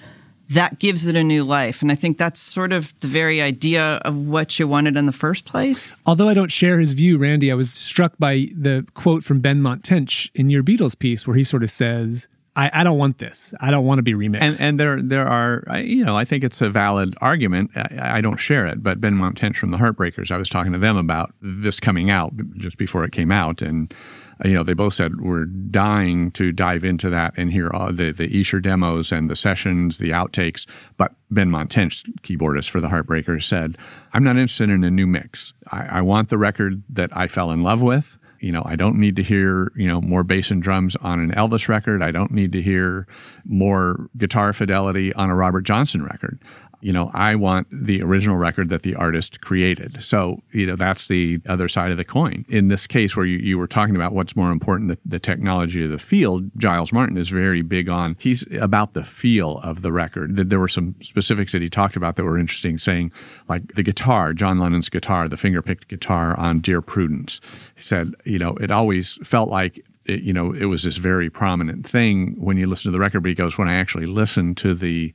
that 0.52 0.80
gives 0.80 1.08
it 1.08 1.16
a 1.16 1.24
new 1.24 1.44
life. 1.46 1.82
And 1.82 1.92
I 1.92 1.96
think 1.96 2.18
that's 2.18 2.40
sort 2.40 2.74
of 2.74 2.94
the 3.00 3.08
very 3.08 3.42
idea 3.42 3.96
of 4.04 4.28
what 4.28 4.60
you 4.60 4.68
wanted 4.68 4.98
in 4.98 5.06
the 5.06 5.14
first 5.14 5.46
place. 5.46 6.02
Although 6.06 6.28
I 6.28 6.34
don't 6.34 6.52
share 6.52 6.80
his 6.80 6.94
view, 6.94 7.18
Randy, 7.18 7.52
I 7.52 7.56
was 7.56 7.72
struck 7.72 8.18
by 8.20 8.50
the 8.54 8.86
quote 8.94 9.24
from 9.24 9.42
Benmont 9.42 9.84
Tench 9.84 10.30
in 10.36 10.50
your 10.50 10.62
Beatles 10.62 10.98
piece 11.00 11.26
where 11.26 11.38
he 11.38 11.46
sort 11.46 11.64
of 11.64 11.72
says, 11.72 12.28
I, 12.54 12.70
I, 12.74 12.84
don't 12.84 12.98
want 12.98 13.18
this. 13.18 13.54
I 13.62 13.72
don't 13.72 13.86
want 13.86 14.00
to 14.00 14.04
be 14.04 14.14
remixed. 14.14 14.42
And, 14.42 14.62
and 14.62 14.80
there, 14.80 15.02
there 15.02 15.26
are, 15.26 15.64
you 15.80 16.04
know, 16.04 16.18
I 16.18 16.26
think 16.26 16.44
it's 16.44 16.60
a 16.60 16.70
valid 16.70 17.16
argument. 17.22 17.72
I, 17.76 18.18
I, 18.18 18.22
don't 18.22 18.38
share 18.38 18.68
it, 18.68 18.84
but 18.84 19.00
Benmont 19.00 19.38
Tench 19.38 19.58
from 19.58 19.72
the 19.72 19.78
Heartbreakers, 19.78 20.32
I 20.32 20.38
was 20.38 20.50
talking 20.50 20.74
to 20.74 20.78
them 20.78 20.98
about 20.98 21.34
this 21.42 21.80
coming 21.80 22.10
out 22.10 22.34
just 22.58 22.78
before 22.78 23.06
it 23.06 23.14
came 23.14 23.32
out, 23.32 23.62
and 23.62 23.94
Uh, 24.44 24.48
you 24.48 24.54
know, 24.54 24.64
they 24.64 24.74
both 24.74 24.94
said 24.94 25.22
we're 25.22 25.46
dying 25.46 26.32
to 26.32 26.52
dive 26.52 26.84
into 26.84 27.10
that 27.10 27.34
and 27.38 27.52
hear 27.52 27.70
all 27.72 27.92
the 27.92 28.12
the 28.12 28.40
Esher 28.40 28.60
demos 28.60 29.12
and 29.12 29.30
the 29.30 29.36
sessions, 29.36 29.98
the 29.98 30.12
outtakes. 30.12 30.66
But 30.98 31.14
Benmont 31.32 31.70
Tench, 31.70 32.04
keyboardist 32.22 32.70
for 32.70 32.82
the 32.82 32.88
Heartbreakers, 32.88 33.44
said, 33.44 33.78
"I'm 34.14 34.24
not 34.24 34.38
interested 34.38 34.70
in 34.70 34.84
a 34.84 34.92
new 34.92 35.08
mix. 35.08 35.54
I, 35.72 36.00
I 36.00 36.02
want 36.02 36.30
the 36.30 36.38
record 36.38 36.84
that 36.90 37.16
I 37.16 37.28
fell 37.28 37.52
in 37.52 37.64
love 37.64 37.82
with." 37.82 38.18
you 38.42 38.52
know, 38.52 38.64
I 38.66 38.76
don't 38.76 38.98
need 38.98 39.16
to 39.18 39.24
hear, 39.24 39.72
you 39.76 39.88
know, 39.88 40.02
more 40.02 40.24
bass 40.24 40.50
and 40.50 40.64
drums 40.64 40.96
on 40.96 41.20
an 41.20 41.32
Elvis 41.32 41.68
record. 41.68 42.02
I 42.02 42.10
don't 42.10 42.32
need 42.32 42.52
to 42.54 42.62
hear 42.62 43.06
more 43.46 44.10
guitar 44.18 44.52
fidelity 44.52 45.14
on 45.14 45.30
a 45.30 45.36
Robert 45.36 45.62
Johnson 45.62 46.04
record 46.04 46.40
you 46.82 46.92
know, 46.92 47.12
I 47.14 47.36
want 47.36 47.68
the 47.72 48.02
original 48.02 48.38
record 48.38 48.70
that 48.70 48.84
the 48.84 48.96
artist 48.96 49.42
created. 49.42 50.04
So, 50.04 50.42
you 50.52 50.66
know, 50.66 50.76
that's 50.76 51.08
the 51.08 51.40
other 51.48 51.70
side 51.70 51.92
of 51.92 51.98
the 51.98 52.04
coin. 52.04 52.46
In 52.50 52.68
this 52.68 52.88
case 52.88 53.16
where 53.16 53.26
you, 53.26 53.38
you 53.38 53.58
were 53.58 53.68
talking 53.68 53.96
about 53.96 54.14
what's 54.14 54.36
more 54.36 54.52
important, 54.52 54.90
the, 54.90 54.98
the 55.06 55.20
technology 55.20 55.84
of 55.84 55.92
the 55.92 55.98
field, 55.98 56.50
Giles 56.58 56.92
Martin 56.92 57.18
is 57.18 57.30
very 57.30 57.62
big 57.62 57.90
on, 57.90 58.16
he's 58.20 58.46
about 58.60 58.94
the 58.94 59.04
feel 59.04 59.60
of 59.60 59.82
the 59.82 59.92
record. 59.92 60.36
There 60.50 60.60
were 60.60 60.68
some 60.68 60.96
specifics 61.02 61.52
that 61.52 61.62
he 61.62 61.70
talked 61.70 61.96
about 61.96 62.16
that 62.16 62.24
were 62.24 62.40
interesting, 62.40 62.78
saying 62.78 63.12
like 63.48 63.74
the 63.76 63.84
guitar, 63.84 64.34
John 64.34 64.60
Lennon's 64.60 64.90
guitar, 64.90 65.30
the 65.30 65.38
finger-picked 65.38 65.88
guitar 65.88 66.38
on 66.38 66.60
Dear 66.60 66.82
Prudence. 66.82 67.40
He 67.76 67.82
said, 67.82 68.16
you 68.26 68.40
know, 68.40 68.56
it 68.58 68.72
always 68.72 69.20
felt 69.24 69.50
like 69.50 69.86
it, 70.12 70.24
you 70.24 70.34
know, 70.34 70.54
it 70.54 70.66
was 70.66 70.84
this 70.84 70.98
very 70.98 71.30
prominent 71.30 71.88
thing 71.88 72.36
when 72.38 72.58
you 72.58 72.68
listen 72.68 72.92
to 72.92 72.92
the 72.92 73.00
record, 73.00 73.22
but 73.22 73.30
he 73.30 73.36
goes, 73.36 73.58
when 73.58 73.68
I 73.68 73.76
actually 73.76 74.06
listened 74.06 74.58
to 74.58 74.74
the 74.74 75.14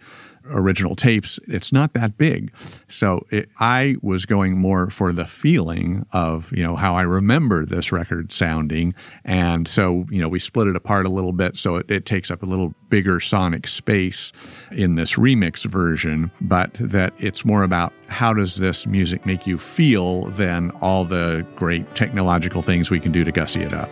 original 0.50 0.94
tapes, 0.96 1.38
it's 1.46 1.72
not 1.72 1.92
that 1.94 2.16
big. 2.16 2.52
So 2.88 3.26
it, 3.30 3.48
I 3.59 3.96
was 4.00 4.26
going 4.26 4.56
more 4.56 4.90
for 4.90 5.12
the 5.12 5.26
feeling 5.26 6.06
of, 6.12 6.52
you 6.52 6.62
know, 6.62 6.76
how 6.76 6.96
I 6.96 7.02
remember 7.02 7.66
this 7.66 7.92
record 7.92 8.32
sounding. 8.32 8.94
And 9.24 9.66
so, 9.66 10.06
you 10.11 10.20
know, 10.20 10.28
we 10.28 10.38
split 10.38 10.68
it 10.68 10.76
apart 10.76 11.04
a 11.04 11.11
little 11.11 11.32
bit 11.32 11.56
so 11.56 11.76
it, 11.76 11.90
it 11.90 12.06
takes 12.06 12.30
up 12.30 12.42
a 12.42 12.46
little 12.46 12.74
bigger 12.88 13.20
sonic 13.20 13.66
space 13.66 14.32
in 14.70 14.94
this 14.94 15.14
remix 15.14 15.64
version, 15.64 16.30
but 16.40 16.70
that 16.74 17.12
it's 17.18 17.44
more 17.44 17.62
about 17.62 17.92
how 18.06 18.32
does 18.32 18.56
this 18.56 18.87
music 18.87 19.26
make 19.26 19.46
you 19.46 19.59
feel 19.59 20.26
than 20.26 20.70
all 20.80 21.04
the 21.04 21.44
great 21.56 21.92
technological 21.94 22.62
things 22.62 22.90
we 22.90 23.00
can 23.00 23.12
do 23.12 23.24
to 23.24 23.32
gussy 23.32 23.62
it 23.62 23.74
up. 23.74 23.90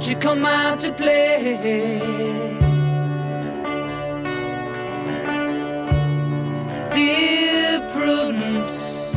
Won't 0.00 0.08
you 0.08 0.16
come 0.16 0.46
out 0.46 0.80
to 0.80 0.92
play? 0.92 1.58
Dear 6.94 7.80
Prudence, 7.92 9.14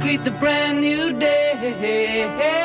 greet 0.00 0.22
the 0.22 0.30
brand 0.38 0.82
new 0.82 1.12
day. 1.12 2.59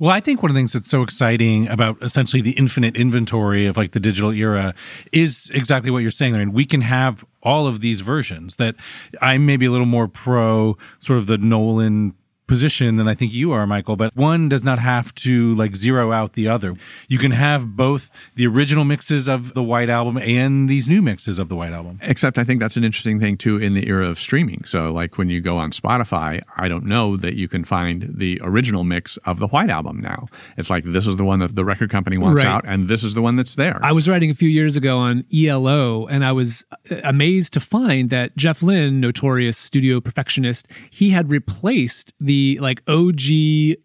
Well, 0.00 0.10
I 0.10 0.20
think 0.20 0.42
one 0.42 0.50
of 0.50 0.54
the 0.54 0.58
things 0.58 0.72
that's 0.72 0.88
so 0.88 1.02
exciting 1.02 1.68
about 1.68 2.02
essentially 2.02 2.40
the 2.40 2.52
infinite 2.52 2.96
inventory 2.96 3.66
of 3.66 3.76
like 3.76 3.92
the 3.92 4.00
digital 4.00 4.32
era 4.32 4.74
is 5.12 5.50
exactly 5.52 5.90
what 5.90 5.98
you're 5.98 6.10
saying. 6.10 6.34
I 6.34 6.38
mean, 6.38 6.54
we 6.54 6.64
can 6.64 6.80
have 6.80 7.22
all 7.42 7.66
of 7.66 7.82
these 7.82 8.00
versions 8.00 8.56
that 8.56 8.76
I'm 9.20 9.44
maybe 9.44 9.66
a 9.66 9.70
little 9.70 9.84
more 9.84 10.08
pro 10.08 10.78
sort 11.00 11.18
of 11.18 11.26
the 11.26 11.36
Nolan 11.36 12.14
position 12.50 12.96
than 12.96 13.08
I 13.08 13.14
think 13.14 13.32
you 13.32 13.52
are, 13.52 13.66
Mikael, 13.66 13.96
but 13.96 14.14
one 14.14 14.48
does 14.50 14.62
not 14.64 14.78
have 14.80 15.14
to 15.26 15.54
like 15.54 15.74
zero 15.76 16.12
out 16.12 16.34
the 16.34 16.48
other. 16.48 16.74
You 17.08 17.18
can 17.18 17.30
have 17.30 17.76
both 17.76 18.10
the 18.34 18.46
original 18.46 18.84
mixes 18.84 19.28
of 19.28 19.54
the 19.54 19.62
White 19.62 19.88
Album 19.88 20.18
and 20.18 20.68
these 20.68 20.86
new 20.88 21.00
mixes 21.00 21.38
of 21.38 21.48
the 21.48 21.56
White 21.56 21.72
Album. 21.72 21.98
Except 22.02 22.36
I 22.38 22.44
think 22.44 22.60
that's 22.60 22.76
an 22.76 22.84
interesting 22.84 23.20
thing 23.20 23.38
too 23.38 23.56
in 23.56 23.72
the 23.74 23.88
era 23.88 24.06
of 24.08 24.18
streaming. 24.18 24.64
So 24.64 24.92
like 24.92 25.16
when 25.16 25.30
you 25.30 25.40
go 25.40 25.56
on 25.56 25.70
Spotify, 25.70 26.42
I 26.56 26.68
don't 26.68 26.84
know 26.84 27.16
that 27.16 27.34
you 27.36 27.48
can 27.48 27.64
find 27.64 27.98
the 28.22 28.40
original 28.42 28.82
mix 28.84 29.16
of 29.24 29.38
the 29.38 29.46
White 29.46 29.70
Album 29.70 30.00
now. 30.00 30.26
It's 30.58 30.68
like 30.70 30.84
this 30.84 31.06
is 31.06 31.16
the 31.16 31.24
one 31.24 31.38
that 31.38 31.54
the 31.54 31.64
record 31.64 31.88
company 31.90 32.18
wants 32.18 32.42
Right. 32.42 32.50
out 32.54 32.64
and 32.66 32.88
this 32.88 33.04
is 33.04 33.14
the 33.14 33.22
one 33.22 33.36
that's 33.36 33.54
there. 33.54 33.78
I 33.82 33.92
was 33.92 34.08
writing 34.08 34.30
a 34.30 34.34
few 34.34 34.48
years 34.48 34.76
ago 34.76 34.98
on 34.98 35.24
ELO, 35.32 36.06
and 36.08 36.24
I 36.24 36.32
was 36.32 36.64
uh, 36.90 36.96
amazed 37.04 37.52
to 37.54 37.60
find 37.60 38.10
that 38.10 38.36
Jeff 38.36 38.62
Lynne, 38.62 39.00
notorious 39.00 39.56
studio 39.56 40.00
perfectionist, 40.00 40.66
he 40.90 41.10
had 41.10 41.30
replaced 41.30 42.12
the 42.20 42.39
like 42.60 42.82
OG 42.88 43.20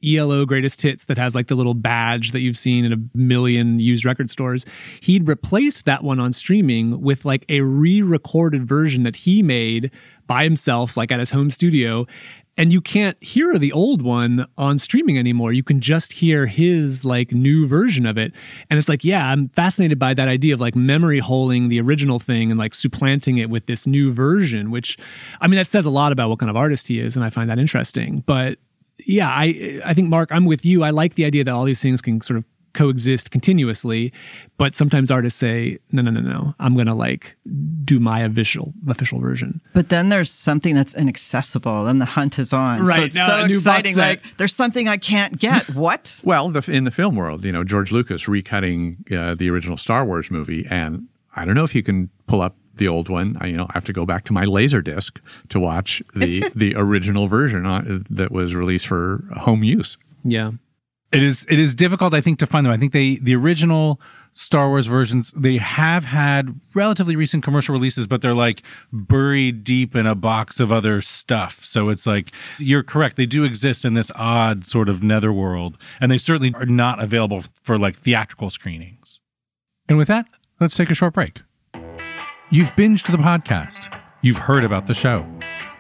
ELO 0.04 0.46
greatest 0.46 0.82
hits 0.82 1.06
that 1.06 1.18
has 1.18 1.36
like 1.36 1.48
the 1.48 1.56
little 1.56 1.74
badge 1.74 2.32
that 2.32 2.42
you've 2.42 2.58
seen 2.58 2.86
in 2.86 2.94
a 2.94 2.98
million 3.18 3.80
used 3.80 4.06
record 4.06 4.30
stores. 4.30 4.66
He'd 5.02 5.28
replaced 5.28 5.86
that 5.86 6.04
one 6.04 6.20
on 6.20 6.34
streaming 6.34 7.02
with 7.02 7.26
like 7.26 7.46
a 7.50 7.62
re-recorded 7.62 8.68
version 8.68 9.04
that 9.04 9.16
he 9.16 9.42
made 9.42 9.92
by 10.28 10.44
himself, 10.44 10.98
like 10.98 11.12
at 11.12 11.20
his 11.20 11.32
home 11.32 11.52
studio. 11.52 12.06
And 12.58 12.72
you 12.72 12.80
can't 12.80 13.22
hear 13.22 13.58
the 13.58 13.74
old 13.74 14.02
one 14.02 14.46
on 14.58 14.80
streaming 14.80 15.18
anymore. 15.18 15.52
You 15.52 15.64
can 15.64 15.82
just 15.82 16.14
hear 16.14 16.46
his 16.46 17.04
like 17.04 17.34
new 17.34 17.68
version 17.68 18.06
of 18.06 18.18
it. 18.18 18.32
And 18.70 18.80
it's 18.80 18.88
like, 18.88 19.04
yeah, 19.04 19.30
I'm 19.30 19.50
fascinated 19.50 20.00
by 20.00 20.14
that 20.14 20.30
idea 20.30 20.54
of 20.54 20.62
like 20.62 20.76
memory 20.76 21.20
holding 21.20 21.68
the 21.68 21.82
original 21.82 22.18
thing 22.18 22.52
and 22.52 22.58
like 22.58 22.74
supplanting 22.74 23.38
it 23.38 23.50
with 23.50 23.66
this 23.66 23.86
new 23.86 24.14
version, 24.14 24.72
which 24.72 24.98
I 25.42 25.48
mean, 25.48 25.58
that 25.58 25.68
says 25.68 25.86
a 25.86 25.90
lot 25.90 26.14
about 26.14 26.30
what 26.30 26.40
kind 26.40 26.50
of 26.50 26.56
artist 26.56 26.88
he 26.88 27.00
is. 27.00 27.18
And 27.18 27.26
I 27.26 27.30
find 27.30 27.50
that 27.50 27.60
interesting. 27.60 28.24
But 28.26 28.58
yeah, 29.00 29.30
I, 29.30 29.82
I 29.84 29.94
think 29.94 30.10
Mark, 30.10 30.32
I'm 30.32 30.46
with 30.46 30.66
you. 30.66 30.84
I 30.84 30.92
like 30.92 31.16
the 31.16 31.26
idea 31.26 31.44
that 31.44 31.54
all 31.54 31.66
these 31.66 31.82
things 31.82 32.02
can 32.02 32.22
sort 32.22 32.38
of 32.38 32.46
coexist 32.76 33.32
continuously, 33.32 34.14
but 34.58 34.76
sometimes 34.76 35.10
artists 35.10 35.40
say, 35.40 35.80
no, 35.92 36.02
no, 36.02 36.12
no, 36.12 36.22
no, 36.22 36.54
I'm 36.60 36.76
going 36.76 36.86
to 36.88 36.94
like 36.94 37.36
do 37.84 38.00
my 38.00 38.20
official, 38.20 38.74
official 38.88 39.20
version. 39.20 39.62
But 39.74 39.90
then 39.90 40.10
there's 40.10 40.32
something 40.32 40.76
that's 40.76 40.94
inaccessible, 40.94 41.88
and 41.88 42.00
the 42.00 42.06
hunt 42.06 42.38
is 42.38 42.54
on. 42.54 42.86
So 42.86 42.90
Right, 42.90 43.04
it's 43.04 43.16
now 43.16 43.28
so 43.28 43.44
a 43.44 43.48
new 43.48 43.56
box 43.56 43.90
exciting. 43.90 43.96
Like 43.98 44.22
there's 44.38 44.56
something 44.56 44.88
I 44.88 44.98
can't 44.98 45.40
get. 45.40 45.66
What? 45.76 46.20
Well, 46.24 46.50
the, 46.50 46.72
in 46.72 46.84
the 46.84 46.92
film 46.92 47.16
world, 47.16 47.44
you 47.44 47.52
know, 47.52 47.64
George 47.64 47.92
Lucas 47.92 48.26
recutting 48.26 49.12
uh, 49.12 49.36
the 49.36 49.50
original 49.50 49.78
Star 49.78 50.06
Wars 50.06 50.32
movie, 50.32 50.66
and 50.70 51.08
I 51.36 51.46
don't 51.46 51.54
know 51.54 51.64
if 51.64 51.76
you 51.76 51.84
can 51.84 52.10
pull 52.28 52.42
up 52.42 52.56
the 52.76 52.88
old 52.88 53.10
one. 53.10 53.38
I, 53.40 53.48
you 53.48 53.58
know, 53.58 53.66
I 53.70 53.74
have 53.74 53.86
to 53.86 53.94
go 53.94 54.06
back 54.06 54.26
to 54.26 54.34
my 54.34 54.46
laser 54.46 54.82
disc 54.82 55.22
to 55.50 55.60
watch 55.60 56.02
the 56.16 56.50
the 56.56 56.76
original 56.76 57.28
version 57.28 57.66
on, 57.66 58.06
that 58.10 58.32
was 58.32 58.56
released 58.56 58.88
for 58.88 59.24
home 59.36 59.64
use. 59.64 59.98
Yeah. 60.24 60.52
It 61.16 61.24
is 61.24 61.46
it 61.50 61.60
is 61.60 61.74
difficult, 61.74 62.14
I 62.14 62.20
think, 62.20 62.40
to 62.40 62.46
find 62.46 62.66
them. 62.66 62.74
I 62.74 62.78
think 62.78 62.92
they 62.92 63.16
the 63.16 63.36
original 63.36 64.02
Star 64.34 64.68
Wars 64.68 64.86
versions 64.86 65.32
they 65.34 65.56
have 65.56 66.04
had 66.04 66.60
relatively 66.74 67.16
recent 67.16 67.42
commercial 67.42 67.72
releases, 67.72 68.06
but 68.06 68.22
they're 68.22 68.34
like 68.34 68.64
buried 68.92 69.64
deep 69.64 69.96
in 69.96 70.06
a 70.06 70.14
box 70.14 70.60
of 70.60 70.74
other 70.74 71.00
stuff. 71.00 71.64
So 71.64 71.88
it's 71.88 72.06
like 72.06 72.34
you're 72.60 72.84
correct; 72.84 73.16
they 73.16 73.26
do 73.26 73.46
exist 73.46 73.86
in 73.86 73.94
this 73.94 74.12
odd 74.14 74.66
sort 74.66 74.90
of 74.90 75.04
netherworld, 75.04 75.78
and 76.02 76.12
they 76.12 76.18
certainly 76.18 76.54
are 76.54 76.66
not 76.66 77.02
available 77.02 77.46
for 77.64 77.80
like 77.80 77.96
theatrical 77.96 78.50
screenings. 78.50 79.22
And 79.88 79.98
with 79.98 80.10
that, 80.10 80.28
let's 80.60 80.76
take 80.76 80.90
a 80.90 80.96
short 80.96 81.14
break. 81.14 81.40
You've 82.50 82.76
binged 82.76 83.10
the 83.10 83.18
podcast. 83.20 83.98
You've 84.22 84.40
heard 84.40 84.66
about 84.66 84.88
the 84.88 84.94
show. 84.94 85.26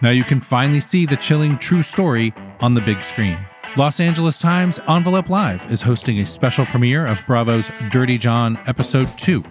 Now 0.01 0.11
you 0.11 0.23
can 0.23 0.39
finally 0.39 0.79
see 0.79 1.05
the 1.05 1.17
chilling 1.17 1.57
true 1.57 1.83
story 1.83 2.33
on 2.61 2.73
the 2.73 2.81
big 2.81 3.03
screen. 3.03 3.45
Los 3.77 3.99
Angeles 3.99 4.39
Times 4.39 4.79
Envelope 4.87 5.29
Live 5.29 5.69
is 5.69 5.81
hosting 5.81 6.19
a 6.19 6.25
special 6.25 6.65
premiere 6.65 7.05
of 7.05 7.21
Bravo's 7.27 7.69
Dirty 7.91 8.17
John 8.17 8.57
Episode 8.67 9.09
2 9.17 9.43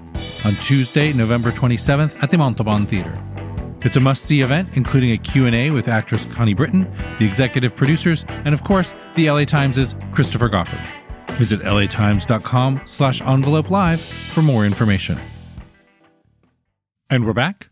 on 0.47 0.55
Tuesday, 0.63 1.13
November 1.13 1.53
27th 1.53 2.23
at 2.23 2.31
the 2.31 2.39
Montalban 2.39 2.87
Theater. 2.87 3.13
It's 3.83 3.97
a 3.97 4.01
must-see 4.01 4.41
event, 4.41 4.71
including 4.77 5.11
a 5.11 5.19
Q&A 5.19 5.71
with 5.71 5.89
actress 5.89 6.25
Connie 6.25 6.55
Britton, 6.55 6.91
the 7.19 7.27
executive 7.27 7.77
producers, 7.77 8.25
and 8.47 8.55
of 8.55 8.65
course, 8.65 8.95
the 9.15 9.31
LA 9.31 9.45
Times' 9.45 9.95
Christopher 10.11 10.49
Goffard. 10.49 10.91
Visit 11.33 11.61
latimes.com 11.61 12.81
slash 12.87 13.21
envelope 13.21 13.71
live 13.71 14.01
for 14.01 14.41
more 14.41 14.65
information. 14.65 15.21
And 17.11 17.27
we're 17.27 17.35
back. 17.35 17.69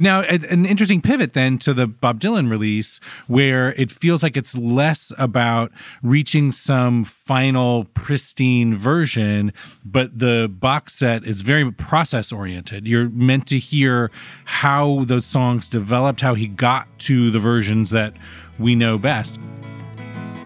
Now, 0.00 0.20
an 0.20 0.64
interesting 0.64 1.00
pivot 1.00 1.32
then 1.32 1.58
to 1.58 1.74
the 1.74 1.88
Bob 1.88 2.20
Dylan 2.20 2.48
release, 2.48 3.00
where 3.26 3.72
it 3.72 3.90
feels 3.90 4.22
like 4.22 4.36
it's 4.36 4.56
less 4.56 5.12
about 5.18 5.72
reaching 6.04 6.52
some 6.52 7.02
final 7.02 7.84
pristine 7.94 8.76
version, 8.76 9.52
but 9.84 10.16
the 10.16 10.48
box 10.48 10.94
set 10.94 11.24
is 11.24 11.40
very 11.40 11.72
process 11.72 12.30
oriented. 12.30 12.86
You're 12.86 13.08
meant 13.08 13.48
to 13.48 13.58
hear 13.58 14.12
how 14.44 15.02
those 15.06 15.26
songs 15.26 15.66
developed, 15.66 16.20
how 16.20 16.34
he 16.34 16.46
got 16.46 16.86
to 17.00 17.32
the 17.32 17.40
versions 17.40 17.90
that 17.90 18.14
we 18.56 18.76
know 18.76 18.98
best. 18.98 19.40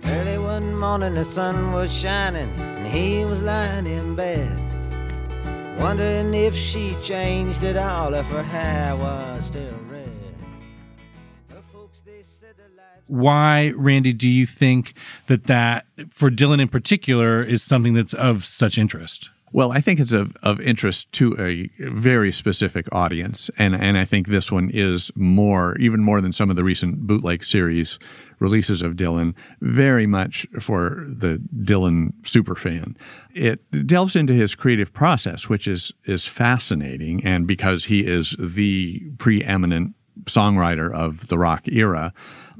Early 0.04 0.38
one 0.38 0.78
morning 0.78 1.12
the 1.12 1.26
sun 1.26 1.72
was 1.72 1.92
shining 1.92 2.48
and 2.58 2.86
he 2.86 3.26
was 3.26 3.42
lying 3.42 3.86
in 3.86 4.16
bed. 4.16 4.71
Wondering 5.82 6.32
if 6.32 6.54
she 6.54 6.96
changed 7.02 7.64
at 7.64 7.76
all, 7.76 8.14
if 8.14 8.24
her 8.26 8.44
hair 8.44 8.94
was 8.96 9.46
still 9.46 9.74
red. 9.90 10.08
Folks, 11.72 12.02
they 12.02 12.22
said 12.22 12.54
Why, 13.08 13.72
Randy, 13.74 14.12
do 14.12 14.28
you 14.28 14.46
think 14.46 14.94
that 15.26 15.44
that, 15.44 15.86
for 16.08 16.30
Dylan 16.30 16.60
in 16.60 16.68
particular, 16.68 17.42
is 17.42 17.64
something 17.64 17.94
that's 17.94 18.14
of 18.14 18.44
such 18.44 18.78
interest? 18.78 19.30
Well, 19.50 19.72
I 19.72 19.80
think 19.80 19.98
it's 19.98 20.12
of, 20.12 20.36
of 20.44 20.60
interest 20.60 21.10
to 21.14 21.36
a 21.38 21.68
very 21.90 22.30
specific 22.30 22.86
audience. 22.92 23.50
And, 23.58 23.74
and 23.74 23.98
I 23.98 24.04
think 24.04 24.28
this 24.28 24.52
one 24.52 24.70
is 24.72 25.10
more, 25.16 25.76
even 25.78 26.00
more 26.00 26.20
than 26.20 26.32
some 26.32 26.48
of 26.48 26.54
the 26.54 26.64
recent 26.64 27.08
bootleg 27.08 27.44
series 27.44 27.98
releases 28.42 28.82
of 28.82 28.94
Dylan, 28.94 29.34
very 29.60 30.06
much 30.06 30.46
for 30.60 31.04
the 31.06 31.40
Dylan 31.62 32.12
superfan. 32.22 32.96
It 33.34 33.60
delves 33.86 34.16
into 34.16 34.34
his 34.34 34.54
creative 34.54 34.92
process, 34.92 35.48
which 35.48 35.66
is, 35.68 35.92
is 36.04 36.26
fascinating. 36.26 37.24
And 37.24 37.46
because 37.46 37.84
he 37.84 38.00
is 38.00 38.36
the 38.38 39.00
preeminent 39.18 39.94
songwriter 40.24 40.92
of 40.92 41.28
the 41.28 41.38
rock 41.38 41.66
era, 41.68 42.12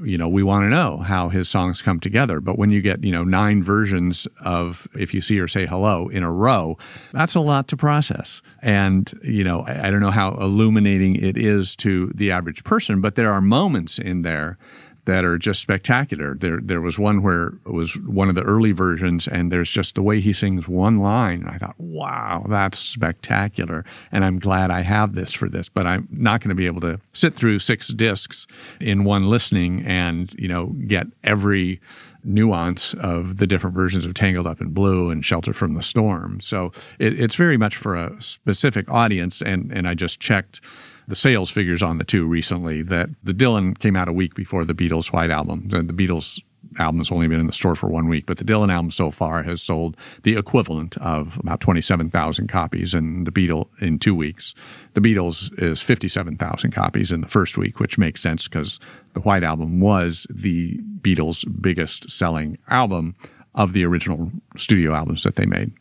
you 0.02 0.16
know, 0.16 0.28
we 0.28 0.42
want 0.42 0.64
to 0.64 0.70
know 0.70 0.98
how 0.98 1.28
his 1.28 1.48
songs 1.48 1.82
come 1.82 2.00
together. 2.00 2.40
But 2.40 2.58
when 2.58 2.70
you 2.70 2.80
get, 2.80 3.04
you 3.04 3.12
know, 3.12 3.24
nine 3.24 3.62
versions 3.62 4.26
of 4.40 4.88
If 4.94 5.12
You 5.12 5.20
See 5.20 5.36
Her 5.36 5.48
Say 5.48 5.66
Hello 5.66 6.08
in 6.08 6.22
a 6.22 6.32
row, 6.32 6.78
that's 7.12 7.34
a 7.34 7.40
lot 7.40 7.68
to 7.68 7.76
process. 7.76 8.40
And, 8.62 9.12
you 9.22 9.44
know, 9.44 9.60
I, 9.60 9.88
I 9.88 9.90
don't 9.90 10.00
know 10.00 10.10
how 10.10 10.34
illuminating 10.40 11.16
it 11.16 11.36
is 11.36 11.76
to 11.76 12.10
the 12.14 12.30
average 12.30 12.64
person, 12.64 13.00
but 13.00 13.16
there 13.16 13.32
are 13.32 13.42
moments 13.42 13.98
in 13.98 14.22
there 14.22 14.56
that 15.04 15.24
are 15.24 15.36
just 15.36 15.60
spectacular. 15.60 16.36
There, 16.36 16.60
there 16.62 16.80
was 16.80 16.98
one 16.98 17.22
where 17.22 17.48
it 17.66 17.72
was 17.72 17.96
one 17.98 18.28
of 18.28 18.36
the 18.36 18.42
early 18.42 18.72
versions, 18.72 19.26
and 19.26 19.50
there's 19.50 19.70
just 19.70 19.96
the 19.96 20.02
way 20.02 20.20
he 20.20 20.32
sings 20.32 20.68
one 20.68 20.98
line. 20.98 21.40
And 21.40 21.50
I 21.50 21.58
thought, 21.58 21.74
wow, 21.78 22.46
that's 22.48 22.78
spectacular. 22.78 23.84
And 24.12 24.24
I'm 24.24 24.38
glad 24.38 24.70
I 24.70 24.82
have 24.82 25.14
this 25.14 25.32
for 25.32 25.48
this, 25.48 25.68
but 25.68 25.86
I'm 25.86 26.06
not 26.12 26.40
going 26.40 26.50
to 26.50 26.54
be 26.54 26.66
able 26.66 26.80
to 26.82 27.00
sit 27.12 27.34
through 27.34 27.58
six 27.58 27.88
discs 27.88 28.46
in 28.80 29.02
one 29.02 29.28
listening 29.28 29.84
and, 29.84 30.32
you 30.34 30.46
know, 30.46 30.66
get 30.86 31.06
every 31.24 31.80
nuance 32.24 32.94
of 32.94 33.38
the 33.38 33.46
different 33.48 33.74
versions 33.74 34.04
of 34.04 34.14
Tangled 34.14 34.46
Up 34.46 34.60
in 34.60 34.68
Blue 34.68 35.10
and 35.10 35.24
Shelter 35.24 35.52
from 35.52 35.74
the 35.74 35.82
Storm. 35.82 36.40
So 36.40 36.70
it, 37.00 37.18
it's 37.18 37.34
very 37.34 37.56
much 37.56 37.76
for 37.76 37.96
a 37.96 38.22
specific 38.22 38.88
audience. 38.88 39.42
And, 39.42 39.72
and 39.72 39.88
I 39.88 39.94
just 39.94 40.20
checked 40.20 40.60
the 41.08 41.16
sales 41.16 41.50
figures 41.50 41.82
on 41.82 41.98
the 41.98 42.04
two 42.04 42.26
recently 42.26 42.82
that 42.82 43.08
the 43.22 43.32
Dylan 43.32 43.78
came 43.78 43.96
out 43.96 44.08
a 44.08 44.12
week 44.12 44.34
before 44.34 44.64
the 44.64 44.74
Beatles 44.74 45.12
White 45.12 45.30
Album. 45.30 45.68
The, 45.68 45.82
the 45.82 45.92
Beatles 45.92 46.40
album 46.78 46.98
has 46.98 47.10
only 47.10 47.28
been 47.28 47.40
in 47.40 47.46
the 47.46 47.52
store 47.52 47.74
for 47.74 47.88
one 47.88 48.08
week, 48.08 48.26
but 48.26 48.38
the 48.38 48.44
Dylan 48.44 48.72
album 48.72 48.90
so 48.90 49.10
far 49.10 49.42
has 49.42 49.62
sold 49.62 49.96
the 50.22 50.36
equivalent 50.36 50.96
of 50.98 51.38
about 51.38 51.60
27,000 51.60 52.48
copies 52.48 52.94
and 52.94 53.26
the 53.26 53.32
Beatles 53.32 53.68
in 53.80 53.98
two 53.98 54.14
weeks. 54.14 54.54
The 54.94 55.00
Beatles 55.00 55.50
is 55.62 55.82
57,000 55.82 56.70
copies 56.70 57.12
in 57.12 57.20
the 57.20 57.28
first 57.28 57.58
week, 57.58 57.80
which 57.80 57.98
makes 57.98 58.20
sense 58.20 58.48
because 58.48 58.78
the 59.14 59.20
White 59.20 59.44
Album 59.44 59.80
was 59.80 60.26
the 60.30 60.78
Beatles' 61.00 61.44
biggest 61.60 62.10
selling 62.10 62.58
album 62.68 63.14
of 63.54 63.74
the 63.74 63.84
original 63.84 64.30
studio 64.56 64.94
albums 64.94 65.24
that 65.24 65.36
they 65.36 65.46
made. 65.46 65.72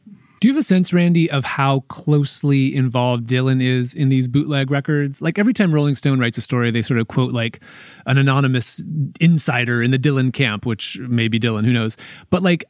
Do 0.41 0.47
you 0.47 0.55
have 0.55 0.59
a 0.59 0.63
sense, 0.63 0.91
Randy, 0.91 1.29
of 1.29 1.45
how 1.45 1.81
closely 1.81 2.75
involved 2.75 3.27
Dylan 3.27 3.61
is 3.63 3.93
in 3.93 4.09
these 4.09 4.27
bootleg 4.27 4.71
records? 4.71 5.21
Like 5.21 5.37
every 5.37 5.53
time 5.53 5.71
Rolling 5.71 5.93
Stone 5.93 6.19
writes 6.19 6.35
a 6.35 6.41
story, 6.41 6.71
they 6.71 6.81
sort 6.81 6.99
of 6.99 7.07
quote 7.07 7.31
like 7.31 7.61
an 8.07 8.17
anonymous 8.17 8.83
insider 9.19 9.83
in 9.83 9.91
the 9.91 9.99
Dylan 9.99 10.33
camp, 10.33 10.65
which 10.65 10.97
may 10.97 11.27
be 11.27 11.39
Dylan, 11.39 11.63
who 11.63 11.71
knows? 11.71 11.95
But 12.31 12.41
like, 12.41 12.63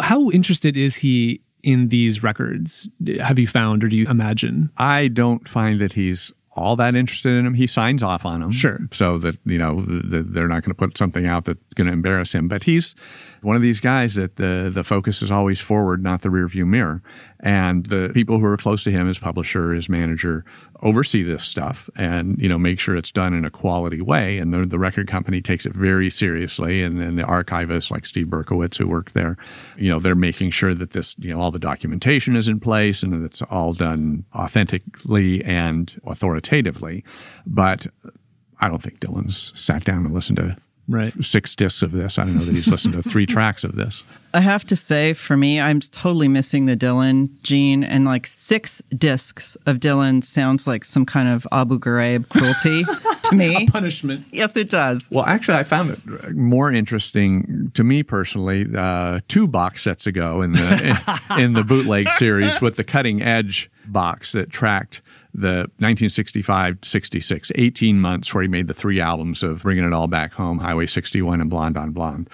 how 0.00 0.30
interested 0.30 0.76
is 0.76 0.94
he 0.94 1.40
in 1.64 1.88
these 1.88 2.22
records? 2.22 2.88
Have 3.20 3.40
you 3.40 3.48
found, 3.48 3.82
or 3.82 3.88
do 3.88 3.96
you 3.96 4.06
imagine? 4.06 4.70
I 4.76 5.08
don't 5.08 5.48
find 5.48 5.80
that 5.80 5.94
he's 5.94 6.32
all 6.52 6.76
that 6.76 6.94
interested 6.94 7.32
in 7.34 7.46
him. 7.46 7.54
He 7.54 7.66
signs 7.66 8.02
off 8.02 8.24
on 8.24 8.40
them, 8.40 8.52
sure, 8.52 8.80
so 8.92 9.18
that 9.18 9.38
you 9.44 9.58
know 9.58 9.82
the, 9.82 10.22
they're 10.22 10.48
not 10.48 10.62
going 10.62 10.70
to 10.70 10.74
put 10.74 10.98
something 10.98 11.26
out 11.26 11.44
that's 11.46 11.60
going 11.74 11.86
to 11.86 11.92
embarrass 11.92 12.32
him. 12.32 12.48
But 12.48 12.64
he's 12.64 12.94
one 13.42 13.56
of 13.56 13.62
these 13.62 13.80
guys 13.80 14.14
that 14.14 14.36
the 14.36 14.70
the 14.72 14.84
focus 14.84 15.22
is 15.22 15.30
always 15.30 15.60
forward, 15.60 16.02
not 16.02 16.22
the 16.22 16.28
rearview 16.28 16.66
mirror. 16.66 17.02
And 17.40 17.86
the 17.86 18.10
people 18.12 18.40
who 18.40 18.46
are 18.46 18.56
close 18.56 18.82
to 18.82 18.90
him, 18.90 19.06
his 19.06 19.20
publisher, 19.20 19.72
his 19.72 19.88
manager, 19.88 20.44
oversee 20.82 21.22
this 21.22 21.44
stuff 21.44 21.88
and 21.94 22.36
you 22.38 22.48
know 22.48 22.58
make 22.58 22.80
sure 22.80 22.96
it's 22.96 23.12
done 23.12 23.32
in 23.32 23.44
a 23.44 23.50
quality 23.50 24.00
way. 24.00 24.38
And 24.38 24.52
the, 24.52 24.66
the 24.66 24.78
record 24.78 25.06
company 25.06 25.40
takes 25.40 25.64
it 25.64 25.72
very 25.72 26.10
seriously. 26.10 26.82
And 26.82 27.00
then 27.00 27.16
the 27.16 27.22
archivists 27.22 27.90
like 27.90 28.06
Steve 28.06 28.26
Berkowitz 28.26 28.78
who 28.78 28.88
work 28.88 29.12
there, 29.12 29.36
you 29.76 29.88
know, 29.88 30.00
they're 30.00 30.16
making 30.16 30.50
sure 30.50 30.74
that 30.74 30.90
this 30.90 31.14
you 31.18 31.32
know 31.32 31.40
all 31.40 31.50
the 31.50 31.58
documentation 31.58 32.34
is 32.34 32.48
in 32.48 32.58
place 32.58 33.02
and 33.02 33.12
that 33.12 33.24
it's 33.24 33.42
all 33.42 33.72
done 33.72 34.24
authentically 34.34 35.44
and 35.44 36.00
authoritatively. 36.06 37.04
But 37.46 37.86
I 38.60 38.68
don't 38.68 38.82
think 38.82 38.98
Dylan's 39.00 39.52
sat 39.54 39.84
down 39.84 40.04
and 40.04 40.14
listened 40.14 40.36
to 40.38 40.56
right. 40.88 41.12
six 41.24 41.54
discs 41.54 41.82
of 41.82 41.92
this. 41.92 42.18
I 42.18 42.24
don't 42.24 42.34
know 42.34 42.44
that 42.44 42.54
he's 42.54 42.68
listened 42.68 42.94
to 42.94 43.02
three 43.02 43.26
tracks 43.34 43.64
of 43.64 43.76
this. 43.76 44.02
I 44.34 44.40
have 44.40 44.64
to 44.66 44.76
say, 44.76 45.14
for 45.14 45.36
me, 45.36 45.58
I'm 45.58 45.80
totally 45.80 46.28
missing 46.28 46.66
the 46.66 46.76
Dylan 46.76 47.30
gene, 47.42 47.82
and 47.82 48.04
like 48.04 48.26
six 48.26 48.82
discs 48.96 49.56
of 49.64 49.78
Dylan 49.78 50.22
sounds 50.22 50.66
like 50.66 50.84
some 50.84 51.06
kind 51.06 51.28
of 51.28 51.46
Abu 51.50 51.78
Ghraib 51.78 52.28
cruelty 52.28 52.84
to 53.24 53.34
me. 53.34 53.66
punishment. 53.68 54.26
Yes, 54.30 54.56
it 54.56 54.68
does. 54.68 55.08
Well, 55.10 55.24
actually, 55.24 55.58
I 55.58 55.64
found 55.64 55.90
it 55.90 56.36
more 56.36 56.70
interesting 56.70 57.70
to 57.74 57.82
me 57.82 58.02
personally. 58.02 58.66
Uh, 58.76 59.20
two 59.28 59.48
box 59.48 59.82
sets 59.82 60.06
ago 60.06 60.42
in 60.42 60.52
the 60.52 61.18
in, 61.30 61.38
in 61.40 61.52
the 61.54 61.64
bootleg 61.64 62.10
series 62.10 62.60
with 62.60 62.76
the 62.76 62.84
cutting 62.84 63.22
edge 63.22 63.70
box 63.86 64.32
that 64.32 64.50
tracked 64.50 65.00
the 65.40 65.70
1965 65.78 66.78
66, 66.82 67.52
18 67.54 68.00
months 68.00 68.32
where 68.34 68.42
he 68.42 68.48
made 68.48 68.68
the 68.68 68.74
three 68.74 69.00
albums 69.00 69.42
of 69.42 69.62
Bringing 69.62 69.84
It 69.84 69.92
All 69.92 70.06
Back 70.06 70.32
Home, 70.32 70.58
Highway 70.58 70.86
61, 70.86 71.40
and 71.40 71.50
Blonde 71.50 71.76
on 71.76 71.92
Blonde. 71.92 72.28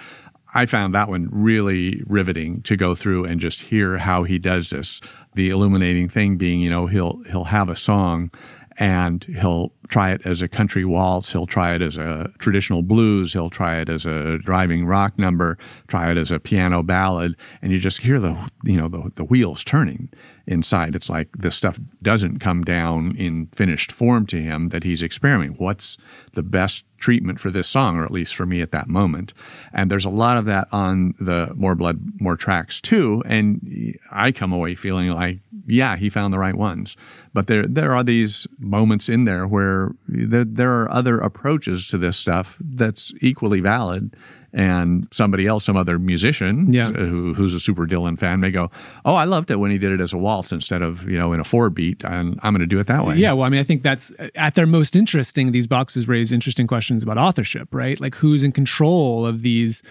I 0.53 0.65
found 0.65 0.95
that 0.95 1.09
one 1.09 1.27
really 1.31 2.01
riveting 2.07 2.61
to 2.63 2.77
go 2.77 2.95
through 2.95 3.25
and 3.25 3.41
just 3.41 3.61
hear 3.61 3.97
how 3.97 4.23
he 4.23 4.39
does 4.39 4.69
this. 4.69 5.01
The 5.33 5.49
illuminating 5.49 6.07
thing 6.07 6.37
being, 6.37 6.61
you 6.61 6.69
know, 6.69 6.87
he'll 6.87 7.21
he'll 7.29 7.43
have 7.43 7.67
a 7.67 7.75
song 7.75 8.31
and 8.77 9.23
he'll 9.39 9.71
try 9.87 10.11
it 10.11 10.21
as 10.25 10.41
a 10.41 10.47
country 10.47 10.85
waltz. 10.85 11.31
He'll 11.31 11.45
try 11.45 11.75
it 11.75 11.81
as 11.81 11.97
a 11.97 12.29
traditional 12.39 12.81
blues. 12.81 13.33
He'll 13.33 13.49
try 13.49 13.79
it 13.79 13.89
as 13.89 14.05
a 14.05 14.37
driving 14.39 14.85
rock 14.85 15.17
number. 15.17 15.57
Try 15.87 16.11
it 16.11 16.17
as 16.17 16.31
a 16.31 16.39
piano 16.39 16.83
ballad, 16.83 17.35
and 17.61 17.71
you 17.71 17.79
just 17.79 18.01
hear 18.01 18.19
the 18.19 18.35
you 18.63 18.77
know 18.77 18.87
the, 18.87 19.11
the 19.15 19.23
wheels 19.23 19.63
turning 19.63 20.09
inside. 20.47 20.95
It's 20.95 21.09
like 21.09 21.29
this 21.37 21.55
stuff 21.55 21.79
doesn't 22.01 22.39
come 22.39 22.63
down 22.63 23.15
in 23.17 23.47
finished 23.47 23.91
form 23.91 24.25
to 24.27 24.41
him. 24.41 24.69
That 24.69 24.83
he's 24.83 25.03
experimenting. 25.03 25.57
What's 25.57 25.97
the 26.33 26.43
best 26.43 26.83
treatment 26.97 27.39
for 27.39 27.51
this 27.51 27.67
song, 27.67 27.97
or 27.97 28.05
at 28.05 28.11
least 28.11 28.35
for 28.35 28.45
me 28.45 28.61
at 28.61 28.71
that 28.71 28.87
moment? 28.87 29.33
And 29.73 29.91
there's 29.91 30.05
a 30.05 30.09
lot 30.09 30.37
of 30.37 30.45
that 30.45 30.67
on 30.71 31.13
the 31.19 31.51
More 31.55 31.75
Blood, 31.75 31.99
More 32.19 32.37
Tracks 32.37 32.79
too. 32.81 33.23
And 33.25 33.97
I 34.11 34.31
come 34.31 34.53
away 34.53 34.75
feeling 34.75 35.09
like, 35.09 35.39
yeah, 35.67 35.95
he 35.95 36.09
found 36.09 36.33
the 36.33 36.39
right 36.39 36.55
ones. 36.55 36.95
But 37.33 37.47
there 37.47 37.65
there 37.67 37.93
are 37.93 38.03
these 38.03 38.47
moments 38.59 39.09
in 39.09 39.25
there 39.25 39.47
where 39.47 39.91
there, 40.07 40.45
there 40.45 40.81
are 40.81 40.91
other 40.91 41.19
approaches 41.19 41.87
to 41.89 41.97
this 41.97 42.17
stuff 42.17 42.57
that's 42.61 43.13
equally 43.21 43.59
valid 43.59 44.15
and 44.55 45.05
somebody 45.11 45.45
else, 45.45 45.65
some 45.65 45.75
other 45.75 45.99
musician 45.99 46.71
yeah. 46.71 46.87
Uh, 46.87 46.93
who, 46.93 47.33
who's 47.33 47.53
a 47.53 47.59
super 47.59 47.85
Dylan 47.85 48.17
fan 48.17 48.39
may 48.39 48.51
go, 48.51 48.71
"Oh, 49.03 49.13
I 49.13 49.25
loved 49.25 49.51
it 49.51 49.57
when 49.57 49.69
he 49.69 49.77
did 49.77 49.91
it 49.91 49.99
as 49.99 50.13
a 50.13 50.17
waltz 50.17 50.51
instead 50.51 50.81
of 50.81 51.07
you 51.09 51.17
know 51.17 51.33
in 51.33 51.41
a 51.41 51.43
four 51.43 51.69
beat, 51.69 52.03
and 52.05 52.39
I'm 52.41 52.53
going 52.53 52.61
to 52.61 52.65
do 52.65 52.79
it 52.79 52.87
that 52.87 53.05
way." 53.05 53.17
Yeah, 53.17 53.33
well, 53.33 53.45
I 53.45 53.49
mean, 53.49 53.59
I 53.59 53.63
think 53.63 53.83
that's 53.83 54.13
at 54.35 54.55
their 54.55 54.65
most 54.65 54.95
interesting. 54.95 55.51
These 55.51 55.67
boxes 55.67 56.07
raise 56.07 56.31
interesting 56.31 56.67
questions 56.67 57.03
about 57.03 57.17
authorship, 57.17 57.67
right? 57.73 57.99
Like 57.99 58.15
who's 58.15 58.43
in 58.43 58.53
control 58.53 59.25
of 59.25 59.41
these 59.41 59.83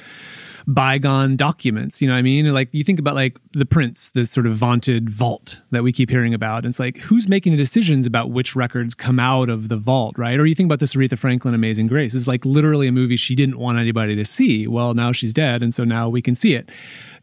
bygone 0.66 1.36
documents. 1.36 2.00
You 2.00 2.08
know 2.08 2.14
what 2.14 2.18
I 2.18 2.22
mean? 2.22 2.52
Like 2.52 2.68
you 2.72 2.84
think 2.84 2.98
about 2.98 3.14
like 3.14 3.38
the 3.52 3.66
Prince, 3.66 4.10
this 4.10 4.30
sort 4.30 4.46
of 4.46 4.56
vaunted 4.56 5.10
vault 5.10 5.60
that 5.70 5.82
we 5.82 5.92
keep 5.92 6.10
hearing 6.10 6.34
about. 6.34 6.64
And 6.64 6.72
it's 6.72 6.80
like 6.80 6.98
who's 6.98 7.28
making 7.28 7.52
the 7.52 7.58
decisions 7.58 8.06
about 8.06 8.30
which 8.30 8.56
records 8.56 8.94
come 8.94 9.18
out 9.18 9.48
of 9.48 9.68
the 9.68 9.76
vault, 9.76 10.16
right? 10.18 10.38
Or 10.38 10.46
you 10.46 10.54
think 10.54 10.66
about 10.66 10.80
this 10.80 10.94
Aretha 10.94 11.18
Franklin 11.18 11.54
Amazing 11.54 11.86
Grace. 11.86 12.14
It's 12.14 12.28
like 12.28 12.44
literally 12.44 12.86
a 12.86 12.92
movie 12.92 13.16
she 13.16 13.34
didn't 13.34 13.58
want 13.58 13.78
anybody 13.78 14.16
to 14.16 14.24
see. 14.24 14.66
Well, 14.66 14.94
now 14.94 15.12
she's 15.12 15.32
dead, 15.32 15.62
and 15.62 15.72
so 15.72 15.84
now 15.84 16.08
we 16.08 16.22
can 16.22 16.34
see 16.34 16.54
it. 16.54 16.70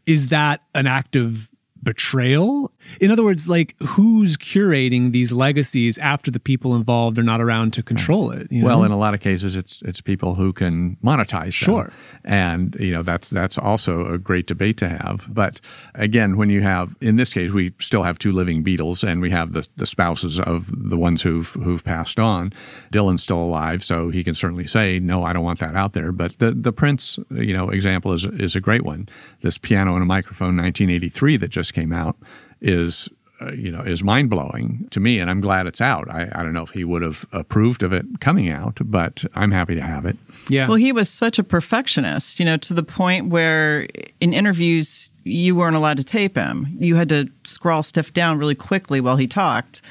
Is 0.06 0.28
that 0.28 0.62
an 0.74 0.86
act 0.86 1.16
of 1.16 1.50
betrayal? 1.82 2.71
In 3.00 3.10
other 3.10 3.22
words, 3.22 3.48
like 3.48 3.74
who's 3.80 4.36
curating 4.36 5.12
these 5.12 5.32
legacies 5.32 5.98
after 5.98 6.30
the 6.30 6.40
people 6.40 6.74
involved 6.74 7.18
are 7.18 7.22
not 7.22 7.40
around 7.40 7.72
to 7.74 7.82
control 7.82 8.30
it? 8.30 8.50
You 8.50 8.60
know? 8.60 8.66
Well, 8.66 8.84
in 8.84 8.92
a 8.92 8.98
lot 8.98 9.14
of 9.14 9.20
cases, 9.20 9.56
it's 9.56 9.82
it's 9.82 10.00
people 10.00 10.34
who 10.34 10.52
can 10.52 10.96
monetize. 11.04 11.42
Them. 11.42 11.50
Sure, 11.50 11.92
and 12.24 12.76
you 12.78 12.92
know 12.92 13.02
that's 13.02 13.30
that's 13.30 13.58
also 13.58 14.12
a 14.12 14.18
great 14.18 14.46
debate 14.46 14.76
to 14.78 14.88
have. 14.88 15.26
But 15.28 15.60
again, 15.94 16.36
when 16.36 16.50
you 16.50 16.62
have 16.62 16.94
in 17.00 17.16
this 17.16 17.32
case, 17.32 17.52
we 17.52 17.72
still 17.80 18.02
have 18.02 18.18
two 18.18 18.32
living 18.32 18.64
Beatles, 18.64 19.06
and 19.06 19.20
we 19.20 19.30
have 19.30 19.52
the 19.52 19.66
the 19.76 19.86
spouses 19.86 20.38
of 20.40 20.70
the 20.72 20.96
ones 20.96 21.22
who've 21.22 21.50
who've 21.54 21.84
passed 21.84 22.18
on. 22.18 22.52
Dylan's 22.92 23.22
still 23.22 23.42
alive, 23.42 23.84
so 23.84 24.10
he 24.10 24.24
can 24.24 24.34
certainly 24.34 24.66
say, 24.66 24.98
"No, 24.98 25.24
I 25.24 25.32
don't 25.32 25.44
want 25.44 25.60
that 25.60 25.76
out 25.76 25.92
there." 25.92 26.12
But 26.12 26.38
the 26.38 26.52
the 26.52 26.72
Prince, 26.72 27.18
you 27.30 27.54
know, 27.54 27.70
example 27.70 28.12
is 28.12 28.24
is 28.24 28.56
a 28.56 28.60
great 28.60 28.84
one. 28.84 29.08
This 29.42 29.58
piano 29.58 29.94
and 29.94 30.02
a 30.02 30.06
microphone, 30.06 30.56
1983, 30.56 31.36
that 31.38 31.48
just 31.48 31.74
came 31.74 31.92
out 31.92 32.16
is 32.62 33.08
uh, 33.40 33.52
you 33.52 33.70
know 33.70 33.82
is 33.82 34.02
mind 34.02 34.30
blowing 34.30 34.86
to 34.90 35.00
me, 35.00 35.18
and 35.18 35.30
I'm 35.30 35.40
glad 35.40 35.66
it's 35.66 35.80
out. 35.80 36.08
I, 36.08 36.30
I 36.34 36.42
don't 36.42 36.52
know 36.52 36.62
if 36.62 36.70
he 36.70 36.84
would 36.84 37.02
have 37.02 37.26
approved 37.32 37.82
of 37.82 37.92
it 37.92 38.20
coming 38.20 38.48
out, 38.48 38.78
but 38.84 39.24
I'm 39.34 39.50
happy 39.50 39.74
to 39.74 39.82
have 39.82 40.06
it. 40.06 40.16
Yeah. 40.48 40.68
Well, 40.68 40.76
he 40.76 40.92
was 40.92 41.10
such 41.10 41.38
a 41.38 41.44
perfectionist, 41.44 42.38
you 42.38 42.46
know, 42.46 42.56
to 42.58 42.74
the 42.74 42.82
point 42.82 43.28
where 43.28 43.88
in 44.20 44.32
interviews 44.32 45.10
you 45.24 45.54
weren't 45.54 45.76
allowed 45.76 45.96
to 45.98 46.04
tape 46.04 46.36
him. 46.36 46.76
You 46.78 46.96
had 46.96 47.08
to 47.10 47.28
scrawl 47.44 47.82
stuff 47.82 48.12
down 48.12 48.38
really 48.38 48.54
quickly 48.54 49.00
while 49.00 49.16
he 49.16 49.26
talked. 49.26 49.82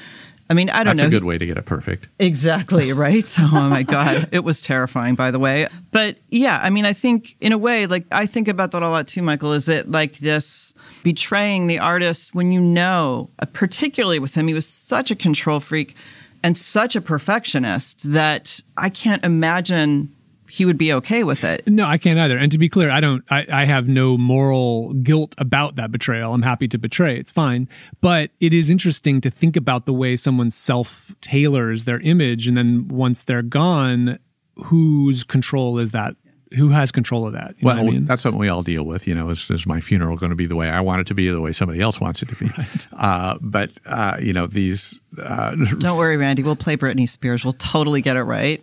I 0.52 0.54
mean, 0.54 0.68
I 0.68 0.84
don't 0.84 0.96
That's 0.96 1.04
know. 1.04 1.08
That's 1.08 1.16
a 1.16 1.20
good 1.20 1.24
way 1.24 1.38
to 1.38 1.46
get 1.46 1.56
it 1.56 1.64
perfect. 1.64 2.08
Exactly, 2.18 2.92
right? 3.06 3.34
oh 3.38 3.70
my 3.70 3.82
God. 3.82 4.28
It 4.32 4.40
was 4.40 4.60
terrifying, 4.60 5.14
by 5.14 5.30
the 5.30 5.38
way. 5.38 5.66
But 5.92 6.18
yeah, 6.28 6.60
I 6.62 6.68
mean, 6.68 6.84
I 6.84 6.92
think 6.92 7.36
in 7.40 7.52
a 7.52 7.58
way, 7.58 7.86
like, 7.86 8.04
I 8.12 8.26
think 8.26 8.48
about 8.48 8.72
that 8.72 8.82
a 8.82 8.88
lot 8.90 9.08
too, 9.08 9.22
Mikael. 9.22 9.54
Is 9.54 9.70
it 9.70 9.90
like 9.90 10.18
this 10.18 10.74
betraying 11.02 11.68
the 11.68 11.78
artist 11.78 12.34
when 12.34 12.52
you 12.52 12.60
know, 12.60 13.30
uh, 13.38 13.46
particularly 13.46 14.18
with 14.18 14.34
him, 14.34 14.46
he 14.46 14.52
was 14.52 14.66
such 14.66 15.10
a 15.10 15.16
control 15.16 15.58
freak 15.58 15.96
and 16.42 16.58
such 16.58 16.96
a 16.96 17.00
perfectionist 17.00 18.12
that 18.12 18.60
I 18.76 18.90
can't 18.90 19.24
imagine 19.24 20.14
he 20.52 20.66
would 20.66 20.76
be 20.76 20.92
okay 20.92 21.24
with 21.24 21.44
it. 21.44 21.66
No, 21.66 21.86
I 21.86 21.96
can't 21.96 22.18
either. 22.18 22.36
And 22.36 22.52
to 22.52 22.58
be 22.58 22.68
clear, 22.68 22.90
I 22.90 23.00
don't, 23.00 23.24
I, 23.30 23.46
I 23.50 23.64
have 23.64 23.88
no 23.88 24.18
moral 24.18 24.92
guilt 24.92 25.34
about 25.38 25.76
that 25.76 25.90
betrayal. 25.90 26.34
I'm 26.34 26.42
happy 26.42 26.68
to 26.68 26.76
betray. 26.76 27.18
It's 27.18 27.30
fine. 27.30 27.70
But 28.02 28.32
it 28.38 28.52
is 28.52 28.68
interesting 28.68 29.22
to 29.22 29.30
think 29.30 29.56
about 29.56 29.86
the 29.86 29.94
way 29.94 30.14
someone 30.14 30.50
self 30.50 31.14
tailors 31.22 31.84
their 31.84 32.00
image. 32.00 32.48
And 32.48 32.58
then 32.58 32.86
once 32.88 33.22
they're 33.22 33.40
gone, 33.40 34.18
whose 34.56 35.24
control 35.24 35.78
is 35.78 35.92
that? 35.92 36.16
Who 36.54 36.68
has 36.68 36.92
control 36.92 37.26
of 37.26 37.32
that? 37.32 37.54
You 37.56 37.68
well, 37.68 37.76
know 37.76 37.84
what 37.84 37.88
I 37.88 37.92
mean? 37.94 38.04
that's 38.04 38.20
something 38.20 38.38
we 38.38 38.50
all 38.50 38.62
deal 38.62 38.82
with. 38.82 39.06
You 39.06 39.14
know, 39.14 39.30
is, 39.30 39.48
is 39.48 39.66
my 39.66 39.80
funeral 39.80 40.18
going 40.18 40.28
to 40.28 40.36
be 40.36 40.44
the 40.44 40.54
way 40.54 40.68
I 40.68 40.80
want 40.80 41.00
it 41.00 41.06
to 41.06 41.14
be, 41.14 41.30
or 41.30 41.32
the 41.32 41.40
way 41.40 41.52
somebody 41.52 41.80
else 41.80 41.98
wants 41.98 42.20
it 42.22 42.28
to 42.28 42.36
be? 42.36 42.50
Right. 42.58 42.88
Uh, 42.92 43.38
but 43.40 43.70
uh, 43.86 44.18
you 44.20 44.34
know, 44.34 44.46
these. 44.48 45.00
Uh, 45.16 45.54
Don't 45.78 45.96
worry, 45.96 46.18
Randy. 46.18 46.42
We'll 46.42 46.56
play 46.56 46.76
Britney 46.76 47.08
Spears. 47.08 47.42
We'll 47.42 47.54
totally 47.54 48.02
get 48.02 48.16
it 48.16 48.24
right. 48.24 48.62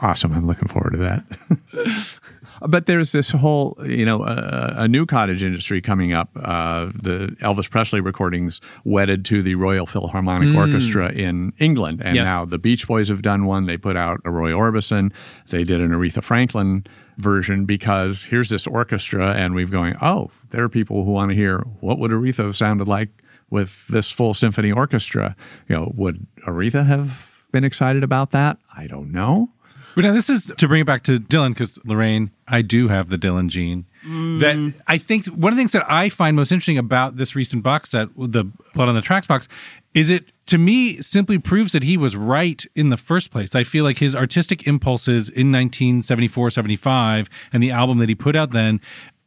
Awesome. 0.00 0.32
I'm 0.32 0.46
looking 0.46 0.68
forward 0.68 0.92
to 0.92 0.98
that. 0.98 2.20
but 2.68 2.86
there's 2.86 3.12
this 3.12 3.30
whole, 3.30 3.76
you 3.84 4.04
know, 4.04 4.22
uh, 4.22 4.74
a 4.76 4.88
new 4.88 5.06
cottage 5.06 5.42
industry 5.42 5.80
coming 5.80 6.12
up. 6.12 6.30
Uh, 6.36 6.86
the 6.94 7.36
Elvis 7.40 7.68
Presley 7.70 8.00
recordings 8.00 8.60
wedded 8.84 9.24
to 9.26 9.42
the 9.42 9.54
Royal 9.54 9.86
Philharmonic 9.86 10.48
Mm. 10.48 10.56
Orchestra 10.56 11.10
in 11.12 11.52
England. 11.58 12.00
And 12.04 12.16
Yes. 12.16 12.26
now 12.26 12.44
the 12.44 12.58
Beach 12.58 12.86
Boys 12.86 13.08
have 13.08 13.22
done 13.22 13.44
one. 13.46 13.66
They 13.66 13.76
put 13.76 13.96
out 13.96 14.20
a 14.24 14.30
Roy 14.30 14.50
Orbison. 14.50 15.12
They 15.50 15.64
did 15.64 15.80
an 15.80 15.90
Aretha 15.90 16.22
Franklin 16.22 16.84
version 17.16 17.64
because 17.64 18.24
here's 18.24 18.48
this 18.50 18.66
orchestra 18.66 19.32
and 19.32 19.54
we've 19.54 19.70
going, 19.70 19.96
oh, 20.02 20.30
there 20.50 20.62
are 20.62 20.68
people 20.68 21.04
who 21.04 21.10
want 21.12 21.30
to 21.30 21.34
hear 21.34 21.60
what 21.80 21.98
would 21.98 22.10
Aretha 22.10 22.44
have 22.44 22.56
sounded 22.56 22.86
like 22.86 23.08
with 23.48 23.86
this 23.88 24.10
full 24.10 24.34
symphony 24.34 24.70
orchestra. 24.72 25.34
You 25.68 25.76
know, 25.76 25.92
would 25.96 26.26
Aretha 26.46 26.84
have 26.86 27.25
been 27.52 27.64
excited 27.64 28.02
about 28.02 28.30
that? 28.32 28.58
I 28.76 28.86
don't 28.86 29.12
know. 29.12 29.50
But 29.94 30.02
now 30.02 30.12
this 30.12 30.28
is 30.28 30.52
to 30.58 30.68
bring 30.68 30.82
it 30.82 30.86
back 30.86 31.04
to 31.04 31.18
Dylan 31.18 31.54
because 31.54 31.78
Lorraine, 31.86 32.30
I 32.46 32.60
do 32.60 32.88
have 32.88 33.08
the 33.08 33.16
Dylan 33.16 33.48
gene, 33.48 33.86
that 34.04 34.56
mm. 34.56 34.74
I 34.86 34.98
think 34.98 35.24
one 35.28 35.52
of 35.52 35.56
the 35.56 35.60
things 35.60 35.72
that 35.72 35.90
I 35.90 36.10
find 36.10 36.36
most 36.36 36.52
interesting 36.52 36.76
about 36.76 37.16
this 37.16 37.34
recent 37.34 37.62
box 37.62 37.90
set, 37.92 38.08
the 38.14 38.44
Blood 38.74 38.90
on 38.90 38.94
the 38.94 39.00
Tracks 39.00 39.26
box, 39.26 39.48
is 39.94 40.10
it 40.10 40.26
to 40.46 40.58
me 40.58 41.00
simply 41.00 41.38
proves 41.38 41.72
that 41.72 41.82
he 41.82 41.96
was 41.96 42.14
right 42.14 42.64
in 42.74 42.90
the 42.90 42.98
first 42.98 43.30
place. 43.30 43.54
I 43.54 43.64
feel 43.64 43.84
like 43.84 43.96
his 43.96 44.14
artistic 44.14 44.66
impulses 44.66 45.30
in 45.30 45.50
1974, 45.50 46.50
75 46.50 47.30
and 47.52 47.62
the 47.62 47.70
album 47.70 47.98
that 47.98 48.10
he 48.10 48.14
put 48.14 48.36
out 48.36 48.52
then 48.52 48.82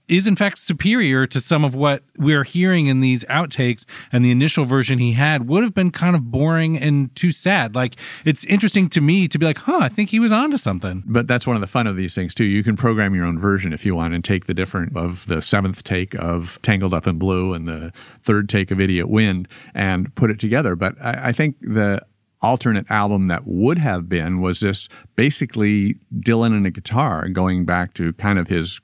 is 0.10 0.28
in 0.28 0.36
fact 0.36 0.58
superior 0.58 1.28
to 1.28 1.40
some 1.40 1.64
of 1.64 1.76
what 1.76 2.04
we're 2.18 2.44
hearing 2.44 2.88
in 2.88 3.00
these 3.00 3.24
outtakes 3.26 3.86
and 4.12 4.26
the 4.26 4.32
initial 4.32 4.66
version 4.66 5.00
he 5.00 5.14
had 5.14 5.48
would 5.48 5.64
have 5.64 5.74
been 5.74 5.92
kind 5.92 6.16
of 6.16 6.32
boring 6.32 6.78
and 6.78 7.16
too 7.16 7.32
sad. 7.32 7.76
Like 7.76 7.96
it's 8.26 8.44
interesting 8.46 8.90
to 8.90 9.02
me 9.02 9.28
to 9.28 9.38
be 9.38 9.46
like, 9.46 9.60
huh, 9.60 9.80
I 9.82 9.90
think 9.90 10.10
he 10.10 10.20
was 10.20 10.32
onto 10.32 10.58
something. 10.58 11.04
But 11.06 11.28
that's 11.28 11.48
one 11.48 11.56
of 11.56 11.62
the 11.62 11.68
fun 11.68 11.88
of 11.88 11.96
these 11.96 12.16
things 12.16 12.34
too. 12.34 12.46
You 12.46 12.64
can 12.64 12.76
program 12.76 13.16
your 13.16 13.26
own 13.26 13.40
version 13.40 13.72
if 13.72 13.86
you 13.86 13.96
want 13.96 14.14
and 14.14 14.24
take 14.24 14.48
the 14.48 14.54
different 14.54 14.98
of 14.98 15.26
the 15.28 15.42
seventh 15.42 15.84
take 15.84 16.16
of 16.16 16.60
Tangled 16.62 16.94
Up 16.94 17.08
in 17.08 17.20
Blue 17.20 17.54
and 17.54 17.68
the 17.68 17.94
third 18.24 18.50
take 18.50 18.72
of 18.72 18.80
Idiot 18.80 19.10
Wind 19.10 19.48
and 19.74 20.14
put 20.16 20.32
it 20.32 20.40
together. 20.40 20.76
But 20.76 20.96
I, 21.02 21.30
I 21.30 21.32
think 21.32 21.58
the 21.62 22.02
alternate 22.42 22.90
album 22.90 23.28
that 23.28 23.46
would 23.46 23.78
have 23.78 24.08
been 24.08 24.42
was 24.42 24.62
this 24.62 24.88
basically 25.16 25.96
Dylan 26.20 26.56
and 26.56 26.66
a 26.66 26.72
guitar 26.72 27.28
going 27.28 27.66
back 27.66 27.94
to 27.96 28.14
kind 28.14 28.40
of 28.40 28.48
his 28.48 28.80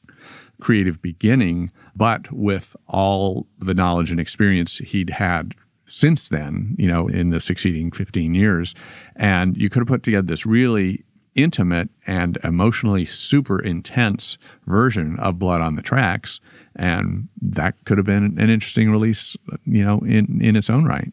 creative 0.62 1.02
beginning, 1.02 1.72
but 1.96 2.32
with 2.32 2.76
all 2.88 3.48
the 3.60 3.74
knowledge 3.74 4.12
and 4.12 4.20
experience 4.20 4.78
he'd 4.80 5.10
had 5.10 5.54
since 5.86 6.30
then, 6.30 6.76
you 6.78 6.88
know, 6.88 7.08
in 7.08 7.30
the 7.30 7.40
succeeding 7.40 7.92
15 7.92 8.34
years. 8.34 8.74
And 9.16 9.56
you 9.56 9.70
could 9.70 9.82
have 9.82 9.88
put 9.88 10.04
together 10.04 10.28
this 10.28 10.46
really 10.46 11.04
intimate 11.36 11.90
and 12.08 12.38
emotionally 12.44 13.06
super 13.06 13.60
intense 13.60 14.38
version 14.66 15.20
of 15.20 15.38
Blood 15.38 15.62
on 15.62 15.76
the 15.76 15.82
Tracks. 15.82 16.40
And 16.76 17.28
that 17.42 17.76
could 17.86 17.98
have 17.98 18.06
been 18.06 18.38
an 18.40 18.50
interesting 18.50 18.90
release, 18.90 19.38
you 19.66 19.84
know, 19.84 20.00
in, 20.00 20.42
in 20.42 20.56
its 20.56 20.70
own 20.70 20.86
right. 20.86 21.12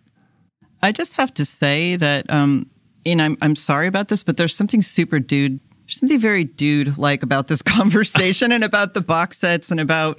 I 0.81 0.93
just 0.93 1.15
have 1.15 1.35
to 1.35 1.45
say 1.45 1.97
that, 1.97 2.29
um, 2.31 2.69
and 3.05 3.21
I'm, 3.21 3.37
I'm 3.41 3.57
sorry 3.57 3.87
about 3.87 4.09
this, 4.09 4.23
but 4.23 4.37
there's 4.37 4.55
something 4.55 4.83
super 4.83 5.19
dude 5.19 5.61
there's 5.87 6.01
something 6.01 6.21
very 6.21 6.45
dude 6.45 6.97
like 6.99 7.23
about 7.23 7.49
this 7.49 7.63
conversation 7.63 8.53
and 8.53 8.65
about 8.65 8.95
the 8.95 9.01
box 9.01 9.39
sets 9.39 9.71
and 9.71 9.81
about 9.81 10.19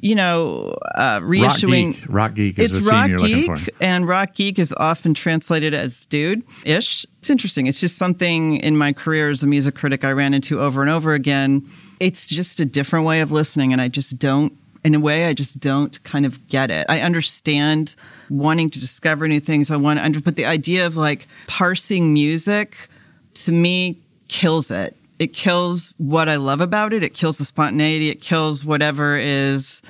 you 0.00 0.14
know 0.14 0.76
uh, 0.96 1.20
reissuing 1.20 1.94
rock 2.08 2.34
geek, 2.34 2.56
rock 2.56 2.56
geek 2.56 2.58
is 2.58 2.76
it's 2.76 2.86
rock 2.86 3.10
geek 3.18 3.70
and 3.80 4.08
rock 4.08 4.34
geek 4.34 4.58
is 4.58 4.74
often 4.76 5.14
translated 5.14 5.74
as 5.74 6.04
dude 6.06 6.42
ish 6.64 7.06
it's 7.22 7.30
interesting. 7.30 7.68
It's 7.68 7.78
just 7.78 7.98
something 7.98 8.56
in 8.56 8.76
my 8.76 8.92
career 8.92 9.30
as 9.30 9.44
a 9.44 9.46
music 9.46 9.76
critic 9.76 10.02
i 10.02 10.10
ran 10.10 10.34
into 10.34 10.60
over 10.60 10.82
and 10.82 10.90
over 10.90 11.14
again. 11.14 11.70
It's 12.00 12.26
just 12.26 12.58
a 12.58 12.64
different 12.64 13.06
way 13.06 13.20
of 13.20 13.30
listening 13.30 13.72
and 13.72 13.80
i 13.80 13.86
just 13.86 14.18
don't 14.18 14.52
in 14.82 14.96
a 14.96 14.98
way 14.98 15.26
i 15.26 15.32
just 15.32 15.60
don't 15.60 16.02
kind 16.02 16.26
of 16.26 16.44
get 16.48 16.72
it. 16.72 16.84
I 16.88 17.00
understand 17.00 17.94
wanting 18.28 18.70
to 18.70 18.80
discover 18.80 19.28
new 19.28 19.38
things. 19.38 19.70
I 19.70 19.76
want 19.76 20.00
to 20.14 20.20
but 20.20 20.34
the 20.34 20.46
idea 20.46 20.84
of 20.84 20.96
like 20.96 21.28
parsing 21.46 22.12
music 22.12 22.88
to 23.34 23.52
me 23.52 24.00
kills 24.32 24.70
it. 24.70 24.96
It 25.18 25.34
kills 25.34 25.94
what 25.98 26.28
I 26.28 26.36
love 26.36 26.60
about 26.60 26.92
it. 26.92 27.04
It 27.04 27.14
kills 27.14 27.38
the 27.38 27.44
spontaneity. 27.44 28.08
It 28.08 28.20
kills 28.20 28.64
whatever 28.64 29.16
is 29.16 29.82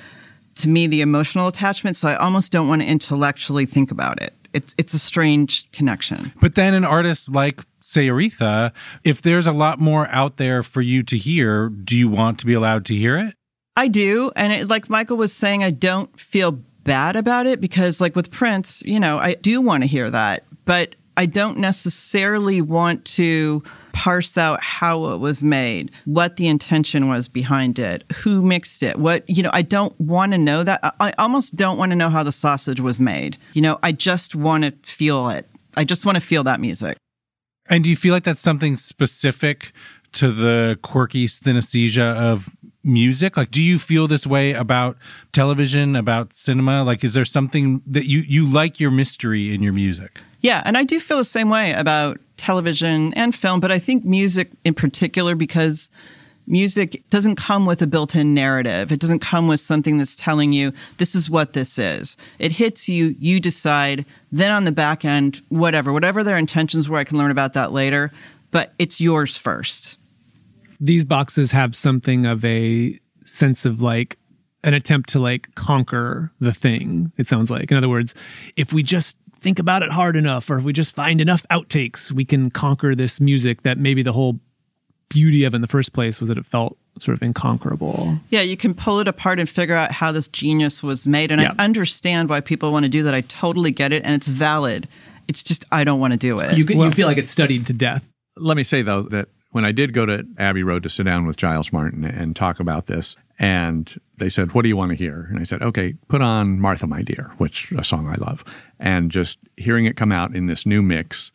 to 0.55 0.69
me 0.69 0.85
the 0.85 1.01
emotional 1.01 1.47
attachment. 1.47 1.95
So 1.95 2.09
I 2.09 2.15
almost 2.17 2.51
don't 2.51 2.67
want 2.67 2.81
to 2.81 2.87
intellectually 2.87 3.65
think 3.65 3.89
about 3.89 4.21
it. 4.21 4.33
It's 4.53 4.75
it's 4.77 4.93
a 4.93 4.99
strange 4.99 5.71
connection. 5.71 6.33
But 6.39 6.53
then 6.53 6.75
an 6.75 6.85
artist 6.85 7.29
like 7.29 7.61
say 7.81 8.07
Aretha, 8.07 8.71
if 9.03 9.21
there's 9.21 9.47
a 9.47 9.51
lot 9.51 9.79
more 9.79 10.07
out 10.09 10.37
there 10.37 10.61
for 10.61 10.81
you 10.81 11.03
to 11.03 11.17
hear, 11.17 11.69
do 11.69 11.97
you 11.97 12.07
want 12.07 12.37
to 12.39 12.45
be 12.45 12.53
allowed 12.53 12.85
to 12.87 12.95
hear 12.95 13.17
it? 13.17 13.35
I 13.75 13.87
do, 13.87 14.31
and 14.35 14.53
it, 14.53 14.67
like 14.67 14.89
Mikael 14.89 15.17
was 15.17 15.33
saying, 15.33 15.63
I 15.63 15.71
don't 15.71 16.17
feel 16.19 16.51
bad 16.51 17.15
about 17.15 17.47
it 17.47 17.59
because, 17.59 17.99
like 17.99 18.15
with 18.15 18.29
Prince, 18.29 18.83
you 18.85 18.99
know, 18.99 19.17
I 19.17 19.33
do 19.33 19.61
want 19.61 19.81
to 19.81 19.87
hear 19.87 20.11
that, 20.11 20.43
but 20.65 20.95
I 21.15 21.25
don't 21.25 21.57
necessarily 21.57 22.61
want 22.61 23.05
to 23.05 23.63
parse 23.93 24.37
out 24.37 24.61
how 24.61 25.09
it 25.09 25.17
was 25.17 25.43
made, 25.43 25.91
what 26.05 26.37
the 26.37 26.47
intention 26.47 27.07
was 27.07 27.27
behind 27.27 27.77
it, 27.77 28.03
who 28.11 28.41
mixed 28.41 28.81
it, 28.81 28.97
what, 28.97 29.27
you 29.29 29.43
know, 29.43 29.51
I 29.53 29.61
don't 29.61 29.99
want 30.01 30.31
to 30.31 30.37
know 30.37 30.63
that. 30.63 30.95
I 30.99 31.13
almost 31.19 31.55
don't 31.55 31.77
want 31.77 31.91
to 31.91 31.95
know 31.95 32.09
how 32.09 32.23
the 32.23 32.31
sausage 32.31 32.79
was 32.79 32.99
made. 32.99 33.37
You 33.53 33.61
know, 33.61 33.79
I 33.83 33.91
just 33.91 34.35
want 34.35 34.63
to 34.63 34.73
feel 34.83 35.29
it. 35.29 35.47
I 35.75 35.83
just 35.83 36.05
want 36.05 36.15
to 36.15 36.21
feel 36.21 36.43
that 36.43 36.59
music. 36.59 36.97
And 37.67 37.83
do 37.83 37.89
you 37.89 37.95
feel 37.95 38.13
like 38.13 38.23
that's 38.23 38.41
something 38.41 38.75
specific 38.77 39.71
to 40.13 40.31
the 40.31 40.77
quirky 40.81 41.27
synesthesia 41.27 42.15
of 42.15 42.49
music? 42.83 43.37
Like, 43.37 43.51
do 43.51 43.61
you 43.61 43.79
feel 43.79 44.07
this 44.07 44.27
way 44.27 44.53
about 44.53 44.97
television, 45.31 45.95
about 45.95 46.35
cinema? 46.35 46.83
Like, 46.83 47.03
is 47.03 47.13
there 47.13 47.25
something 47.25 47.81
that 47.85 48.05
you, 48.05 48.19
you 48.19 48.47
like 48.47 48.79
your 48.79 48.91
mystery 48.91 49.53
in 49.53 49.63
your 49.63 49.73
music? 49.73 50.19
Yeah, 50.43 50.61
and 50.65 50.77
I 50.77 50.83
do 50.83 50.99
feel 50.99 51.17
the 51.17 51.23
same 51.23 51.49
way 51.49 51.71
about 51.71 52.19
television 52.35 53.13
and 53.13 53.33
film, 53.33 53.61
but 53.61 53.71
I 53.71 53.79
think 53.79 54.03
music 54.03 54.51
in 54.65 54.73
particular 54.73 55.35
because 55.35 55.89
music 56.45 57.01
doesn't 57.09 57.37
come 57.37 57.65
with 57.65 57.81
a 57.81 57.87
built-in 57.87 58.33
narrative. 58.33 58.91
It 58.91 58.99
doesn't 58.99 59.19
come 59.19 59.47
with 59.47 59.61
something 59.61 59.97
that's 59.97 60.17
telling 60.17 60.51
you 60.51 60.73
this 60.97 61.15
is 61.15 61.29
what 61.29 61.53
this 61.53 61.79
is. 61.79 62.17
It 62.39 62.51
hits 62.51 62.89
you, 62.89 63.15
you 63.17 63.39
decide, 63.39 64.05
then 64.33 64.51
on 64.51 64.65
the 64.65 64.73
back 64.73 65.05
end, 65.05 65.41
whatever, 65.47 65.93
whatever 65.93 66.25
their 66.25 66.37
intentions 66.37 66.89
were, 66.89 66.97
I 66.97 67.05
can 67.05 67.17
learn 67.17 67.31
about 67.31 67.53
that 67.53 67.71
later, 67.71 68.11
but 68.51 68.73
it's 68.77 68.99
yours 68.99 69.37
first. 69.37 69.97
These 70.81 71.05
boxes 71.05 71.51
have 71.51 71.73
something 71.73 72.25
of 72.25 72.43
a 72.43 72.99
sense 73.21 73.63
of 73.63 73.81
like 73.81 74.17
an 74.65 74.73
attempt 74.73 75.07
to 75.09 75.19
like 75.19 75.55
conquer 75.55 76.33
the 76.41 76.51
thing, 76.51 77.13
it 77.17 77.27
sounds 77.27 77.49
like. 77.49 77.71
In 77.71 77.77
other 77.77 77.87
words, 77.87 78.13
if 78.57 78.73
we 78.73 78.83
just 78.83 79.15
think 79.43 79.59
about 79.59 79.83
it 79.83 79.91
hard 79.91 80.15
enough, 80.15 80.49
or 80.49 80.57
if 80.57 80.63
we 80.63 80.73
just 80.73 80.95
find 80.95 81.21
enough 81.21 81.45
outtakes, 81.51 82.11
we 82.11 82.25
can 82.25 82.49
conquer 82.49 82.95
this 82.95 83.19
music 83.21 83.61
that 83.63 83.77
maybe 83.77 84.01
the 84.01 84.13
whole 84.13 84.39
beauty 85.09 85.43
of 85.43 85.53
in 85.53 85.61
the 85.61 85.67
first 85.67 85.93
place 85.93 86.19
was 86.19 86.29
that 86.29 86.37
it 86.37 86.45
felt 86.45 86.77
sort 86.99 87.15
of 87.15 87.21
inconquerable. 87.21 88.17
Yeah, 88.29 88.41
you 88.41 88.57
can 88.57 88.73
pull 88.73 88.99
it 88.99 89.07
apart 89.07 89.39
and 89.39 89.47
figure 89.47 89.75
out 89.75 89.91
how 89.91 90.11
this 90.11 90.27
genius 90.27 90.81
was 90.81 91.05
made. 91.05 91.31
And 91.31 91.41
Yeah. 91.41 91.53
I 91.57 91.63
understand 91.63 92.29
why 92.29 92.39
people 92.39 92.71
want 92.71 92.83
to 92.83 92.89
do 92.89 93.03
that. 93.03 93.13
I 93.13 93.21
totally 93.21 93.71
get 93.71 93.91
it. 93.91 94.03
And 94.03 94.15
it's 94.15 94.27
valid. 94.27 94.87
It's 95.27 95.43
just, 95.43 95.65
I 95.71 95.83
don't 95.83 95.99
want 95.99 96.11
to 96.11 96.17
do 96.17 96.39
it. 96.39 96.57
You, 96.57 96.65
you 96.65 96.91
feel 96.91 97.07
like 97.07 97.17
it's 97.17 97.31
studied 97.31 97.67
to 97.67 97.73
death. 97.73 98.09
Let 98.37 98.57
me 98.57 98.63
say 98.63 98.81
though 98.81 99.03
that 99.03 99.27
when 99.51 99.65
I 99.65 99.71
did 99.71 99.93
go 99.93 100.05
to 100.05 100.25
Abbey 100.39 100.63
Road 100.63 100.83
to 100.83 100.89
sit 100.89 101.03
down 101.03 101.25
with 101.27 101.37
Giles 101.37 101.71
Martin 101.71 102.03
and 102.05 102.35
talk 102.35 102.59
about 102.59 102.87
this, 102.87 103.15
and 103.39 103.99
they 104.17 104.29
said, 104.29 104.53
"What 104.53 104.61
do 104.61 104.69
you 104.69 104.77
want 104.77 104.91
to 104.91 104.97
hear?" 104.97 105.27
And 105.29 105.39
I 105.39 105.43
said, 105.43 105.61
"Okay, 105.61 105.95
put 106.07 106.21
on 106.21 106.59
Martha, 106.59 106.87
My 106.87 107.01
Dear," 107.01 107.31
which 107.37 107.71
a 107.71 107.83
song 107.83 108.07
I 108.07 108.15
love, 108.15 108.43
and 108.79 109.11
just 109.11 109.39
hearing 109.57 109.85
it 109.85 109.97
come 109.97 110.11
out 110.11 110.35
in 110.35 110.47
this 110.47 110.65
new 110.65 110.81
mix, 110.81 111.31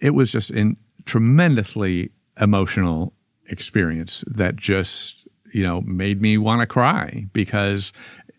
it 0.00 0.10
was 0.10 0.32
just 0.32 0.50
a 0.50 0.74
tremendously 1.06 2.10
emotional 2.40 3.12
experience 3.46 4.24
that 4.26 4.56
just 4.56 5.26
you 5.52 5.64
know 5.64 5.80
made 5.82 6.22
me 6.22 6.38
want 6.38 6.60
to 6.60 6.66
cry 6.66 7.26
because 7.32 7.92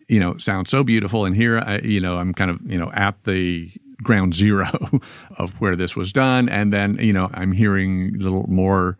you 0.08 0.18
know 0.18 0.30
it 0.30 0.40
sounds 0.40 0.70
so 0.70 0.82
beautiful. 0.82 1.24
And 1.24 1.36
here 1.36 1.58
I, 1.58 1.78
you 1.78 2.00
know 2.00 2.16
i'm 2.16 2.32
kind 2.34 2.50
of 2.50 2.58
you 2.64 2.78
know 2.78 2.90
at 2.92 3.22
the 3.24 3.70
ground 4.02 4.34
zero 4.34 5.00
of 5.38 5.52
where 5.60 5.76
this 5.76 5.94
was 5.94 6.12
done. 6.12 6.48
And 6.48 6.72
then 6.72 6.98
you 6.98 7.12
know 7.12 7.30
i'm 7.34 7.52
hearing 7.52 8.16
a 8.18 8.22
little 8.22 8.46
more 8.48 8.96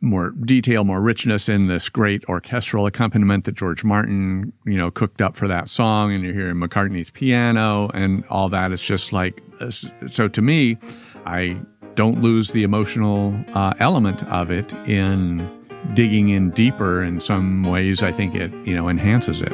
more 0.00 0.30
detail 0.30 0.84
more 0.84 1.00
richness 1.00 1.48
in 1.48 1.66
this 1.66 1.88
great 1.88 2.24
orchestral 2.28 2.86
accompaniment 2.86 3.44
that 3.44 3.54
george 3.54 3.84
martin 3.84 4.52
you 4.64 4.76
know 4.76 4.90
cooked 4.90 5.20
up 5.20 5.36
for 5.36 5.46
that 5.46 5.68
song 5.68 6.12
and 6.12 6.24
you're 6.24 6.34
hearing 6.34 6.56
mccartney's 6.56 7.10
piano 7.10 7.90
and 7.92 8.24
all 8.30 8.48
that 8.48 8.72
it's 8.72 8.82
just 8.82 9.12
like 9.12 9.42
so 10.10 10.26
to 10.26 10.40
me 10.40 10.78
i 11.26 11.56
don't 11.96 12.22
lose 12.22 12.50
the 12.52 12.62
emotional 12.62 13.38
uh, 13.54 13.74
element 13.78 14.22
of 14.24 14.50
it 14.50 14.72
in 14.88 15.48
digging 15.94 16.30
in 16.30 16.50
deeper 16.50 17.02
in 17.02 17.20
some 17.20 17.62
ways 17.62 18.02
i 18.02 18.10
think 18.10 18.34
it 18.34 18.50
you 18.66 18.74
know 18.74 18.88
enhances 18.88 19.42
it 19.42 19.52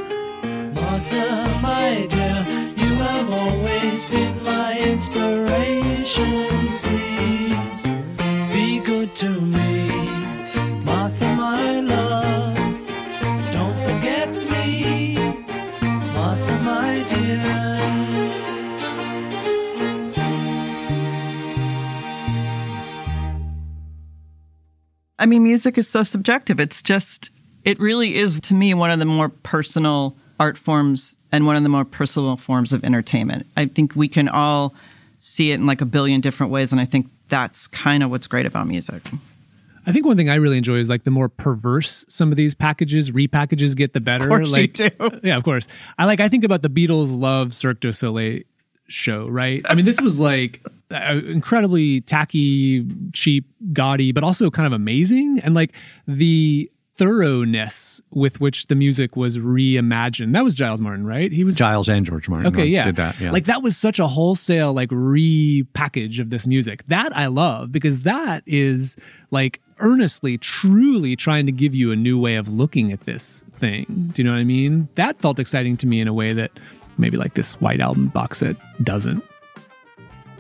Martha, 0.77 1.59
my 1.63 2.07
dear, 2.11 2.47
you 2.77 2.95
have 2.97 3.33
always 3.33 4.05
been 4.05 4.45
my 4.45 4.79
inspiration. 4.79 6.79
Please 6.83 7.87
be 8.53 8.79
good 8.81 9.15
to 9.17 9.41
me. 9.41 9.76
I 25.19 25.27
mean, 25.27 25.43
music 25.43 25.79
is 25.79 25.89
so 25.89 26.03
subjective. 26.03 26.61
It's 26.61 26.83
just, 26.83 27.31
it 27.65 27.81
really 27.81 28.17
is 28.17 28.39
to 28.41 28.55
me 28.55 28.75
one 28.75 28.91
of 28.91 28.99
the 28.99 29.05
more 29.05 29.29
personal 29.29 30.17
art 30.39 30.59
forms 30.59 31.17
and 31.33 31.47
one 31.47 31.57
of 31.57 31.63
the 31.63 31.69
more 31.69 31.85
personal 31.85 32.37
forms 32.37 32.73
of 32.73 32.85
entertainment. 32.85 33.47
I 33.57 33.67
think 33.67 33.97
we 33.97 34.09
can 34.09 34.29
all 34.29 34.75
see 35.19 35.51
it 35.51 35.55
in 35.55 35.67
like 35.67 35.81
a 35.81 35.87
billion 35.87 36.21
different 36.21 36.53
ways. 36.53 36.73
And 36.73 36.81
I 36.81 36.85
think 36.85 37.09
that's 37.29 37.67
kind 37.67 38.03
of 38.03 38.11
what's 38.11 38.27
great 38.27 38.47
about 38.47 38.67
music. 38.67 39.03
I 39.87 39.93
think 39.93 40.05
one 40.05 40.17
thing 40.17 40.29
I 40.29 40.35
really 40.35 40.59
enjoy 40.59 40.77
is 40.77 40.89
like 40.89 41.05
the 41.05 41.11
more 41.13 41.29
perverse 41.29 42.05
some 42.09 42.33
of 42.33 42.37
these 42.37 42.55
packages, 42.55 43.13
repackages 43.13 43.77
get, 43.77 43.93
the 43.93 44.01
better. 44.01 44.25
Of 44.25 44.31
course 44.31 44.51
like, 44.51 44.79
you 44.79 44.91
do. 44.91 45.21
Yeah, 45.23 45.37
of 45.37 45.45
course. 45.45 45.69
I 45.97 46.07
like. 46.07 46.19
I 46.19 46.29
think 46.29 46.43
about 46.43 46.63
the 46.63 46.69
Beatles 46.69 47.17
love 47.17 47.55
Cirque 47.55 47.81
du 47.81 47.93
Soleil 47.93 48.43
show, 48.89 49.29
right? 49.29 49.65
I 49.69 49.75
mean, 49.75 49.85
this 49.85 50.01
was 50.01 50.19
like 50.19 50.65
Uh, 50.89 51.21
incredibly 51.27 52.01
tacky, 52.03 52.87
cheap, 53.13 53.45
gaudy, 53.73 54.13
but 54.13 54.23
also 54.23 54.51
kind 54.51 54.69
of 54.69 54.73
amazing, 54.73 55.41
and 55.43 55.53
like 55.53 55.75
the 56.07 56.71
thoroughness 56.97 58.01
with 58.11 58.41
which 58.41 58.67
the 58.69 58.75
music 58.75 59.17
was 59.17 59.39
reimagined. 59.39 60.33
That 60.33 60.45
was 60.45 60.55
Giles 60.55 60.81
Martin, 60.81 61.07
right? 61.07 61.31
He 61.31 61.45
was 61.45 61.57
Giles 61.57 61.89
and 61.89 62.07
George 62.07 62.29
Martin. 62.29 62.55
Okay, 62.55 62.67
yeah. 62.67 62.85
did 62.85 62.97
that. 62.97 63.21
Yeah, 63.21 63.31
Like 63.31 63.47
that 63.47 63.63
was 63.63 63.77
such 63.77 63.99
a 63.99 64.07
wholesale 64.07 64.73
like 64.73 64.89
repackage 64.91 66.21
of 66.21 66.31
this 66.31 66.47
music. 66.47 66.87
That 66.87 67.17
I 67.17 67.27
love 67.27 67.71
because 67.71 68.03
that 68.03 68.43
is 68.47 68.97
like 69.31 69.61
earnestly, 69.79 70.39
truly 70.39 71.17
trying 71.17 71.47
to 71.47 71.53
give 71.53 71.75
you 71.75 71.93
a 71.93 71.97
new 71.97 72.19
way 72.19 72.37
of 72.37 72.49
looking 72.49 72.93
at 72.93 73.01
this 73.01 73.45
thing. 73.59 74.11
Do 74.15 74.23
you 74.23 74.25
know 74.25 74.33
what 74.33 74.41
I 74.41 74.45
mean? 74.45 74.89
That 74.95 75.21
felt 75.21 75.39
exciting 75.39 75.77
to 75.79 75.87
me 75.87 76.01
in 76.01 76.09
a 76.09 76.15
way 76.15 76.33
that 76.33 76.51
maybe 76.97 77.19
like 77.19 77.35
this 77.35 77.61
White 77.61 77.81
Album 77.81 78.09
box 78.09 78.39
set 78.39 78.57
doesn't. 78.83 79.23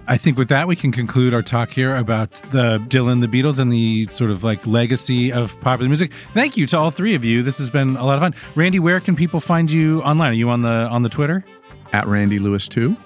I 0.08 0.16
think 0.16 0.38
with 0.38 0.48
that, 0.48 0.68
we 0.68 0.76
can 0.76 0.92
conclude 0.92 1.34
our 1.34 1.42
talk 1.42 1.70
here 1.70 1.96
about 1.96 2.30
the 2.52 2.78
Dylan, 2.88 3.20
the 3.20 3.26
Beatles, 3.26 3.58
and 3.58 3.72
the 3.72 4.06
sort 4.06 4.30
of 4.30 4.44
like 4.44 4.64
legacy 4.66 5.32
of 5.32 5.58
popular 5.60 5.88
music. 5.88 6.12
Thank 6.32 6.56
you 6.56 6.66
to 6.68 6.78
all 6.78 6.90
three 6.90 7.14
of 7.14 7.24
you. 7.24 7.42
This 7.42 7.58
has 7.58 7.70
been 7.70 7.96
a 7.96 8.04
lot 8.06 8.14
of 8.14 8.20
fun. 8.20 8.34
Randy, 8.54 8.78
where 8.78 9.00
can 9.00 9.16
people 9.16 9.40
find 9.40 9.70
you 9.70 10.02
online? 10.02 10.30
Are 10.30 10.34
you 10.34 10.48
on 10.50 10.60
the 10.60 10.68
on 10.68 11.02
the 11.02 11.08
Twitter? 11.08 11.44
at 11.92 12.06
Randy 12.06 12.38
Lewis 12.38 12.68
too. 12.68 12.96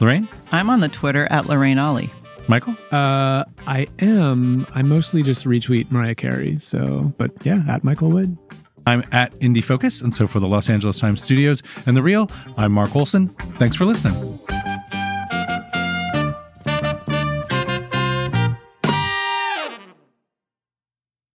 Lorraine, 0.00 0.28
I'm 0.52 0.70
on 0.70 0.80
the 0.80 0.88
Twitter 0.88 1.26
at 1.30 1.46
Lorraine 1.46 1.78
Ali. 1.78 2.12
Mikael. 2.46 2.76
Uh, 2.92 3.44
I 3.66 3.86
am. 3.98 4.66
I 4.74 4.82
mostly 4.82 5.22
just 5.22 5.44
retweet 5.44 5.90
Mariah 5.90 6.14
Carey. 6.14 6.58
So, 6.60 7.12
but 7.18 7.30
yeah, 7.44 7.62
at 7.68 7.84
Mikael 7.84 8.10
Wood. 8.10 8.38
I'm 8.86 9.04
at 9.12 9.38
Indie 9.40 9.62
Focus, 9.62 10.00
and 10.00 10.14
so 10.14 10.26
for 10.26 10.40
the 10.40 10.46
Los 10.46 10.70
Angeles 10.70 10.98
Times 10.98 11.22
Studios 11.22 11.62
and 11.84 11.94
the 11.94 12.02
Reel, 12.02 12.30
I'm 12.56 12.72
Mark 12.72 12.96
Olsen. 12.96 13.28
Thanks 13.28 13.76
for 13.76 13.84
listening. 13.84 14.38